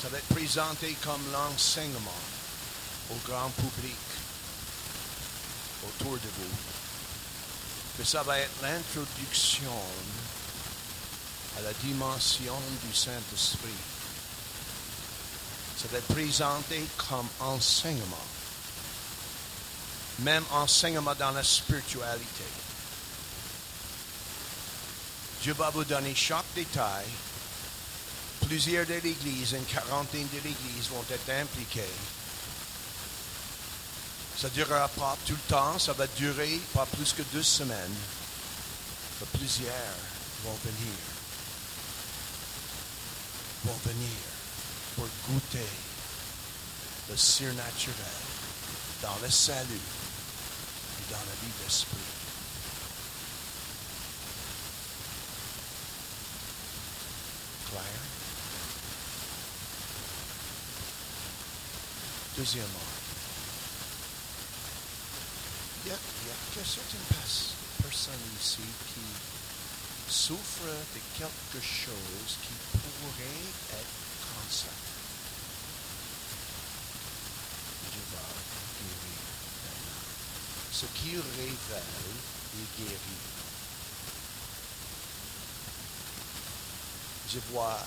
Ça 0.00 0.08
va 0.08 0.18
être 0.18 0.34
présenté 0.34 0.96
comme 1.02 1.22
l'enseignement 1.32 2.22
au 3.10 3.16
grand 3.28 3.50
public 3.50 3.96
autour 5.88 6.12
de 6.12 6.28
vous. 6.38 8.04
Ça 8.04 8.22
va 8.22 8.38
être 8.38 8.62
l'introduction 8.62 9.72
à 11.58 11.62
la 11.62 11.72
dimension 11.82 12.54
du 12.84 12.94
Saint-Esprit. 12.94 13.95
Être 15.84 16.14
présenté 16.14 16.82
comme 16.96 17.28
enseignement. 17.38 18.26
Même 20.20 20.44
enseignement 20.50 21.14
dans 21.14 21.30
la 21.30 21.44
spiritualité. 21.44 22.44
Dieu 25.42 25.52
va 25.52 25.70
vous 25.70 25.84
donner 25.84 26.14
chaque 26.14 26.46
détail. 26.54 27.04
Plusieurs 28.46 28.86
de 28.86 28.94
l'Église, 28.94 29.52
une 29.52 29.64
quarantaine 29.64 30.28
de 30.32 30.36
l'Église 30.38 30.88
vont 30.90 31.04
être 31.10 31.30
impliqués. 31.30 31.82
Ça 34.38 34.48
ne 34.48 34.54
durera 34.54 34.88
pas 34.88 35.16
tout 35.26 35.34
le 35.34 35.54
temps, 35.54 35.78
ça 35.78 35.92
va 35.92 36.06
durer 36.08 36.60
pas 36.74 36.86
plus 36.86 37.12
que 37.12 37.22
deux 37.32 37.42
semaines. 37.42 37.96
Mais 39.20 39.38
plusieurs 39.38 39.94
vont 40.44 40.58
venir. 40.64 40.96
Vont 43.64 43.78
venir 43.84 44.35
pour 44.96 45.06
goûter 45.28 45.66
le 47.10 47.16
surnaturel 47.16 47.94
dans 49.02 49.16
le 49.22 49.30
salut 49.30 49.74
et 50.98 51.12
dans 51.12 51.18
la 51.18 51.34
vie 51.42 51.52
d'esprit. 51.62 51.96
Claire? 57.70 57.82
Deuxièmement, 62.38 62.68
il 65.84 65.90
y 65.90 65.94
a, 65.94 65.98
il 66.22 66.28
y 66.28 66.60
a 66.60 66.64
certaines 66.64 67.00
pers- 67.08 67.86
personnes 67.88 68.26
ici 68.42 68.58
qui 68.88 70.12
souffrent 70.12 70.66
de 70.94 71.00
quelque 71.18 71.64
chose 71.64 72.36
qui 72.42 72.54
pourrait 72.72 73.78
être 73.80 74.05
cancer. 74.46 74.70
Dieu 77.90 78.04
va 78.14 78.22
guérir 78.78 79.22
maintenant. 79.66 80.06
Ce 80.72 80.86
qui 80.94 81.16
révèle 81.16 81.82
est 82.54 82.70
guéri. 82.78 83.16
Je 87.32 87.38
vois 87.50 87.80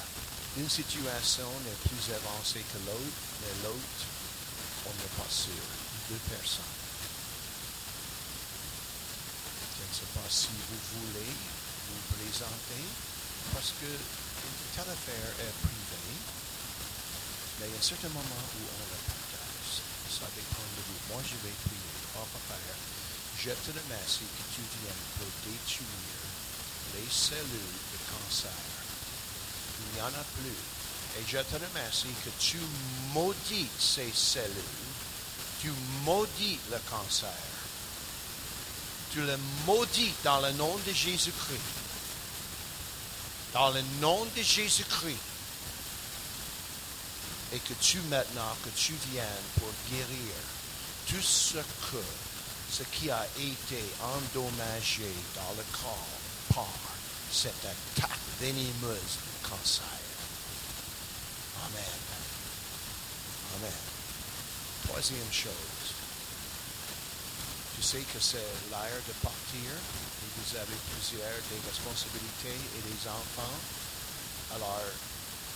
une 0.58 0.70
situation 0.70 1.48
n'est 1.64 1.80
plus 1.88 2.14
avancée 2.14 2.64
que 2.74 2.80
l'autre, 2.86 3.24
mais 3.42 3.54
l'autre, 3.64 4.04
on 4.86 4.90
n'est 4.90 5.16
pas 5.16 5.30
sûr. 5.32 5.64
Deux 6.10 6.20
personnes. 6.36 6.76
Je 9.78 9.84
ne 9.88 9.94
sais 9.94 10.12
pas 10.14 10.28
si 10.30 10.50
vous 10.50 11.00
voulez 11.00 11.32
vous 11.88 12.02
présenter, 12.18 12.84
parce 13.54 13.74
que 13.80 13.92
telle 14.76 14.90
affaire 14.90 15.34
est 15.40 15.56
privée, 15.62 16.18
mais 17.60 17.68
il 17.68 17.72
y 17.72 17.76
a 17.76 17.80
un 17.80 17.84
certain 17.84 18.10
moment 18.10 18.44
où 18.56 18.62
on 18.64 18.86
le 18.88 19.00
partage. 19.04 19.84
Ça 20.08 20.28
dépend 20.32 20.64
de 20.64 20.82
vous. 20.88 21.00
Moi, 21.12 21.22
je 21.28 21.36
vais 21.44 21.56
prier. 21.68 21.90
Papa 22.14 22.40
Père, 22.48 22.80
je 23.38 23.52
te 23.52 23.72
remercie 23.72 24.28
que 24.28 24.44
tu 24.56 24.62
viennes 24.80 25.06
pour 25.20 25.28
détruire 25.44 26.24
les 26.96 27.10
cellules 27.12 27.80
de 27.92 28.00
cancer. 28.12 28.52
Il 29.80 29.96
n'y 29.96 30.02
en 30.02 30.08
a 30.08 30.26
plus. 30.40 30.60
Et 31.18 31.24
je 31.28 31.38
te 31.38 31.56
remercie 31.56 32.14
que 32.24 32.30
tu 32.40 32.58
maudis 33.14 33.68
ces 33.80 34.12
cellules. 34.14 34.88
Tu 35.62 35.72
maudis 36.06 36.60
le 36.72 36.78
cancer. 36.90 37.30
Tu 39.12 39.22
le 39.22 39.38
maudis 39.66 40.14
dans 40.24 40.40
le 40.40 40.52
nom 40.54 40.78
de 40.86 40.94
Jésus-Christ. 40.94 41.60
Dans 43.54 43.72
le 43.72 43.82
nom 44.00 44.26
de 44.36 44.42
Jésus-Christ. 44.42 45.29
Et 47.54 47.60
que 47.60 47.74
tu 47.82 48.00
maintenant, 48.10 48.56
que 48.64 48.70
tu 48.70 48.94
viennes 49.12 49.50
pour 49.60 49.70
guérir 49.90 50.36
tout 51.08 51.22
ce 51.22 51.58
que, 51.58 52.04
ce 52.72 52.84
qui 52.84 53.10
a 53.10 53.26
été 53.38 53.84
endommagé 54.04 55.10
dans 55.36 55.56
le 55.58 55.64
corps 55.72 56.20
par 56.54 56.68
cette 57.32 57.66
attaque 57.66 58.20
venimeuse 58.40 59.18
du 59.24 59.50
cancer. 59.50 59.84
Amen. 61.66 62.00
Amen. 63.58 63.80
Troisième 64.88 65.32
chose. 65.32 66.00
Je 67.80 67.86
sais 67.86 68.02
que 68.02 68.20
c'est 68.20 68.38
l'heure 68.72 69.02
de 69.08 69.14
partir 69.24 69.72
et 69.72 70.28
vous 70.38 70.58
avez 70.58 70.78
plusieurs 70.92 71.40
des 71.50 71.62
responsabilités 71.70 72.60
et 72.78 72.82
des 72.82 73.08
enfants. 73.08 73.58
Alors, 74.54 74.82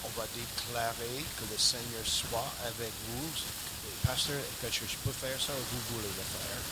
on 0.06 0.20
va 0.20 0.26
déclarer 0.36 1.24
que 1.40 1.46
le 1.52 1.58
Seigneur 1.58 2.06
soit 2.06 2.52
avec 2.66 2.92
vous. 3.08 3.30
Pasteur, 4.06 4.36
que 4.62 4.68
je 4.72 4.98
peux 5.04 5.12
faire 5.12 5.40
ça 5.40 5.54
ou 5.54 5.64
vous 5.72 5.96
voulez 5.96 6.08
le 6.08 6.24
faire? 6.24 6.64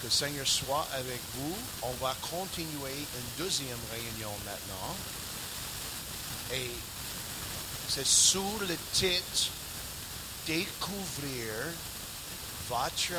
Que 0.00 0.06
le 0.06 0.10
Seigneur 0.10 0.46
soit 0.46 0.86
avec 0.94 1.20
vous. 1.36 1.56
On 1.82 1.92
va 2.04 2.14
continuer 2.20 2.96
une 2.96 3.44
deuxième 3.44 3.78
réunion 3.92 4.32
maintenant. 4.44 4.94
Et 6.52 6.70
c'est 7.88 8.06
sous 8.06 8.58
le 8.60 8.76
titre 8.92 9.52
Découvrir 10.46 11.52
votre 12.68 13.12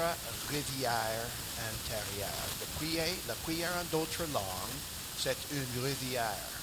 rivière 0.49 1.25
intérieure. 1.57 2.49
La 2.59 3.35
prière, 3.35 3.69
la 3.73 3.79
en 3.81 3.83
d'autres 3.91 4.25
langues, 4.33 4.79
c'est 5.19 5.37
une 5.51 5.83
rivière. 5.83 6.58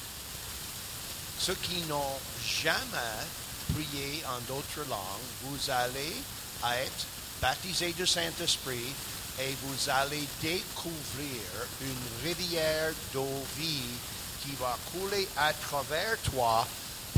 Ceux 1.39 1.55
qui 1.55 1.83
n'ont 1.89 2.19
jamais 2.45 3.27
prié 3.75 4.23
en 4.27 4.41
d'autres 4.49 4.89
langues, 4.89 5.27
vous 5.43 5.71
allez 5.71 6.17
être 6.65 7.07
baptisé 7.41 7.93
du 7.93 8.07
Saint-Esprit, 8.07 8.93
et 9.39 9.55
vous 9.63 9.91
allez 9.91 10.27
découvrir 10.41 11.43
une 11.83 12.29
rivière 12.29 12.93
d'eau 13.13 13.45
vive 13.59 13.99
qui 14.43 14.53
va 14.59 14.79
couler 14.93 15.29
à 15.37 15.53
travers 15.53 16.17
toi 16.33 16.67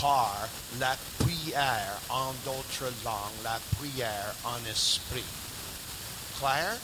par 0.01 0.49
la 0.81 0.97
prière 1.19 2.01
en 2.09 2.32
d'autres 2.45 2.93
langues, 3.05 3.43
la 3.45 3.61
prière 3.78 4.35
en 4.45 4.65
esprit. 4.69 5.24
Clair? 6.39 6.77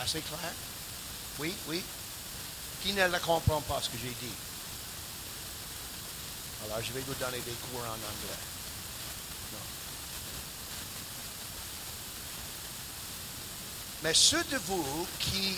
Assez 0.00 0.20
clair? 0.20 0.52
Oui, 1.38 1.52
oui. 1.68 1.82
Qui 2.82 2.92
ne 2.92 3.06
la 3.06 3.18
comprend 3.18 3.60
pas 3.62 3.80
ce 3.82 3.88
que 3.88 3.98
j'ai 4.00 4.08
dit? 4.08 4.34
Alors, 6.66 6.82
je 6.82 6.92
vais 6.92 7.00
vous 7.00 7.14
donner 7.14 7.38
des 7.38 7.52
cours 7.52 7.80
en 7.80 7.94
anglais. 7.94 8.42
Non. 9.52 9.58
Mais 14.02 14.14
ceux 14.14 14.44
de 14.44 14.58
vous 14.66 15.06
qui 15.20 15.56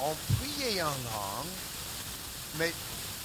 ont 0.00 0.16
prié 0.38 0.82
en 0.82 0.86
langue, 0.86 1.54
mais 2.58 2.72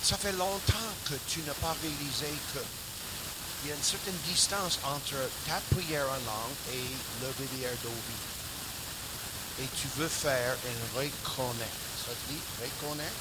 ça 0.04 0.18
fait 0.18 0.32
longtemps 0.34 0.94
que 1.08 1.16
tu 1.28 1.42
n'as 1.42 1.54
pas 1.54 1.76
réalisé 1.82 2.34
qu'il 2.54 3.70
y 3.70 3.72
a 3.72 3.76
une 3.76 3.84
certaine 3.84 4.18
distance 4.28 4.80
entre 4.84 5.16
ta 5.48 5.62
prière 5.76 6.08
en 6.08 6.14
langue 6.26 6.58
et 6.74 6.84
le 7.22 7.28
rivière 7.40 7.76
d'eau. 7.84 7.92
Et 9.62 9.68
tu 9.80 9.88
veux 9.98 10.08
faire 10.08 10.56
une 10.66 10.98
reconnect. 10.98 11.76
Ça 12.06 12.12
se 12.12 12.34
dit 12.34 12.42
reconnect? 12.62 13.14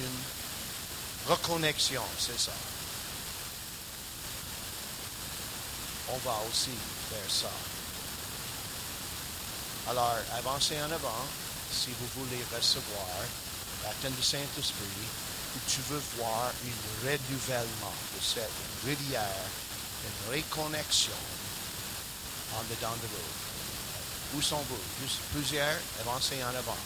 Une 0.00 0.37
reconnexion, 1.28 2.02
c'est 2.18 2.38
ça. 2.38 2.52
On 6.10 6.16
va 6.18 6.36
aussi 6.50 6.70
faire 7.10 7.30
ça. 7.30 7.50
Alors, 9.90 10.16
avancez 10.38 10.80
en 10.80 10.90
avant 10.90 11.24
si 11.70 11.90
vous 11.90 12.22
voulez 12.22 12.42
recevoir 12.54 13.06
baptême 13.84 14.12
du 14.12 14.22
Saint-Esprit, 14.22 15.06
où 15.54 15.58
tu 15.68 15.80
veux 15.88 16.02
voir 16.16 16.50
un 16.50 17.06
renouvellement 17.06 17.94
de 18.14 18.22
cette 18.22 18.50
rivière, 18.84 19.44
une 20.04 20.32
réconnexion 20.32 21.12
en 22.56 22.62
dedans 22.64 22.96
de 23.02 23.06
vous. 23.08 24.38
Où 24.38 24.42
sont-vous? 24.42 24.78
Plusieurs, 25.32 25.78
avancez 26.00 26.42
en 26.44 26.48
avant. 26.48 26.76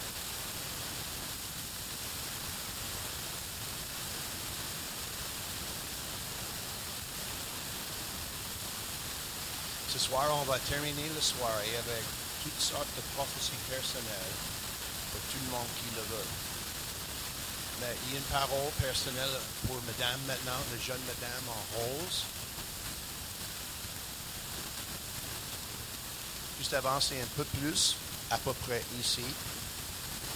Ce 9.93 9.99
soir, 9.99 10.25
on 10.41 10.45
va 10.49 10.57
terminer 10.57 11.07
la 11.13 11.21
soirée 11.21 11.77
avec 11.77 12.03
toutes 12.41 12.59
sortes 12.59 12.89
de 12.97 13.01
prophéties 13.13 13.61
personnelles 13.69 14.33
pour 15.11 15.21
tout 15.29 15.37
le 15.45 15.51
monde 15.51 15.69
qui 15.77 15.93
le 15.93 16.01
veut. 16.01 16.29
Mais 17.79 17.93
il 18.01 18.13
y 18.13 18.15
a 18.15 18.17
une 18.17 18.33
parole 18.33 18.73
personnelle 18.81 19.37
pour 19.67 19.77
madame 19.85 20.19
maintenant, 20.25 20.57
la 20.73 20.81
jeune 20.81 21.01
madame 21.05 21.45
en 21.45 21.77
rose. 21.77 22.25
Juste 26.57 26.73
avancer 26.73 27.21
un 27.21 27.29
peu 27.37 27.45
plus, 27.61 27.95
à 28.31 28.39
peu 28.39 28.53
près 28.65 28.81
ici. 28.99 29.21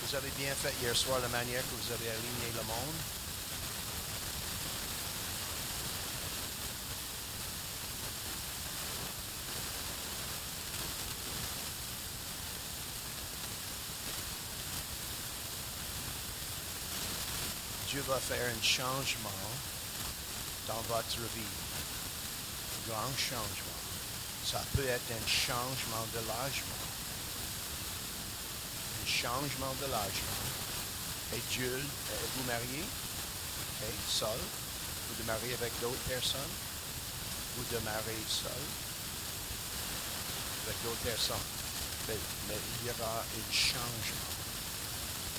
Vous 0.05 0.15
avez 0.15 0.29
bien 0.37 0.53
fait 0.53 0.73
hier 0.83 0.95
soir 0.95 1.17
la 1.19 1.29
manière 1.29 1.63
que 1.63 1.75
vous 1.81 1.93
avez 1.93 2.11
aligné 2.11 2.53
le 2.53 2.61
monde. 2.61 2.97
Dieu 17.87 17.95
va 18.07 18.19
faire 18.19 18.39
un 18.39 18.63
changement 18.63 19.29
dans 20.65 20.81
votre 20.87 21.19
vie. 21.35 21.55
Un 22.71 22.89
grand 22.89 23.11
changement. 23.17 23.81
Ça 24.45 24.63
peut 24.73 24.87
être 24.87 25.11
un 25.11 25.27
changement 25.27 26.07
de 26.15 26.19
l'âgement. 26.23 26.87
Un 29.03 29.07
changement 29.07 29.75
de 29.81 29.91
l'âgement. 29.91 30.39
Et 31.35 31.41
Dieu, 31.51 31.75
êtes-vous 31.75 32.47
marié? 32.47 32.83
Okay, 33.81 33.93
seul? 34.07 34.39
Ou 35.09 35.21
de 35.21 35.27
marier 35.27 35.53
avec 35.55 35.73
d'autres 35.81 36.07
personnes? 36.07 36.53
Ou 37.59 37.75
de 37.75 37.79
marier 37.83 38.23
seul? 38.29 38.63
Avec 40.63 40.77
d'autres 40.83 41.11
personnes. 41.11 41.47
Mais, 42.07 42.17
mais 42.47 42.55
il 42.79 42.87
y 42.87 42.89
aura 42.91 43.19
un 43.19 43.51
changement. 43.51 44.36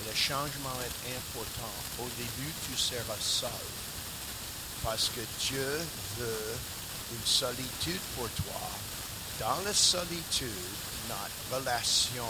Le 0.07 0.15
changement 0.15 0.77
est 0.81 1.15
important. 1.15 1.73
Au 1.99 2.07
début, 2.17 2.53
tu 2.67 2.77
seras 2.77 3.19
seul. 3.19 3.49
Parce 4.83 5.09
que 5.09 5.21
Dieu 5.41 5.79
veut 6.17 6.55
une 7.11 7.25
solitude 7.25 7.99
pour 8.15 8.29
toi. 8.29 8.69
Dans 9.39 9.61
la 9.65 9.73
solitude, 9.73 10.49
notre 11.09 11.57
relation 11.57 12.23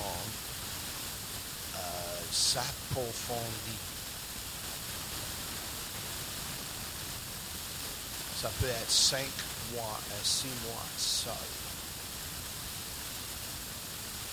euh, 1.75 2.19
s'approfondit. 2.31 3.77
Ça 8.41 8.49
peut 8.59 8.67
être 8.67 8.91
cinq 8.91 9.29
mois 9.73 9.99
à 10.11 10.25
six 10.25 10.47
mois 10.65 10.85
seul. 10.97 11.33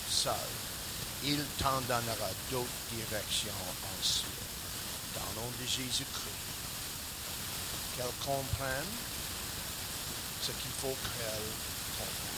Seul 0.09 0.76
il 1.23 1.43
t'en 1.59 1.81
donnera 1.81 2.29
d'autres 2.51 2.67
directions 2.93 3.51
ensuite. 3.99 4.25
Dans 5.15 5.21
le 5.35 5.41
nom 5.41 5.51
de 5.59 5.65
Jésus-Christ. 5.65 6.45
Qu'elle 7.95 8.05
comprenne 8.23 8.91
ce 10.41 10.51
qu'il 10.51 10.71
faut 10.79 10.95
qu'elle 10.95 11.49
comprenne. 11.97 12.37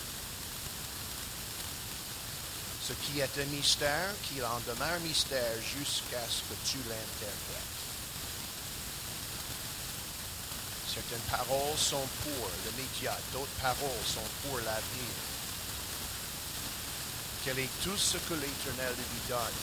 Ce 2.88 2.94
qui 2.94 3.20
est 3.20 3.42
un 3.42 3.46
mystère, 3.56 4.14
qu'il 4.28 4.44
en 4.44 4.60
demeure 4.66 5.00
mystère 5.02 5.54
jusqu'à 5.62 6.24
ce 6.30 6.42
que 6.48 6.58
tu 6.66 6.78
l'interprètes. 6.88 7.80
Certaines 10.94 11.30
paroles 11.30 11.78
sont 11.78 12.08
pour 12.24 12.50
le 12.66 12.72
média, 12.82 13.16
d'autres 13.34 13.62
paroles 13.62 14.06
sont 14.08 14.26
pour 14.42 14.58
l'avenir 14.58 15.14
qu'elle 17.44 17.60
est 17.60 17.84
tout 17.84 17.98
ce 17.98 18.18
que 18.18 18.34
l'Éternel 18.34 18.94
lui 18.96 19.22
donne. 19.28 19.60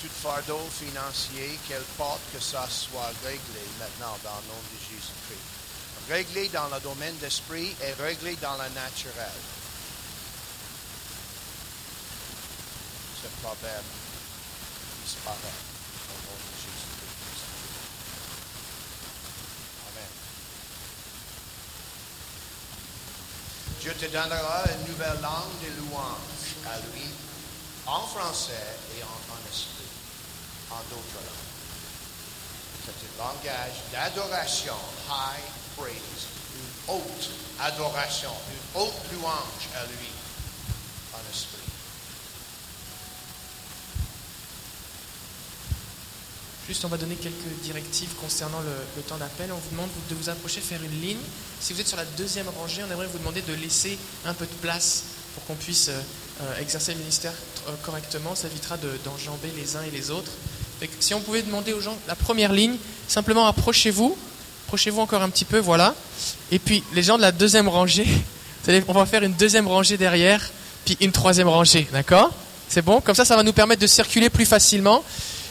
Tout 0.00 0.08
fardeau 0.22 0.60
financier 0.70 1.58
qu'elle 1.68 1.84
porte, 1.96 2.20
que 2.32 2.40
ça 2.40 2.66
soit 2.68 3.12
réglé 3.24 3.64
maintenant 3.78 4.16
dans 4.24 4.36
le 4.40 4.46
nom 4.48 4.60
de 4.72 4.78
Jésus-Christ. 4.88 5.48
Réglé 6.08 6.48
dans 6.48 6.68
le 6.68 6.80
domaine 6.80 7.16
d'esprit 7.18 7.74
et 7.82 7.92
réglé 8.02 8.34
dans 8.36 8.54
le 8.54 8.68
naturel. 8.74 9.38
Ce 13.22 13.28
problème 13.42 13.84
disparaît 15.04 15.36
au 15.36 16.16
nom 16.26 16.38
de 16.40 16.54
Jésus-Christ. 16.56 17.44
Amen. 19.88 20.10
Dieu 23.80 23.94
te 23.94 24.04
donnera 24.06 24.62
une 24.66 24.92
nouvelle 24.92 25.20
langue 25.22 25.56
de 25.64 25.80
louange 25.80 26.52
à 26.66 26.76
lui, 26.92 27.08
en 27.86 28.06
français 28.08 28.76
et 28.98 29.02
en, 29.02 29.06
en 29.06 29.40
esprit, 29.50 29.88
en 30.70 30.76
d'autres 30.90 31.20
langues. 31.24 31.40
C'est 32.84 32.92
un 32.92 33.24
langage 33.24 33.80
d'adoration, 33.90 34.74
high 35.08 35.48
praise, 35.78 36.26
une 36.56 36.94
haute 36.94 37.30
adoration, 37.58 38.32
une 38.52 38.82
haute 38.82 39.12
louange 39.12 39.68
à 39.74 39.86
lui, 39.86 40.10
en 41.14 41.30
esprit. 41.30 41.60
Juste, 46.70 46.84
on 46.84 46.88
va 46.88 46.98
donner 46.98 47.16
quelques 47.16 47.34
directives 47.64 48.10
concernant 48.20 48.60
le, 48.60 49.02
temps 49.02 49.16
d'appel. 49.16 49.50
On 49.50 49.56
vous 49.56 49.70
demande 49.72 49.88
de 50.08 50.14
vous 50.14 50.28
approcher, 50.28 50.60
faire 50.60 50.78
une 50.80 51.00
ligne. 51.00 51.18
Si 51.58 51.72
vous 51.72 51.80
êtes 51.80 51.88
sur 51.88 51.96
la 51.96 52.04
deuxième 52.16 52.46
rangée, 52.48 52.80
on 52.88 52.92
aimerait 52.92 53.08
vous 53.08 53.18
demander 53.18 53.42
de 53.42 53.52
laisser 53.54 53.98
un 54.24 54.34
peu 54.34 54.44
de 54.44 54.54
place 54.62 55.02
pour 55.34 55.44
qu'on 55.46 55.56
puisse 55.56 55.88
euh, 55.88 56.00
euh, 56.42 56.60
exercer 56.60 56.92
le 56.92 57.00
ministère 57.00 57.32
euh, 57.66 57.72
correctement. 57.82 58.36
Ça 58.36 58.46
évitera 58.46 58.76
de- 58.76 59.00
d'enjamber 59.04 59.48
les 59.56 59.74
uns 59.74 59.82
et 59.82 59.90
les 59.90 60.12
autres. 60.12 60.30
Si 61.00 61.12
on 61.12 61.20
pouvait 61.20 61.42
demander 61.42 61.72
aux 61.72 61.80
gens, 61.80 61.98
la 62.06 62.14
première 62.14 62.52
ligne, 62.52 62.76
simplement 63.08 63.48
approchez-vous. 63.48 64.16
Approchez-vous 64.66 65.00
encore 65.00 65.22
un 65.22 65.30
petit 65.30 65.44
peu, 65.44 65.58
voilà. 65.58 65.96
Et 66.52 66.60
puis, 66.60 66.84
les 66.94 67.02
gens 67.02 67.16
de 67.16 67.22
la 67.22 67.32
deuxième 67.32 67.68
rangée, 67.68 68.06
on 68.86 68.92
va 68.92 69.06
faire 69.06 69.24
une 69.24 69.34
deuxième 69.34 69.66
rangée 69.66 69.96
derrière, 69.96 70.48
puis 70.84 70.96
une 71.00 71.10
troisième 71.10 71.48
rangée, 71.48 71.88
d'accord? 71.92 72.30
C'est 72.68 72.82
bon? 72.82 73.00
Comme 73.00 73.16
ça, 73.16 73.24
ça 73.24 73.34
va 73.34 73.42
nous 73.42 73.52
permettre 73.52 73.82
de 73.82 73.88
circuler 73.88 74.30
plus 74.30 74.46
facilement. 74.46 75.02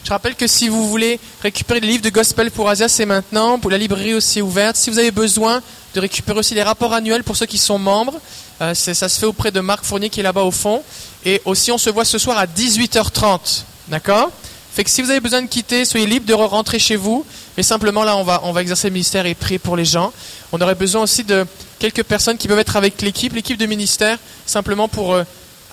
Je 0.03 0.09
rappelle 0.09 0.35
que 0.35 0.47
si 0.47 0.69
vous 0.69 0.87
voulez 0.87 1.19
récupérer 1.41 1.79
les 1.79 1.87
livres 1.87 2.03
de 2.03 2.09
Gospel 2.09 2.51
pour 2.51 2.69
Asia, 2.69 2.87
c'est 2.87 3.05
maintenant. 3.05 3.59
Pour 3.59 3.71
la 3.71 3.77
librairie 3.77 4.13
aussi 4.13 4.41
ouverte. 4.41 4.75
Si 4.75 4.89
vous 4.89 4.99
avez 4.99 5.11
besoin 5.11 5.61
de 5.93 5.99
récupérer 5.99 6.39
aussi 6.39 6.55
les 6.55 6.63
rapports 6.63 6.93
annuels 6.93 7.23
pour 7.23 7.35
ceux 7.35 7.45
qui 7.45 7.57
sont 7.57 7.79
membres, 7.79 8.19
Euh, 8.61 8.73
ça 8.73 9.07
se 9.07 9.19
fait 9.19 9.25
auprès 9.25 9.51
de 9.51 9.61
Marc 9.61 9.85
Fournier 9.85 10.09
qui 10.09 10.19
est 10.19 10.23
là-bas 10.23 10.43
au 10.43 10.51
fond. 10.51 10.83
Et 11.25 11.41
aussi, 11.45 11.71
on 11.71 11.77
se 11.77 11.89
voit 11.89 12.05
ce 12.05 12.17
soir 12.17 12.37
à 12.37 12.45
18h30. 12.45 13.63
D'accord? 13.87 14.31
Fait 14.73 14.83
que 14.83 14.89
si 14.89 15.01
vous 15.01 15.09
avez 15.09 15.19
besoin 15.19 15.41
de 15.41 15.47
quitter, 15.47 15.85
soyez 15.85 16.05
libre 16.05 16.25
de 16.25 16.33
rentrer 16.33 16.77
chez 16.79 16.95
vous. 16.95 17.25
Mais 17.57 17.63
simplement, 17.63 18.03
là, 18.03 18.15
on 18.17 18.23
va, 18.23 18.41
on 18.43 18.51
va 18.51 18.61
exercer 18.61 18.87
le 18.87 18.93
ministère 18.93 19.25
et 19.25 19.33
prier 19.33 19.59
pour 19.59 19.75
les 19.75 19.85
gens. 19.85 20.11
On 20.51 20.61
aurait 20.61 20.75
besoin 20.75 21.03
aussi 21.03 21.23
de 21.23 21.45
quelques 21.79 22.03
personnes 22.03 22.37
qui 22.37 22.47
peuvent 22.47 22.59
être 22.59 22.75
avec 22.75 23.01
l'équipe, 23.01 23.33
l'équipe 23.33 23.57
de 23.57 23.65
ministère, 23.65 24.17
simplement 24.45 24.87
pour 24.87 25.13
euh, 25.13 25.23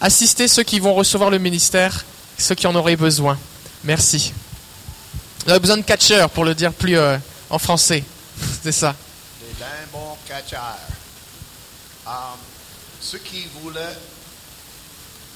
assister 0.01 0.49
ceux 0.49 0.63
qui 0.63 0.81
vont 0.81 0.95
recevoir 0.95 1.31
le 1.31 1.39
ministère, 1.39 2.05
ceux 2.39 2.55
qui 2.55 2.67
en 2.67 2.75
auraient 2.75 2.97
besoin. 2.97 3.37
Merci. 3.87 4.33
On 5.47 5.53
a 5.53 5.59
besoin 5.61 5.77
de 5.77 5.83
catcheurs, 5.83 6.29
pour 6.31 6.45
le 6.45 6.55
dire 6.55 6.73
plus 6.73 6.97
euh, 6.99 7.17
en 7.51 7.59
français. 7.59 8.03
C'est 8.63 8.73
ça. 8.73 8.95
Des 9.41 9.65
bons 9.93 10.17
catcheurs. 10.27 10.77
Um, 12.07 12.13
ceux 13.01 13.19
qui 13.19 13.47
voulaient 13.63 13.97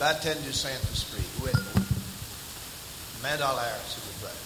baptême 0.00 0.38
du 0.40 0.52
Saint-Esprit, 0.52 1.22
où 1.40 1.46
êtes-vous? 1.46 1.80
Main 3.22 3.36
dans 3.36 3.52
l'air, 3.52 3.76
s'il 3.88 4.02
vous 4.02 4.18
plaît. 4.20 4.36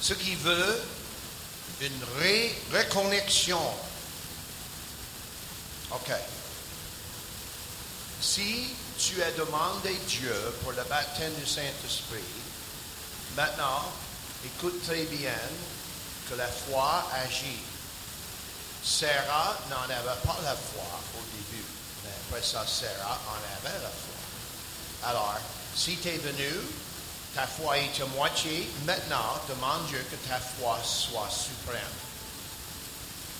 Ceux 0.00 0.14
qui 0.16 0.34
veulent 0.34 0.80
une 1.82 2.00
ré- 2.20 2.54
reconnexion. 2.72 3.60
OK. 5.92 6.10
Si 8.20 8.66
tu 8.98 9.22
as 9.22 9.30
demandé 9.32 9.94
Dieu 10.08 10.34
pour 10.62 10.72
le 10.72 10.82
baptême 10.88 11.32
du 11.34 11.46
Saint-Esprit, 11.46 12.18
maintenant, 13.36 13.84
écoute 14.44 14.82
très 14.84 15.04
bien 15.04 15.38
que 16.28 16.34
la 16.34 16.46
foi 16.46 17.04
agit. 17.24 17.60
Sarah 18.82 19.56
n'en 19.68 19.84
avait 19.84 20.20
pas 20.24 20.38
la 20.42 20.56
foi 20.56 21.00
au 21.18 21.22
début, 21.36 21.64
mais 22.04 22.10
après 22.26 22.42
ça, 22.42 22.64
Sarah 22.66 23.20
en 23.28 23.68
avait 23.68 23.78
la 23.82 23.90
foi. 23.90 25.08
Alors, 25.10 25.34
si 25.74 25.96
tu 25.96 26.08
es 26.08 26.18
venu, 26.18 26.50
ta 27.34 27.46
foi 27.46 27.78
est 27.78 28.00
à 28.00 28.06
moitié, 28.06 28.68
maintenant, 28.84 29.40
demande 29.48 29.86
Dieu 29.88 30.04
que 30.10 30.16
ta 30.28 30.40
foi 30.40 30.78
soit 30.82 31.28
suprême. 31.30 31.80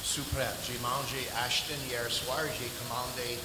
Suprême. 0.05 0.55
J'ai 0.67 0.79
mangé 0.79 1.29
Ashton 1.45 1.75
hier 1.89 2.11
soir, 2.11 2.41
j'ai 2.59 2.71
commandé 2.83 3.39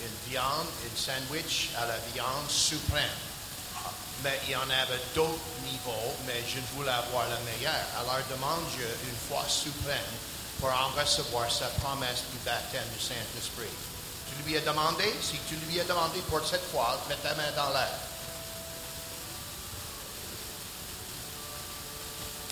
une 0.00 0.30
viande, 0.30 0.66
une 0.84 0.96
sandwich 0.96 1.70
à 1.78 1.86
la 1.86 1.98
viande 2.14 2.48
suprême. 2.48 3.31
Mais 4.22 4.38
il 4.46 4.52
y 4.52 4.56
en 4.56 4.62
avait 4.62 5.02
d'autres 5.14 5.38
niveaux, 5.64 6.14
mais 6.26 6.44
je 6.46 6.60
voulais 6.74 6.92
avoir 6.92 7.26
le 7.28 7.38
meilleur. 7.50 7.74
Alors 7.98 8.18
demande 8.30 8.64
Dieu 8.76 8.88
une 9.04 9.16
foi 9.28 9.44
suprême 9.48 9.98
pour 10.60 10.70
en 10.70 10.88
recevoir 11.00 11.50
sa 11.50 11.66
promesse 11.80 12.22
du 12.30 12.38
baptême 12.44 12.86
du 12.96 13.02
Saint-Esprit. 13.04 13.66
Tu 14.28 14.42
lui 14.44 14.56
as 14.56 14.60
demandé, 14.60 15.12
si 15.20 15.38
tu 15.48 15.56
lui 15.56 15.80
as 15.80 15.84
demandé 15.84 16.20
pour 16.30 16.46
cette 16.46 16.64
fois, 16.70 17.00
mets 17.08 17.16
ta 17.16 17.34
main 17.34 17.50
dans 17.56 17.70
l'air. 17.70 17.90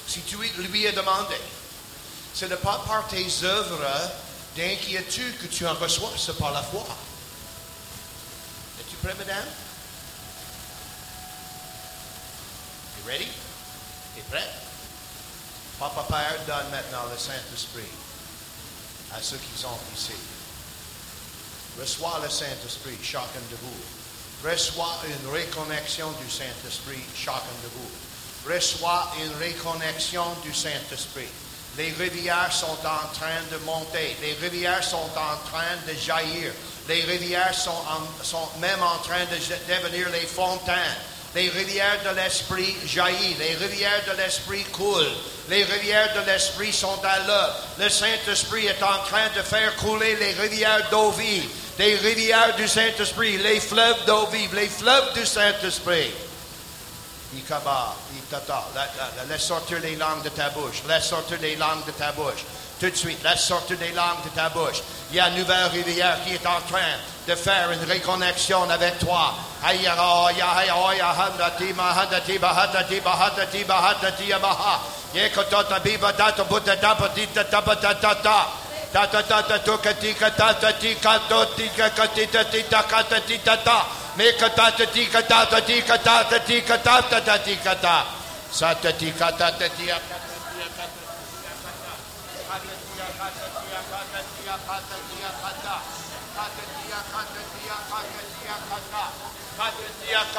Si 0.08 0.20
tu 0.22 0.36
lui 0.36 0.86
as 0.88 0.92
demandé, 0.92 1.36
ce 2.34 2.46
n'est 2.46 2.56
pas 2.56 2.82
par 2.84 3.06
tes 3.06 3.28
œuvres 3.44 4.10
d'inquiétude 4.56 5.38
que 5.38 5.46
tu 5.46 5.64
en 5.68 5.74
reçois, 5.74 6.10
c'est 6.16 6.36
par 6.36 6.50
la 6.50 6.64
foi. 6.64 6.84
Es-tu 8.80 8.96
prêt, 8.96 9.14
madame? 9.16 9.46
You 12.98 12.99
ready? 13.10 13.26
T'es 14.14 14.22
prêt? 14.30 14.46
Papa 15.80 16.06
Père 16.08 16.38
donne 16.46 16.70
maintenant 16.70 17.10
le 17.10 17.18
Saint-Esprit 17.18 17.90
à 19.12 19.20
ceux 19.20 19.38
qui 19.38 19.60
sont 19.60 19.78
ici. 19.94 20.14
Reçois 21.80 22.20
le 22.22 22.30
Saint-Esprit, 22.30 22.98
chacun 23.02 23.42
de 23.50 23.56
vous. 23.62 24.48
Reçois 24.48 25.00
une 25.06 25.30
reconnexion 25.32 26.12
du 26.22 26.30
Saint-Esprit, 26.30 27.02
chacun 27.16 27.56
de 27.64 27.70
vous. 27.74 28.52
Reçois 28.52 29.10
une 29.20 29.32
reconnexion 29.44 30.24
du 30.44 30.54
Saint-Esprit. 30.54 31.28
Les 31.76 31.90
rivières 31.92 32.52
sont 32.52 32.66
en 32.66 33.12
train 33.12 33.42
de 33.50 33.56
monter. 33.64 34.16
Les 34.20 34.34
rivières 34.34 34.84
sont 34.84 34.96
en 34.96 35.48
train 35.50 35.76
de 35.86 35.94
jaillir. 35.94 36.52
Les 36.88 37.02
rivières 37.02 37.54
sont, 37.54 37.82
sont 38.22 38.48
même 38.60 38.82
en 38.82 38.98
train 38.98 39.24
de 39.24 39.36
devenir 39.68 40.10
les 40.10 40.26
fontaines. 40.26 40.96
Les 41.34 41.48
rivières 41.48 41.98
de 42.04 42.16
l'Esprit 42.16 42.74
jaillissent. 42.86 43.38
Les 43.38 43.54
rivières 43.54 44.02
de 44.10 44.16
l'Esprit 44.20 44.64
coulent. 44.72 45.12
Les 45.48 45.62
rivières 45.64 46.12
de 46.14 46.26
l'Esprit 46.30 46.72
sont 46.72 47.00
à 47.04 47.18
l'œuvre. 47.20 47.54
Le 47.78 47.88
Saint-Esprit 47.88 48.66
est 48.66 48.82
en 48.82 48.98
train 49.04 49.28
de 49.36 49.42
faire 49.42 49.76
couler 49.76 50.16
les 50.16 50.32
rivières 50.32 50.88
d'eau 50.90 51.10
vive. 51.12 51.48
Les 51.78 51.94
rivières 51.96 52.56
du 52.56 52.66
Saint-Esprit, 52.68 53.38
les 53.38 53.60
fleuves 53.60 54.04
d'eau 54.06 54.26
vive, 54.26 54.54
les 54.54 54.68
fleuves 54.68 55.12
du 55.14 55.24
Saint-Esprit. 55.24 56.10
Itata. 57.36 57.94
La- 58.74 58.80
la- 58.96 59.10
la- 59.18 59.24
Laisse 59.32 59.44
sortir 59.44 59.78
les 59.80 59.94
langues 59.96 60.24
de 60.24 60.30
ta 60.30 60.50
bouche. 60.50 60.82
Laisse 60.88 61.04
sortir 61.06 61.38
les 61.40 61.54
langues 61.56 61.86
de 61.86 61.92
ta 61.92 62.10
bouche. 62.10 62.44
Tout 62.80 62.88
de 62.88 62.96
suite, 62.96 63.22
laisse 63.22 63.42
sortir 63.44 63.76
les 63.78 63.92
langues 63.92 64.24
de 64.24 64.30
ta 64.30 64.48
bouche. 64.48 64.80
Il 65.10 65.16
y 65.16 65.20
a 65.20 65.28
une 65.28 65.36
nouvelle 65.36 65.66
rivière 65.66 66.16
qui 66.24 66.32
est 66.32 66.46
en 66.46 66.60
train 66.66 66.96
de 67.28 67.34
faire 67.34 67.70
une 67.72 67.92
reconnexion 67.92 68.68
avec 68.70 68.98
toi. 68.98 69.34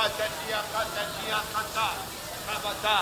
Ti, 0.08 0.18
ya, 0.18 0.18
ka, 0.18 0.18
ta, 0.18 0.28
ti, 0.38 0.50
ya, 0.50 0.62
ka, 0.74 0.82
ta, 0.96 1.04
ti, 1.14 1.24
ya, 1.30 1.40
ka, 1.54 1.62
ta. 1.76 1.88
Ka, 2.46 2.56
ba, 2.64 2.74
ta. 2.82 2.98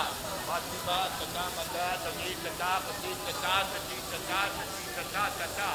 Ba, 0.47 0.57
ti, 0.59 0.77
ba, 0.85 0.97
ta, 1.17 1.25
ta, 1.35 1.43
ba, 1.55 1.63
ta, 1.73 1.85
ta, 2.03 2.09
ti, 2.19 2.29
ta, 2.43 2.51
ta, 2.59 2.71
ba, 2.83 2.91
ti, 3.01 3.11
ta, 3.23 3.33
ta, 3.39 3.53
ta, 3.71 3.79
ti, 3.87 3.97
ta, 4.11 4.23
ta, 4.23 5.35
ta, 5.57 5.69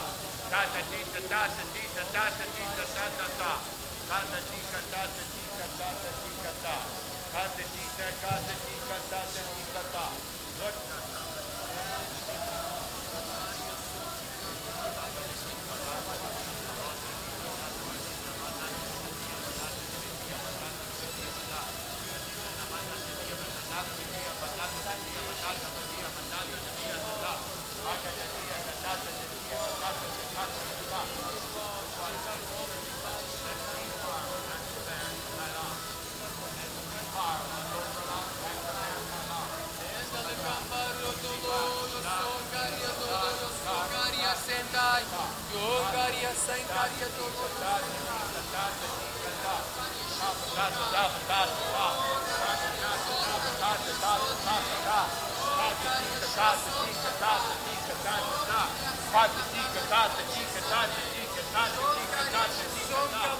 Tată, 59.14 59.42
tică, 59.52 59.82
tată, 59.92 60.22
tică, 60.32 60.60
tată, 60.70 61.00
tică, 61.14 61.42
tată, 61.54 61.82
tică, 61.94 62.22
tată, 62.34 62.64
tică, 62.74 63.02
tată, 63.14 63.34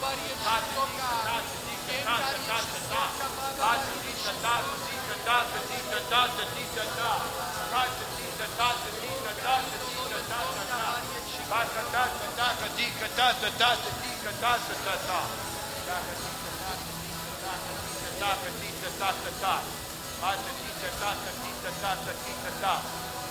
tică, 0.46 1.96
tată, 2.06 2.36
tată, 2.48 2.78
tată, 2.90 3.26
tată, 3.58 3.92
tică, 4.02 4.32
tată, 4.44 4.74
tică, 4.86 5.16
tată, 5.26 5.58
tică, 5.68 5.98
tată, 6.10 6.42
tică, 6.54 6.84
tată, 6.98 7.34
tată, 7.72 8.04
tică, 8.16 8.46
tată, 8.58 8.88
tică, 9.00 9.32
tată, 9.44 9.76
tică, 9.88 10.18
tată, 10.30 10.62
tată, 10.70 11.18
și 11.30 11.40
parcă 11.50 11.82
tată, 11.94 12.26
tată, 12.38 12.66
tică, 12.76 13.06
tată, 13.18 13.48
tată, 13.60 13.90
tică, 14.00 14.30
tată, 14.42 14.74
tată, 14.86 15.18
tată, 15.88 16.12
tică, 16.22 16.50
tată, 16.54 16.86
tată, 16.86 17.18
tată, 18.20 18.20
tică, 18.20 18.20
tată, 18.20 18.48
tică, 18.60 18.88
tată, 19.00 19.28
tică, 19.42 19.68
tată, 20.22 20.50
tată, 21.00 21.30
tică, 21.42 21.70
tată, 21.82 22.10
tică, 22.22 22.50
tată, 22.62 23.13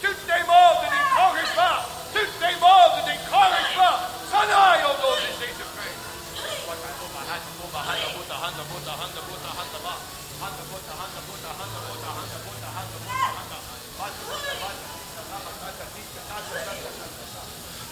Tuesday 0.00 0.42
morning! 0.46 0.63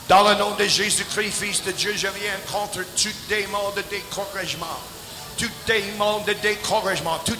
Dans 0.08 0.28
le 0.28 0.34
nom 0.34 0.50
de 0.58 0.64
Jésus-Christ, 0.64 1.32
Fils 1.32 1.64
de 1.64 1.72
Dieu, 1.72 1.92
je 1.96 2.08
viens 2.08 2.36
contre 2.50 2.80
tout 2.96 3.08
démon 3.28 3.70
de 3.76 3.82
découragement, 3.82 4.66
tout 5.38 5.50
démon 5.66 6.20
de 6.26 6.32
découragement, 6.34 7.18
tout 7.24 7.38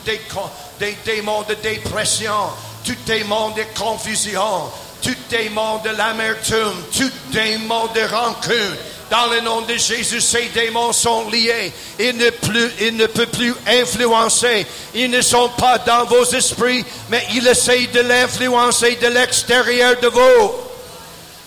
des 0.78 0.97
démons 1.05 1.43
de 1.43 1.55
dépression, 1.55 2.51
tout 2.84 2.97
démon 3.05 3.51
de 3.51 3.64
confusion, 3.78 4.70
tout 5.02 5.16
démon 5.28 5.78
de 5.78 5.90
l'amertume, 5.90 6.84
tout 6.97 7.10
démon 7.32 7.89
de 7.94 8.01
rancune. 8.09 8.76
Dans 9.10 9.26
le 9.26 9.40
nom 9.40 9.60
de 9.62 9.76
Jésus, 9.76 10.22
ces 10.22 10.48
démons 10.55 10.93
sont 10.93 11.28
liés. 11.28 11.70
Ils 11.98 12.16
ne, 12.16 12.30
plus, 12.30 13.09
peuvent 13.09 13.26
plus 13.26 13.55
influencer. 13.66 14.66
Ils 14.94 15.10
ne 15.10 15.20
sont 15.20 15.51
pas 15.51 15.76
dans 15.78 16.06
vos 16.06 16.24
esprits, 16.24 16.82
mais 17.10 17.22
ils 17.34 17.47
essayent 17.47 17.89
de 17.89 18.01
l'influencer 18.01 18.97
de 18.97 19.09
l'extérieur 19.09 19.97
de 20.01 20.09
vous. 20.09 20.72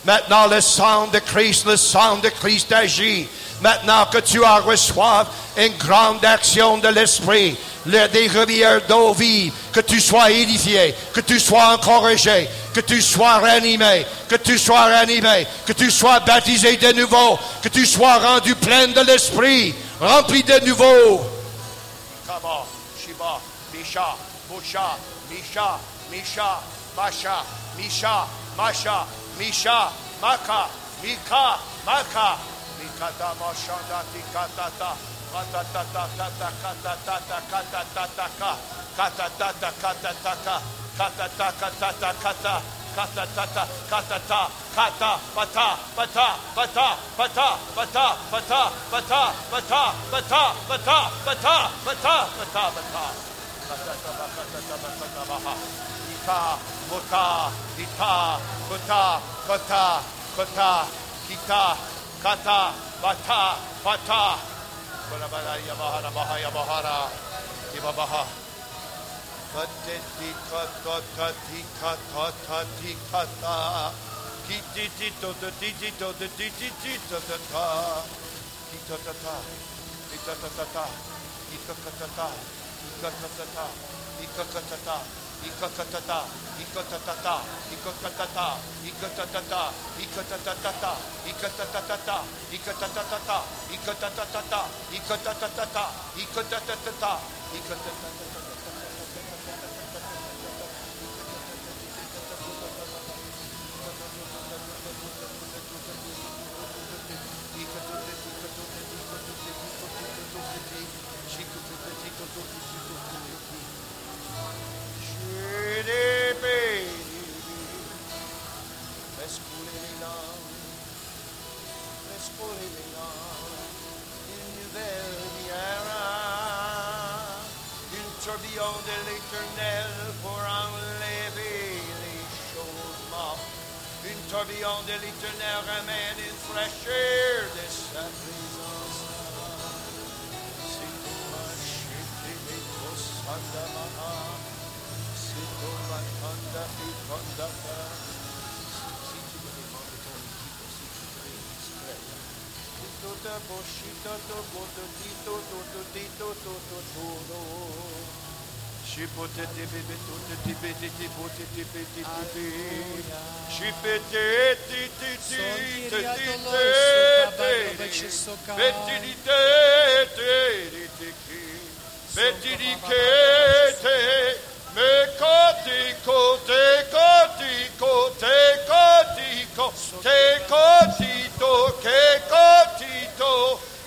Maintenant, 0.05 0.47
le 0.47 0.61
sang 0.61 1.07
de 1.07 1.19
Christ, 1.19 1.65
le 1.65 1.77
sang 1.77 2.17
de 2.17 2.29
Christ 2.29 2.71
agit. 2.71 3.27
Maintenant 3.61 4.05
que 4.11 4.19
tu 4.19 4.43
as 4.43 4.59
reçu 4.59 4.93
une 5.57 5.77
grande 5.77 6.23
action 6.23 6.77
de 6.77 6.89
l'Esprit, 6.89 7.57
des 7.85 8.27
rivières 8.27 8.81
d'eau 8.87 9.13
vive, 9.13 9.53
que 9.71 9.79
tu 9.79 9.99
sois 9.99 10.31
édifié, 10.31 10.93
que 11.13 11.21
tu 11.21 11.39
sois 11.39 11.73
encouragé, 11.73 12.49
que 12.73 12.81
tu 12.81 13.01
sois 13.01 13.39
ranimé, 13.39 14.05
que 14.27 14.35
tu 14.35 14.57
sois 14.59 14.85
ranimé, 14.85 15.47
que 15.65 15.73
tu 15.73 15.89
sois 15.89 16.19
baptisé 16.19 16.77
de 16.77 16.91
nouveau, 16.93 17.39
que 17.61 17.69
tu 17.69 17.85
sois 17.85 18.17
rendu 18.17 18.55
plein 18.55 18.87
de 18.87 19.01
l'Esprit, 19.01 19.73
rempli 19.99 20.43
de 20.43 20.59
nouveau. 20.65 21.21
Misha, 29.37 29.91
Maka, 30.21 30.69
Mika, 31.03 31.59
Maka, 31.85 32.37
Mikata 32.79 33.29
Mashanda 33.39 33.99
Tikatata, 34.11 34.91
Katatata, 35.31 36.03
Katatata, 36.17 36.71
Katatata, 36.71 37.37
Katatata, 37.85 38.51
Katatata, 38.95 39.59
Katatata, 39.81 40.61
Katatata, 41.91 42.61
kata 42.95 43.27
tata 43.35 43.63
kata 43.89 44.19
ta 44.27 44.41
kata 44.75 45.11
pata 45.35 45.67
pata 45.95 46.27
pata 46.55 46.87
pata 47.17 47.57
pata 47.75 47.75
pata 47.75 48.07
pata 48.31 48.71
pata 48.91 49.31
pata 49.51 49.51
pata 49.51 49.93
pata 50.15 50.53
pata 51.25 51.57
pata 51.85 52.15
pata 52.45 52.55
kata 53.67 53.93
tata 54.05 54.25
kata 54.37 54.59
tata 54.63 54.89
kata 54.99 55.21
baha 55.27 55.94
ta, 56.25 56.57
mota, 56.89 57.51
kita, 57.77 58.39
kota, 58.69 59.21
kata, 59.47 59.85
kota, 60.35 60.71
kita, 61.27 61.63
kata, 62.23 62.73
bata, 63.01 63.43
bata. 63.83 64.55
Bala 65.09 65.27
bala 65.29 65.53
yamaha 65.61 66.01
pata. 66.01 66.09
Kulabara 66.09 66.09
yabahara 66.09 66.09
baha 66.11 66.35
yabahara. 66.41 66.97
Ibabaha. 67.77 68.23
Kate 69.53 69.95
dika 70.17 70.61
tota 70.83 71.27
dika 71.45 71.91
tota 72.11 72.59
dika 72.81 73.21
ta. 73.41 73.93
Kiti 74.47 74.89
tito 74.97 75.29
the 75.39 75.51
digito 75.61 76.09
the 76.17 76.27
digito 76.37 77.19
the 77.29 77.37
ta. 77.53 78.01
Kita 78.71 78.97
ta 79.05 79.13
ta. 79.23 79.35
Kita 80.09 80.33
ta 80.41 80.49
ta 80.57 80.65
ta. 80.73 80.85
Kita 81.49 81.73
ta 81.83 81.91
ta 81.99 82.07
ta. 82.17 82.27
Kita 82.81 83.09
ta 83.13 83.27
ta 83.37 83.45
ta. 83.53 83.65
Kita 84.17 84.43
ta 84.43 84.61
ta 84.69 84.77
ta 84.85 85.24
ikotatata, 85.45 86.19
ikotatata, 86.61 87.35
ikotatata, 87.73 88.47
ikotatata, 88.85 89.61
ikotatata, 89.99 90.91
ikotatata, 91.29 92.17
ikotatata, 92.51 93.37
ikotatata, 93.71 94.59
ikotatata, 94.91 95.83
ikotatata, 96.23 97.11
ikotatata. 97.57 98.44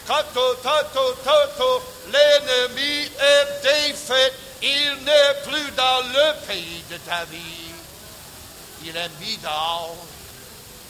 Kato 0.09 0.55
tato 0.63 1.15
tato 1.23 1.83
l'ennemi 2.11 3.05
est 3.21 3.63
défait 3.63 4.33
il 4.63 5.05
n'est 5.05 5.43
plus 5.45 5.71
dans 5.73 6.01
le 6.13 6.47
pays 6.47 6.83
de 6.91 6.97
ta 6.99 7.25
vie. 7.27 7.73
Il 8.85 8.97
est 8.97 9.11
mis 9.21 9.37
dehors 9.39 9.97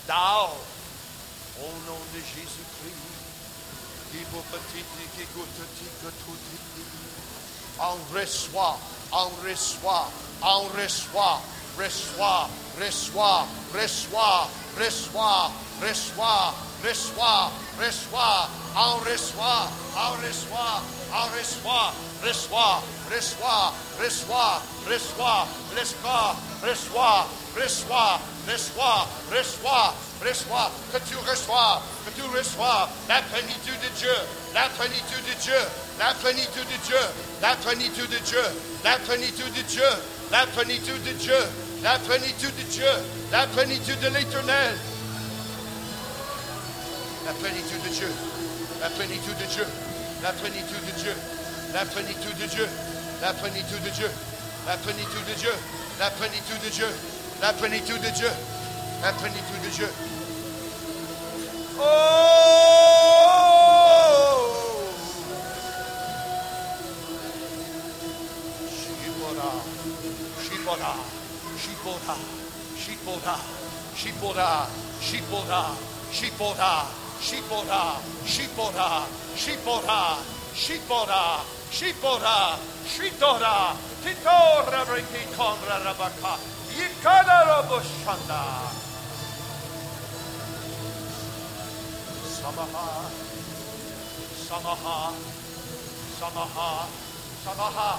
dehors 0.06 0.56
au 1.60 1.90
nom 1.90 2.00
de 2.14 2.18
Jésus-Christ. 2.18 3.08
Vous 4.32 4.42
petit 4.50 4.84
on 7.80 8.14
reçoit, 8.14 8.78
on 9.12 9.28
reçoit, 9.44 10.10
on 10.42 10.62
reçoit, 10.76 11.40
reçoit, 11.78 12.48
reçoit, 12.80 13.46
reçoit, 13.74 14.48
reçoit, 14.78 15.50
reçoit, 15.80 16.54
reçoit, 16.82 17.50
reçoit, 17.78 18.48
on 18.76 18.98
reçoit, 19.04 19.68
on 19.96 20.16
reçoit, 20.22 20.82
on 21.12 21.28
reçoit, 21.36 21.92
reçoit, 22.22 22.82
reçoit, 23.10 23.72
reçoit, 23.98 24.62
reçoit, 24.88 25.46
reçoit, 25.74 26.36
reçoit, 26.62 27.26
reçoit, 27.56 28.20
reçoit, 28.46 29.06
reçoit, 29.30 29.94
reçoit, 30.22 30.70
que 30.92 30.98
tu 30.98 31.18
reçois, 31.26 31.82
que 32.04 32.20
tu 32.20 32.26
reçois 32.28 32.88
la 33.08 33.22
plénitude 33.22 33.80
de 33.80 33.88
Dieu, 33.98 34.14
la 34.54 34.68
plénitude 34.70 35.24
de 35.24 35.34
Dieu, 35.42 35.60
la 35.98 36.14
plénitude 36.14 36.68
de 36.68 36.76
Dieu, 36.86 37.00
la 37.40 37.56
plénitude 37.56 38.10
de 38.10 38.18
Dieu, 38.18 38.44
la 38.84 38.96
plénitude 38.96 39.52
de 39.52 39.62
Dieu, 39.62 39.84
la 40.32 40.46
plénitude 40.46 41.02
de 41.04 41.12
Dieu, 41.12 41.38
la 41.82 41.98
plénitude 41.98 42.56
de 42.56 42.62
Dieu, 42.62 42.92
la 43.30 43.46
plénitude 43.46 44.00
de 44.00 44.08
l'éternel. 44.08 44.78
La 47.28 47.34
plénitude 47.34 47.82
de 47.82 47.88
Dieu, 47.90 48.08
la 48.80 48.88
plénitude 48.88 49.36
de 49.36 49.44
Dieu, 49.44 49.66
la 50.22 50.32
plénitude 50.32 50.86
de 50.86 50.92
Dieu, 50.98 51.14
la 51.74 51.84
plénitude 51.84 52.38
de 52.38 52.46
Dieu, 52.46 52.66
la 53.20 53.34
plénitude 53.34 53.82
de 53.82 53.90
Dieu, 53.90 54.10
la 54.66 54.76
plénitude 54.78 55.26
de 55.26 55.34
Dieu, 55.34 55.52
la 55.98 56.10
plénitude 56.10 56.60
de 56.64 56.70
Dieu, 56.70 56.88
la 57.42 57.52
plénitude 57.52 58.00
de 58.00 58.08
Dieu, 58.08 58.30
la 59.02 59.12
plénitude 59.12 59.62
de 59.62 59.68
Dieu. 59.68 59.88
Oh! 61.78 62.38
Shibora, 77.20 77.98
Shibora, 78.24 79.04
Shibora, 79.36 80.18
Shibora, 80.54 81.42
Shibora, 81.70 82.56
Shitora, 82.88 83.76
Titora 84.02 84.80
Riki 84.94 85.26
Konra 85.36 85.76
Rabaka, 85.84 86.38
Yikana 86.72 87.38
Roboshanda. 87.48 88.42
Samaha, 92.38 93.10
Samaha, 94.48 95.12
Samaha, 96.18 96.86
Samaha, 97.44 97.90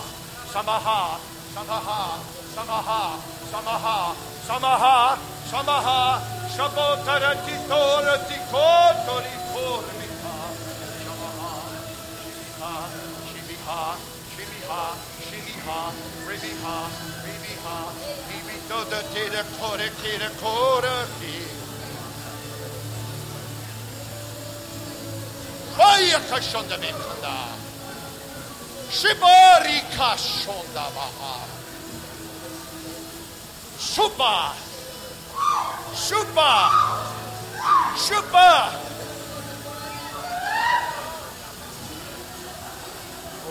Samaha, 0.54 1.20
Samaha, 1.54 2.20
Samaha, 2.56 3.39
Samaha, 3.52 4.14
Samaha, 4.46 5.18
Samaha, 5.50 6.22
Shabotara 6.54 7.34
Titora 7.46 8.16
Tikotori 8.28 9.36
Kormita, 9.50 10.36
Samaha, 11.06 11.54
Shibiha, 13.30 13.84
Shibiha, 14.30 14.84
Shibiha, 15.26 15.82
Shibiha, 16.30 16.30
Ribiha, 16.30 16.78
Ribiha, 17.26 17.78
Ribito 18.30 18.80
de 18.90 19.02
Tira 19.14 19.44
Kore 19.58 19.90
Tira 20.02 20.30
Kore 20.40 20.98
Tira. 21.20 21.58
Vaya 25.76 26.20
kashonda 26.30 26.78
bekanda. 26.78 27.36
Shibari 28.92 29.80
kashonda 29.96 30.86
baha. 30.94 31.59
Shupa. 33.80 34.54
Shupa. 35.96 36.70
Shupa. 37.98 38.72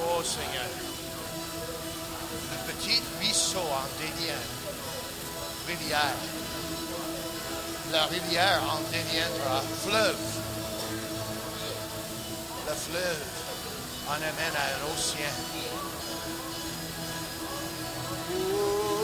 Oh 0.01 0.23
Seigneur. 0.23 0.71
Un 2.53 2.73
petit 2.73 3.03
ruisseau 3.19 3.59
en 3.59 3.87
dévient. 3.99 4.45
Rivière. 5.67 6.15
La 7.91 8.05
rivière 8.05 8.63
en 8.69 8.81
deviendra 8.93 9.63
fleuve 9.85 10.17
le 12.69 12.75
fleuve 12.75 13.23
en 14.09 14.15
amène 14.15 14.55
à 14.55 14.65
un 14.77 14.95
océan. 14.95 15.37
Shabaha, 18.29 18.98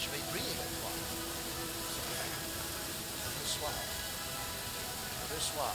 je 0.00 0.10
vais 0.10 0.22
prier 0.30 0.54
avec 0.54 0.72
toi. 0.80 0.90
Reçois, 3.42 3.74
reçois 5.34 5.74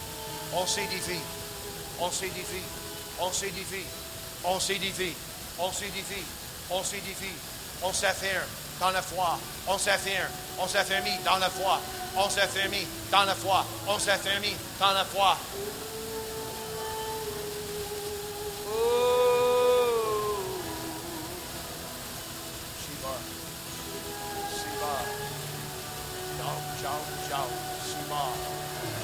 On 0.53 0.65
s'édifie. 0.65 1.19
On 1.99 2.11
s'édifie. 2.11 2.63
On 3.19 3.31
s'édifie. 3.31 3.85
On 4.43 4.59
s'édifie. 4.59 5.15
On 5.59 5.71
s'édifie. 5.71 6.25
On 6.69 6.83
s'édifie. 6.83 7.35
On 7.83 7.93
s'affirme 7.93 8.43
dans 8.79 8.91
la 8.91 9.01
foi. 9.01 9.39
On 9.67 9.77
s'affirme. 9.77 10.27
On 10.59 10.67
s'affermit 10.67 11.17
dans 11.23 11.37
la 11.37 11.49
foi. 11.49 11.79
On 12.17 12.29
s'affermit 12.29 12.85
dans 13.11 13.23
la 13.23 13.35
foi. 13.35 13.65
On 13.87 13.97
s'affermit 13.99 14.55
dans 14.79 14.91
la 14.91 15.05
foi. 15.05 15.37
Oh. 18.67 19.11
Shiva. 22.81 23.13
Shiva. 24.51 24.93
Shiva. 27.85 28.31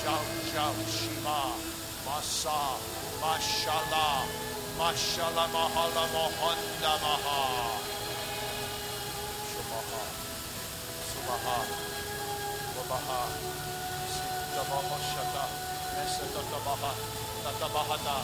Shao, 0.03 0.36
Shout 0.57 0.73
Shema, 0.89 1.53
Masa, 2.01 2.81
Mashallah, 3.21 4.25
Mashallah, 4.73 5.45
Mahala, 5.53 6.03
Mahonda, 6.09 6.93
Maha. 6.97 7.77
Shumaha, 9.53 10.01
Sumaha, 11.09 11.57
Wabaha, 12.73 13.21
Siddhamaha, 14.09 14.97
Shata, 15.13 15.45
Mesadatabaha, 15.93 16.91
Tatabahata. 17.45 18.17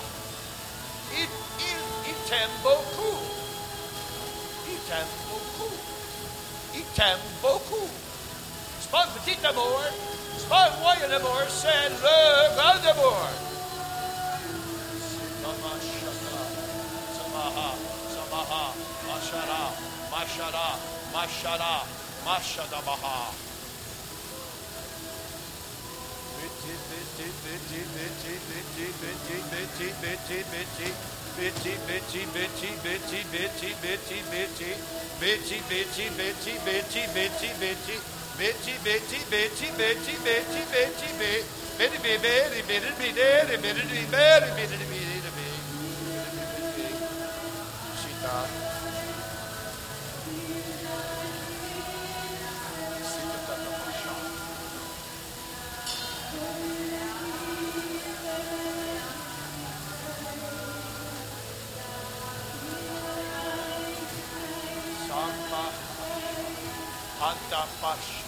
It 1.13 1.29
is 1.61 1.85
Itemboku. 2.09 3.13
Itemboku. 4.73 5.69
Itemboku. 6.81 7.81
Sponsor 8.81 9.21
Tita 9.21 9.53
Moore. 9.53 10.22
Spotwire 10.37 11.09
divorce 11.09 11.65
and 11.65 11.93
love 12.01 12.57
of 12.57 12.81
divorce. 12.81 13.39
Samaha, 15.43 15.77
Samaha, 17.17 17.69
Samaha, 18.13 18.63
Mashara, 19.07 19.63
Mashara, 20.11 20.67
Mashara, 21.13 21.75
Mashadabaha. 22.25 23.33
Bitchy, 26.37 26.73
bitchy, 26.89 27.27
bitchy, 27.43 27.81
bitchy, 27.93 28.33
bitchy, 28.49 28.87
bitchy, 29.01 29.87
bitchy, 29.93 30.39
bitchy, 30.39 30.71
bitchy, 35.03 36.01
bitchy, 36.17 36.55
bitchy, 36.63 37.03
bitchy, 37.13 37.51
bitchy. 37.61 38.22
Bitchy, 38.37 38.73
bitchy, 38.83 39.19
bitchy, 39.29 39.69
bitchy, 39.77 40.15
bitchy, 40.25 40.65
bitchy, 40.73 41.11
bitchy, 41.19 41.45
bitty, 41.77 41.97
bitty, 41.99 42.17
bitty, 42.17 42.61
bitty, 42.67 42.91
bitty, 42.97 43.57
bitty, 43.57 43.57
bitty, 43.61 44.05
bitty, 44.09 44.51
bitty, 44.57 44.75
bitty, 44.75 44.85
bitty, 44.89 45.21
She 48.01 48.09
thought. 48.23 48.49
Samba 65.07 65.65
Anta 67.21 67.67
Pasha. 67.81 68.22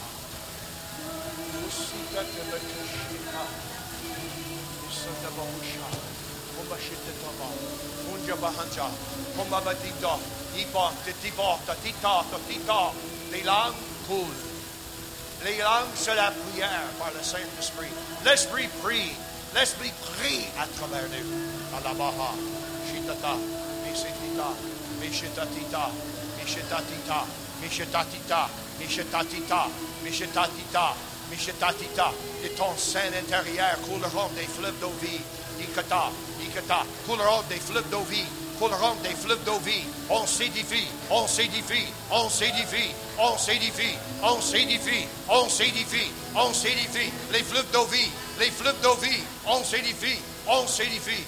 Les 13.31 13.43
langues 13.43 13.73
coulent 14.07 14.17
Les 15.43 15.57
langues 15.57 15.93
c'est 15.95 16.15
la 16.15 16.31
prière 16.31 16.87
par 16.97 17.11
le 17.13 17.21
Saint-Esprit. 17.21 17.87
L'Esprit 18.23 18.67
prie. 18.81 19.11
L'Esprit 19.53 19.91
prie 20.01 20.45
à 20.59 20.65
travers 20.77 21.03
nous. 21.09 21.77
Alabaha 21.77 22.33
Shitata 22.87 23.35
Misitita 23.83 24.49
Mishitatita 25.01 25.89
Mishitatita 26.39 27.25
Mishitatita 27.61 28.49
Mishitatita 28.79 29.67
Mishitatita 30.03 31.14
Mishatatita, 31.31 32.11
de 32.43 32.49
ton 32.49 32.75
sein 32.77 33.11
intérieur 33.17 33.77
couleront 33.81 34.29
des 34.35 34.47
fleuves 34.47 34.79
d'eau 34.79 34.93
vie. 35.01 35.21
Nikata, 35.59 36.11
Nikata, 36.39 36.85
couleront 37.07 37.43
des 37.49 37.59
fleuves 37.59 37.89
d'eau 37.89 38.03
vie. 38.09 38.25
Couleront 38.59 38.95
des 39.03 39.15
fleuves 39.15 39.43
d'eau 39.43 39.59
vie. 39.59 39.83
On 40.09 40.25
s'édifie, 40.25 40.87
on 41.09 41.27
s'édifie, 41.27 41.87
on 42.11 42.29
s'édifie, 42.29 42.91
on 43.17 43.37
s'édifie, 43.37 43.97
on 44.21 44.39
s'édifie, 44.41 45.07
on 45.27 45.49
s'édifie, 45.49 46.11
on 46.35 46.53
s'édifie. 46.53 47.11
Les 47.31 47.43
fleuves 47.43 47.71
d'eau 47.71 47.85
vie, 47.85 48.09
les 48.39 48.51
fleuves 48.51 48.79
d'eau 48.81 48.95
vie, 48.95 49.23
on 49.45 49.63
s'édifie, 49.63 50.19
on 50.47 50.67
s'édifie. 50.67 51.25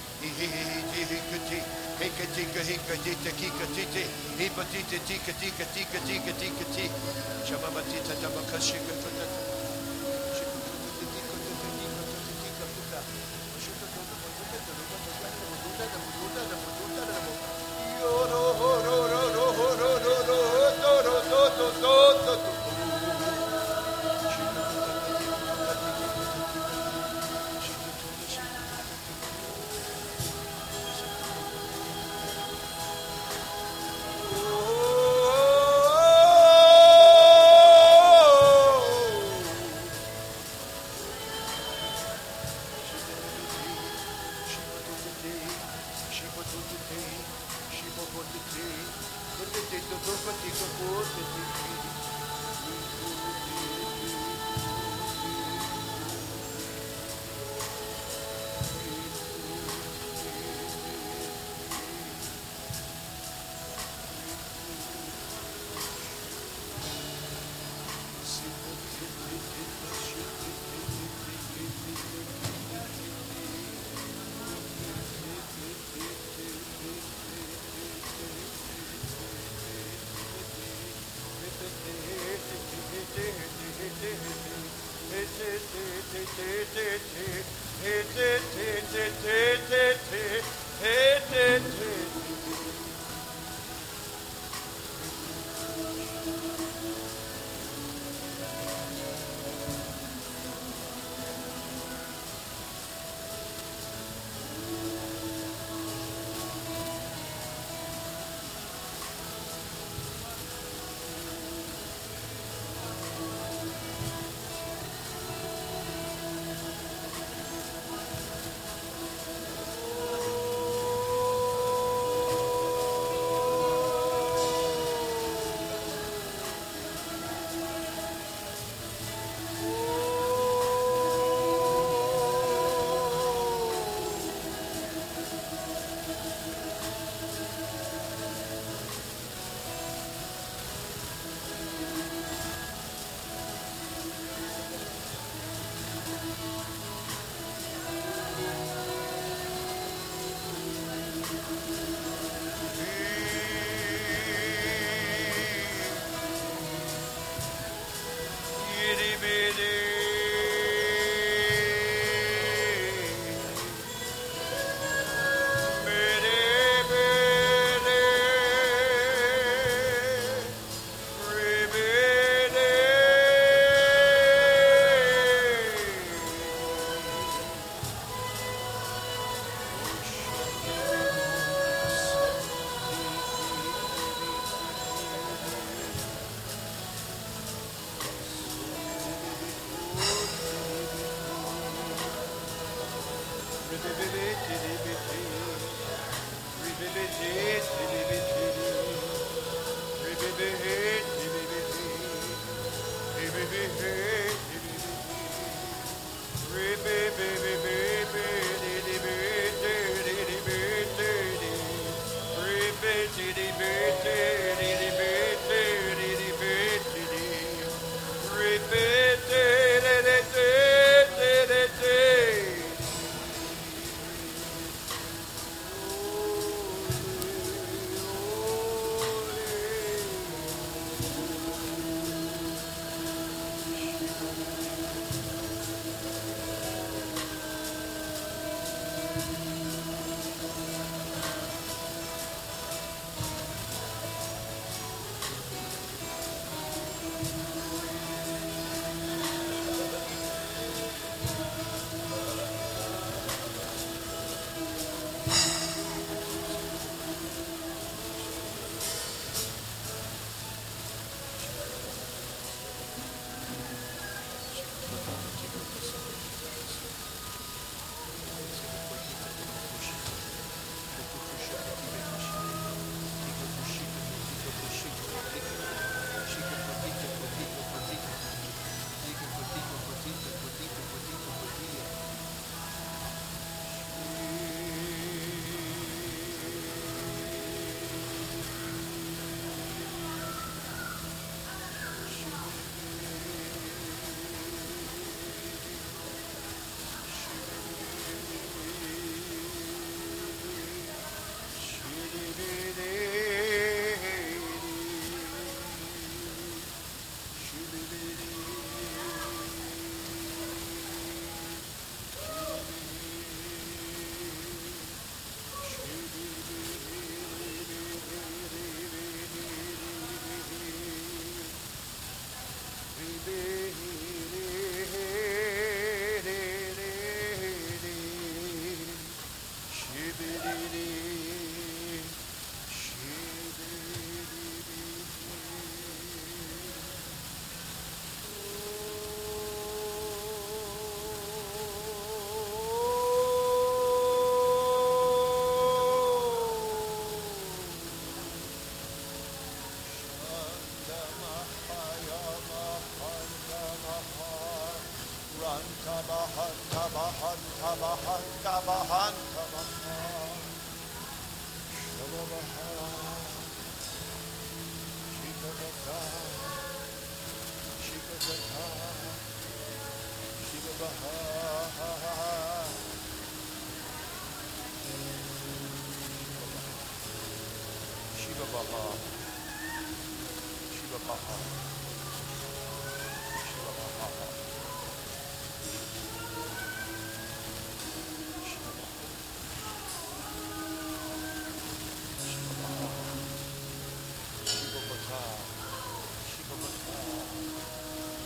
Shabbatita 7.48 8.28